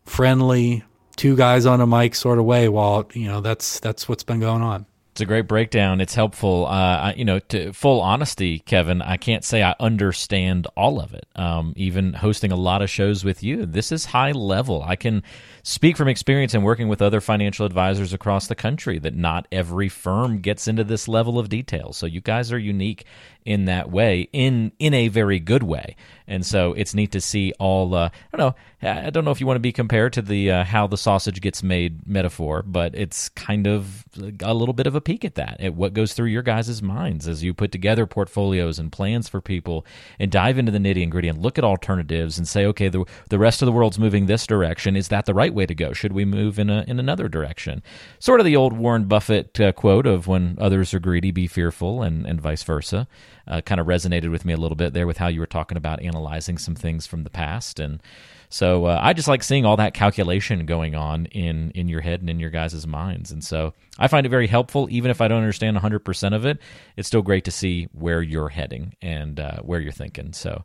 friendly, 0.04 0.82
two 1.16 1.36
guys 1.36 1.66
on 1.66 1.80
a 1.80 1.86
mic 1.86 2.14
sort 2.14 2.38
of 2.38 2.44
way. 2.44 2.68
While 2.68 3.08
you 3.14 3.28
know 3.28 3.40
that's 3.40 3.80
that's 3.80 4.08
what's 4.08 4.24
been 4.24 4.40
going 4.40 4.62
on. 4.62 4.86
It's 5.12 5.20
a 5.20 5.26
great 5.26 5.46
breakdown. 5.46 6.00
It's 6.00 6.14
helpful. 6.14 6.64
Uh, 6.64 6.70
I, 6.70 7.14
you 7.18 7.26
know, 7.26 7.38
to 7.38 7.74
full 7.74 8.00
honesty, 8.00 8.60
Kevin, 8.60 9.02
I 9.02 9.18
can't 9.18 9.44
say 9.44 9.62
I 9.62 9.74
understand 9.78 10.66
all 10.74 10.98
of 10.98 11.12
it. 11.12 11.26
Um, 11.36 11.74
even 11.76 12.14
hosting 12.14 12.50
a 12.50 12.56
lot 12.56 12.80
of 12.80 12.88
shows 12.88 13.22
with 13.22 13.42
you, 13.42 13.66
this 13.66 13.92
is 13.92 14.06
high 14.06 14.32
level. 14.32 14.82
I 14.82 14.96
can 14.96 15.22
speak 15.64 15.98
from 15.98 16.08
experience 16.08 16.54
in 16.54 16.62
working 16.62 16.88
with 16.88 17.02
other 17.02 17.20
financial 17.20 17.66
advisors 17.66 18.14
across 18.14 18.46
the 18.46 18.54
country 18.54 18.98
that 19.00 19.14
not 19.14 19.46
every 19.52 19.90
firm 19.90 20.38
gets 20.40 20.66
into 20.66 20.82
this 20.82 21.06
level 21.06 21.38
of 21.38 21.50
detail. 21.50 21.92
So 21.92 22.06
you 22.06 22.22
guys 22.22 22.50
are 22.50 22.58
unique 22.58 23.04
in 23.44 23.66
that 23.66 23.90
way, 23.90 24.28
in 24.32 24.72
in 24.78 24.94
a 24.94 25.08
very 25.08 25.38
good 25.38 25.62
way. 25.62 25.96
And 26.26 26.46
so 26.46 26.72
it's 26.72 26.94
neat 26.94 27.12
to 27.12 27.20
see 27.20 27.52
all. 27.58 27.94
Uh, 27.94 28.08
I 28.32 28.36
don't 28.36 28.46
know. 28.48 28.88
I 28.88 29.10
don't 29.10 29.24
know 29.24 29.30
if 29.30 29.40
you 29.40 29.46
want 29.46 29.56
to 29.56 29.60
be 29.60 29.72
compared 29.72 30.12
to 30.14 30.22
the 30.22 30.50
uh, 30.50 30.64
how 30.64 30.86
the 30.86 30.96
sausage 30.96 31.40
gets 31.40 31.62
made 31.62 32.06
metaphor, 32.06 32.62
but 32.62 32.94
it's 32.94 33.28
kind 33.30 33.66
of 33.66 34.04
a 34.42 34.54
little 34.54 34.72
bit 34.72 34.86
of 34.86 34.94
a 34.94 35.00
peek 35.00 35.24
at 35.24 35.34
that, 35.34 35.60
at 35.60 35.74
what 35.74 35.92
goes 35.92 36.14
through 36.14 36.28
your 36.28 36.42
guys' 36.42 36.82
minds 36.82 37.28
as 37.28 37.42
you 37.42 37.52
put 37.54 37.70
together 37.70 38.06
portfolios 38.06 38.78
and 38.78 38.90
plans 38.90 39.28
for 39.28 39.40
people, 39.40 39.84
and 40.18 40.30
dive 40.30 40.58
into 40.58 40.72
the 40.72 40.78
nitty 40.78 41.02
and 41.02 41.12
gritty 41.12 41.28
and 41.28 41.42
look 41.42 41.58
at 41.58 41.64
alternatives 41.64 42.38
and 42.38 42.48
say, 42.48 42.64
okay, 42.66 42.88
the 42.88 43.04
the 43.28 43.38
rest 43.38 43.62
of 43.62 43.66
the 43.66 43.72
world's 43.72 43.98
moving 43.98 44.26
this 44.26 44.46
direction. 44.46 44.96
Is 44.96 45.08
that 45.08 45.26
the 45.26 45.34
right 45.34 45.52
way 45.52 45.66
to 45.66 45.74
go? 45.74 45.92
Should 45.92 46.12
we 46.12 46.24
move 46.24 46.58
in 46.58 46.70
a 46.70 46.84
in 46.86 46.98
another 46.98 47.28
direction? 47.28 47.82
Sort 48.18 48.40
of 48.40 48.46
the 48.46 48.56
old 48.56 48.72
Warren 48.72 49.04
Buffett 49.04 49.60
uh, 49.60 49.72
quote 49.72 50.06
of 50.06 50.26
"When 50.26 50.56
others 50.60 50.94
are 50.94 51.00
greedy, 51.00 51.30
be 51.30 51.46
fearful," 51.46 52.02
and 52.02 52.26
and 52.26 52.40
vice 52.40 52.62
versa 52.62 53.06
uh, 53.46 53.60
kind 53.60 53.80
of 53.80 53.86
resonated 53.86 54.30
with 54.30 54.44
me 54.44 54.52
a 54.52 54.56
little 54.56 54.76
bit 54.76 54.92
there 54.92 55.06
with 55.06 55.18
how 55.18 55.28
you 55.28 55.40
were 55.40 55.46
talking 55.46 55.76
about 55.76 56.02
analyzing 56.02 56.58
some 56.58 56.74
things 56.74 57.06
from 57.06 57.24
the 57.24 57.30
past. 57.30 57.78
And 57.78 58.00
so 58.48 58.84
uh, 58.86 59.00
I 59.02 59.12
just 59.12 59.28
like 59.28 59.42
seeing 59.42 59.64
all 59.64 59.76
that 59.76 59.94
calculation 59.94 60.66
going 60.66 60.94
on 60.94 61.26
in, 61.26 61.70
in 61.70 61.88
your 61.88 62.02
head 62.02 62.20
and 62.20 62.28
in 62.28 62.38
your 62.38 62.50
guys' 62.50 62.86
minds. 62.86 63.32
And 63.32 63.42
so 63.42 63.72
I 63.98 64.08
find 64.08 64.26
it 64.26 64.30
very 64.30 64.46
helpful. 64.46 64.88
Even 64.90 65.10
if 65.10 65.20
I 65.20 65.28
don't 65.28 65.38
understand 65.38 65.76
100% 65.76 66.34
of 66.34 66.44
it, 66.44 66.58
it's 66.96 67.08
still 67.08 67.22
great 67.22 67.44
to 67.44 67.50
see 67.50 67.88
where 67.92 68.22
you're 68.22 68.50
heading 68.50 68.94
and 69.00 69.40
uh, 69.40 69.60
where 69.62 69.80
you're 69.80 69.92
thinking. 69.92 70.32
So 70.32 70.64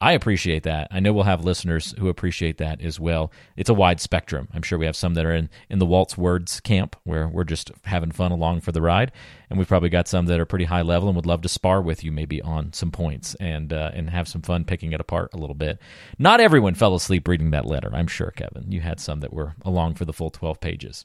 I 0.00 0.12
appreciate 0.12 0.62
that. 0.62 0.88
I 0.92 1.00
know 1.00 1.12
we'll 1.12 1.24
have 1.24 1.44
listeners 1.44 1.92
who 1.98 2.08
appreciate 2.08 2.58
that 2.58 2.80
as 2.80 3.00
well. 3.00 3.32
It's 3.56 3.70
a 3.70 3.74
wide 3.74 4.00
spectrum. 4.00 4.48
I'm 4.54 4.62
sure 4.62 4.78
we 4.78 4.86
have 4.86 4.94
some 4.94 5.14
that 5.14 5.26
are 5.26 5.34
in, 5.34 5.50
in 5.68 5.80
the 5.80 5.86
Walt's 5.86 6.16
Words 6.16 6.60
camp 6.60 6.94
where 7.02 7.26
we're 7.26 7.44
just 7.44 7.72
having 7.84 8.12
fun 8.12 8.30
along 8.30 8.60
for 8.60 8.70
the 8.70 8.82
ride. 8.82 9.10
And 9.50 9.58
we've 9.58 9.68
probably 9.68 9.88
got 9.88 10.08
some 10.08 10.26
that 10.26 10.40
are 10.40 10.44
pretty 10.44 10.66
high 10.66 10.82
level 10.82 11.08
and 11.08 11.16
would 11.16 11.26
love 11.26 11.42
to 11.42 11.48
spar 11.48 11.80
with 11.80 12.04
you 12.04 12.12
maybe 12.12 12.42
on 12.42 12.72
some 12.72 12.90
points 12.90 13.34
and 13.36 13.72
uh, 13.72 13.90
and 13.94 14.10
have 14.10 14.28
some 14.28 14.42
fun 14.42 14.64
picking 14.64 14.92
it 14.92 15.00
apart 15.00 15.30
a 15.32 15.38
little 15.38 15.54
bit. 15.54 15.78
Not 16.18 16.40
everyone 16.40 16.74
fell 16.74 16.94
asleep 16.94 17.26
reading 17.28 17.50
that 17.50 17.64
letter, 17.64 17.90
I'm 17.92 18.06
sure, 18.06 18.30
Kevin. 18.30 18.70
You 18.70 18.80
had 18.80 19.00
some 19.00 19.20
that 19.20 19.32
were 19.32 19.54
along 19.62 19.94
for 19.94 20.04
the 20.04 20.12
full 20.12 20.30
12 20.30 20.60
pages. 20.60 21.04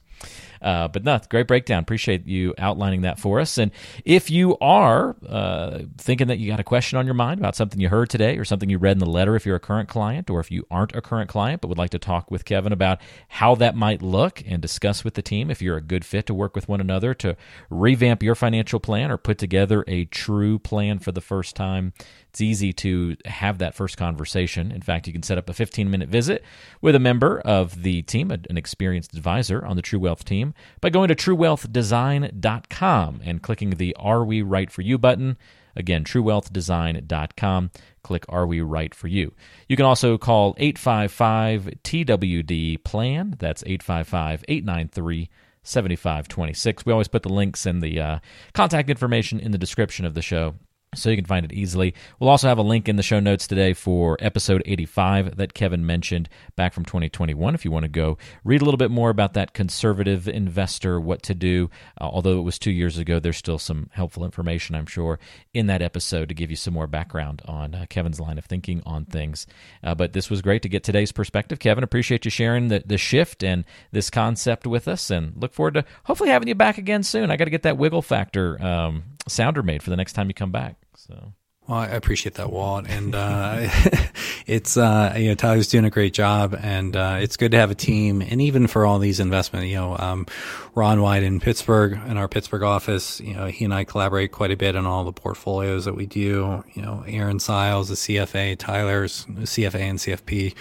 Uh, 0.60 0.88
but 0.88 1.04
no, 1.04 1.20
great 1.28 1.46
breakdown. 1.46 1.82
Appreciate 1.82 2.26
you 2.26 2.54
outlining 2.58 3.02
that 3.02 3.18
for 3.18 3.40
us. 3.40 3.58
And 3.58 3.70
if 4.04 4.30
you 4.30 4.56
are 4.58 5.16
uh, 5.28 5.80
thinking 5.98 6.28
that 6.28 6.38
you 6.38 6.50
got 6.50 6.60
a 6.60 6.64
question 6.64 6.98
on 6.98 7.04
your 7.04 7.14
mind 7.14 7.38
about 7.40 7.56
something 7.56 7.80
you 7.80 7.88
heard 7.88 8.08
today 8.10 8.38
or 8.38 8.44
something 8.44 8.70
you 8.70 8.78
read 8.78 8.92
in 8.92 8.98
the 8.98 9.06
letter, 9.06 9.36
if 9.36 9.44
you're 9.44 9.56
a 9.56 9.60
current 9.60 9.88
client 9.88 10.30
or 10.30 10.40
if 10.40 10.50
you 10.50 10.66
aren't 10.70 10.94
a 10.94 11.02
current 11.02 11.28
client 11.28 11.60
but 11.60 11.68
would 11.68 11.78
like 11.78 11.90
to 11.90 11.98
talk 11.98 12.30
with 12.30 12.44
Kevin 12.44 12.72
about 12.72 13.00
how 13.28 13.54
that 13.54 13.74
might 13.74 14.02
look 14.02 14.42
and 14.46 14.62
discuss 14.62 15.04
with 15.04 15.14
the 15.14 15.22
team 15.22 15.50
if 15.50 15.60
you're 15.60 15.76
a 15.76 15.82
good 15.82 16.04
fit 16.04 16.26
to 16.26 16.34
work 16.34 16.54
with 16.54 16.68
one 16.68 16.80
another 16.80 17.14
to 17.14 17.36
revamp 17.68 18.22
your 18.22 18.33
financial 18.34 18.80
plan 18.80 19.10
or 19.10 19.16
put 19.16 19.38
together 19.38 19.84
a 19.86 20.04
true 20.06 20.58
plan 20.58 20.98
for 20.98 21.12
the 21.12 21.20
first 21.20 21.56
time, 21.56 21.92
it's 22.28 22.40
easy 22.40 22.72
to 22.72 23.16
have 23.24 23.58
that 23.58 23.74
first 23.74 23.96
conversation. 23.96 24.72
In 24.72 24.82
fact, 24.82 25.06
you 25.06 25.12
can 25.12 25.22
set 25.22 25.38
up 25.38 25.48
a 25.48 25.54
15 25.54 25.90
minute 25.90 26.08
visit 26.08 26.44
with 26.80 26.94
a 26.94 27.00
member 27.00 27.40
of 27.40 27.82
the 27.82 28.02
team, 28.02 28.30
an 28.30 28.56
experienced 28.56 29.14
advisor 29.14 29.64
on 29.64 29.76
the 29.76 29.82
True 29.82 30.00
Wealth 30.00 30.24
team, 30.24 30.54
by 30.80 30.90
going 30.90 31.08
to 31.08 31.14
truewealthdesign.com 31.14 33.20
and 33.24 33.42
clicking 33.42 33.70
the 33.70 33.96
Are 33.98 34.24
We 34.24 34.42
Right 34.42 34.70
For 34.70 34.82
You 34.82 34.98
button. 34.98 35.36
Again, 35.76 36.04
truewealthdesign.com. 36.04 37.70
Click 38.02 38.24
Are 38.28 38.46
We 38.46 38.60
Right 38.60 38.94
For 38.94 39.08
You. 39.08 39.32
You 39.68 39.76
can 39.76 39.86
also 39.86 40.18
call 40.18 40.54
855 40.58 41.70
TWD 41.82 42.84
Plan. 42.84 43.34
That's 43.38 43.64
855 43.66 44.44
893 44.46 45.30
7526. 45.64 46.86
We 46.86 46.92
always 46.92 47.08
put 47.08 47.22
the 47.22 47.32
links 47.32 47.66
and 47.66 47.82
the 47.82 48.00
uh, 48.00 48.18
contact 48.52 48.88
information 48.88 49.40
in 49.40 49.50
the 49.50 49.58
description 49.58 50.04
of 50.04 50.14
the 50.14 50.22
show 50.22 50.54
so 50.94 51.10
you 51.10 51.16
can 51.16 51.24
find 51.24 51.44
it 51.44 51.52
easily. 51.52 51.94
We'll 52.18 52.30
also 52.30 52.48
have 52.48 52.58
a 52.58 52.62
link 52.62 52.88
in 52.88 52.96
the 52.96 53.02
show 53.02 53.20
notes 53.20 53.46
today 53.46 53.72
for 53.72 54.16
episode 54.20 54.62
85 54.66 55.36
that 55.36 55.54
Kevin 55.54 55.86
mentioned 55.86 56.28
back 56.56 56.72
from 56.72 56.84
2021 56.84 57.54
if 57.54 57.64
you 57.64 57.70
want 57.70 57.84
to 57.84 57.88
go 57.88 58.18
read 58.44 58.62
a 58.62 58.64
little 58.64 58.78
bit 58.78 58.90
more 58.90 59.10
about 59.10 59.34
that 59.34 59.54
conservative 59.54 60.28
investor, 60.28 61.00
what 61.00 61.22
to 61.22 61.34
do. 61.34 61.70
Uh, 62.00 62.04
although 62.04 62.38
it 62.38 62.42
was 62.42 62.58
two 62.58 62.70
years 62.70 62.98
ago, 62.98 63.20
there's 63.20 63.36
still 63.36 63.58
some 63.58 63.90
helpful 63.92 64.24
information, 64.24 64.74
I'm 64.74 64.86
sure, 64.86 65.18
in 65.52 65.66
that 65.66 65.82
episode 65.82 66.28
to 66.28 66.34
give 66.34 66.50
you 66.50 66.56
some 66.56 66.74
more 66.74 66.86
background 66.86 67.42
on 67.46 67.74
uh, 67.74 67.86
Kevin's 67.88 68.20
line 68.20 68.38
of 68.38 68.44
thinking 68.44 68.82
on 68.86 69.04
things. 69.04 69.46
Uh, 69.82 69.94
but 69.94 70.12
this 70.12 70.30
was 70.30 70.42
great 70.42 70.62
to 70.62 70.68
get 70.68 70.84
today's 70.84 71.12
perspective. 71.12 71.58
Kevin, 71.58 71.84
appreciate 71.84 72.24
you 72.24 72.30
sharing 72.30 72.68
the, 72.68 72.82
the 72.84 72.98
shift 72.98 73.42
and 73.42 73.64
this 73.92 74.10
concept 74.10 74.66
with 74.66 74.88
us 74.88 75.10
and 75.10 75.32
look 75.40 75.52
forward 75.52 75.74
to 75.74 75.84
hopefully 76.04 76.30
having 76.30 76.48
you 76.48 76.54
back 76.54 76.78
again 76.78 77.02
soon. 77.02 77.30
I 77.30 77.36
got 77.36 77.44
to 77.44 77.50
get 77.50 77.62
that 77.62 77.78
wiggle 77.78 78.02
factor 78.02 78.60
um, 78.62 79.04
sounder 79.28 79.62
made 79.62 79.82
for 79.82 79.90
the 79.90 79.96
next 79.96 80.12
time 80.12 80.28
you 80.28 80.34
come 80.34 80.52
back. 80.52 80.76
So. 80.96 81.34
Well, 81.66 81.78
I 81.78 81.86
appreciate 81.86 82.34
that, 82.34 82.52
Walt. 82.52 82.84
And 82.86 83.14
uh, 83.14 83.56
it's 84.46 84.76
uh, 84.76 85.14
you 85.16 85.28
know 85.28 85.34
Tyler's 85.34 85.68
doing 85.68 85.86
a 85.86 85.90
great 85.90 86.12
job, 86.12 86.54
and 86.60 86.94
uh, 86.94 87.18
it's 87.20 87.38
good 87.38 87.52
to 87.52 87.56
have 87.56 87.70
a 87.70 87.74
team. 87.74 88.20
And 88.20 88.42
even 88.42 88.66
for 88.66 88.84
all 88.84 88.98
these 88.98 89.18
investment, 89.18 89.66
you 89.68 89.76
know, 89.76 89.96
um, 89.98 90.26
Ron 90.74 91.00
White 91.00 91.22
in 91.22 91.40
Pittsburgh 91.40 91.98
in 92.06 92.18
our 92.18 92.28
Pittsburgh 92.28 92.64
office, 92.64 93.18
you 93.18 93.32
know, 93.32 93.46
he 93.46 93.64
and 93.64 93.72
I 93.72 93.84
collaborate 93.84 94.30
quite 94.30 94.50
a 94.50 94.58
bit 94.58 94.76
on 94.76 94.84
all 94.84 95.04
the 95.04 95.12
portfolios 95.12 95.86
that 95.86 95.94
we 95.94 96.04
do. 96.04 96.62
You 96.74 96.82
know, 96.82 97.02
Aaron 97.06 97.38
Siles, 97.38 97.88
the 97.88 97.94
CFA, 97.94 98.58
Tyler's 98.58 99.24
CFA 99.24 99.80
and 99.80 99.98
CFP. 99.98 100.54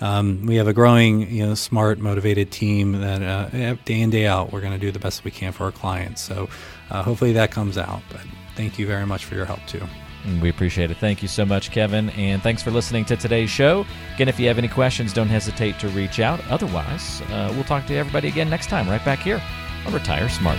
Um, 0.00 0.46
we 0.46 0.56
have 0.56 0.68
a 0.68 0.72
growing, 0.72 1.30
you 1.30 1.44
know, 1.46 1.54
smart, 1.54 1.98
motivated 1.98 2.50
team 2.50 2.92
that 2.92 3.22
uh, 3.22 3.74
day 3.84 4.00
in 4.00 4.08
day 4.08 4.26
out 4.26 4.52
we're 4.52 4.62
going 4.62 4.72
to 4.72 4.78
do 4.78 4.90
the 4.90 4.98
best 4.98 5.22
we 5.22 5.30
can 5.30 5.52
for 5.52 5.64
our 5.64 5.72
clients. 5.72 6.22
So 6.22 6.48
uh, 6.88 7.02
hopefully 7.02 7.32
that 7.34 7.50
comes 7.50 7.76
out. 7.76 8.00
But 8.10 8.22
thank 8.56 8.78
you 8.78 8.86
very 8.86 9.06
much 9.06 9.24
for 9.24 9.34
your 9.34 9.44
help 9.44 9.60
too. 9.66 9.82
We 10.42 10.48
appreciate 10.48 10.90
it. 10.90 10.96
Thank 10.96 11.22
you 11.22 11.28
so 11.28 11.44
much, 11.44 11.70
Kevin. 11.70 12.10
And 12.10 12.42
thanks 12.42 12.62
for 12.62 12.72
listening 12.72 13.04
to 13.06 13.16
today's 13.16 13.50
show. 13.50 13.86
Again, 14.14 14.28
if 14.28 14.40
you 14.40 14.48
have 14.48 14.58
any 14.58 14.68
questions, 14.68 15.12
don't 15.12 15.28
hesitate 15.28 15.78
to 15.78 15.88
reach 15.88 16.18
out. 16.18 16.40
Otherwise, 16.50 17.22
uh, 17.30 17.52
we'll 17.54 17.64
talk 17.64 17.86
to 17.86 17.94
everybody 17.94 18.28
again 18.28 18.50
next 18.50 18.68
time, 18.68 18.88
right 18.88 19.04
back 19.04 19.20
here 19.20 19.40
on 19.86 19.92
Retire 19.92 20.28
Smart. 20.28 20.58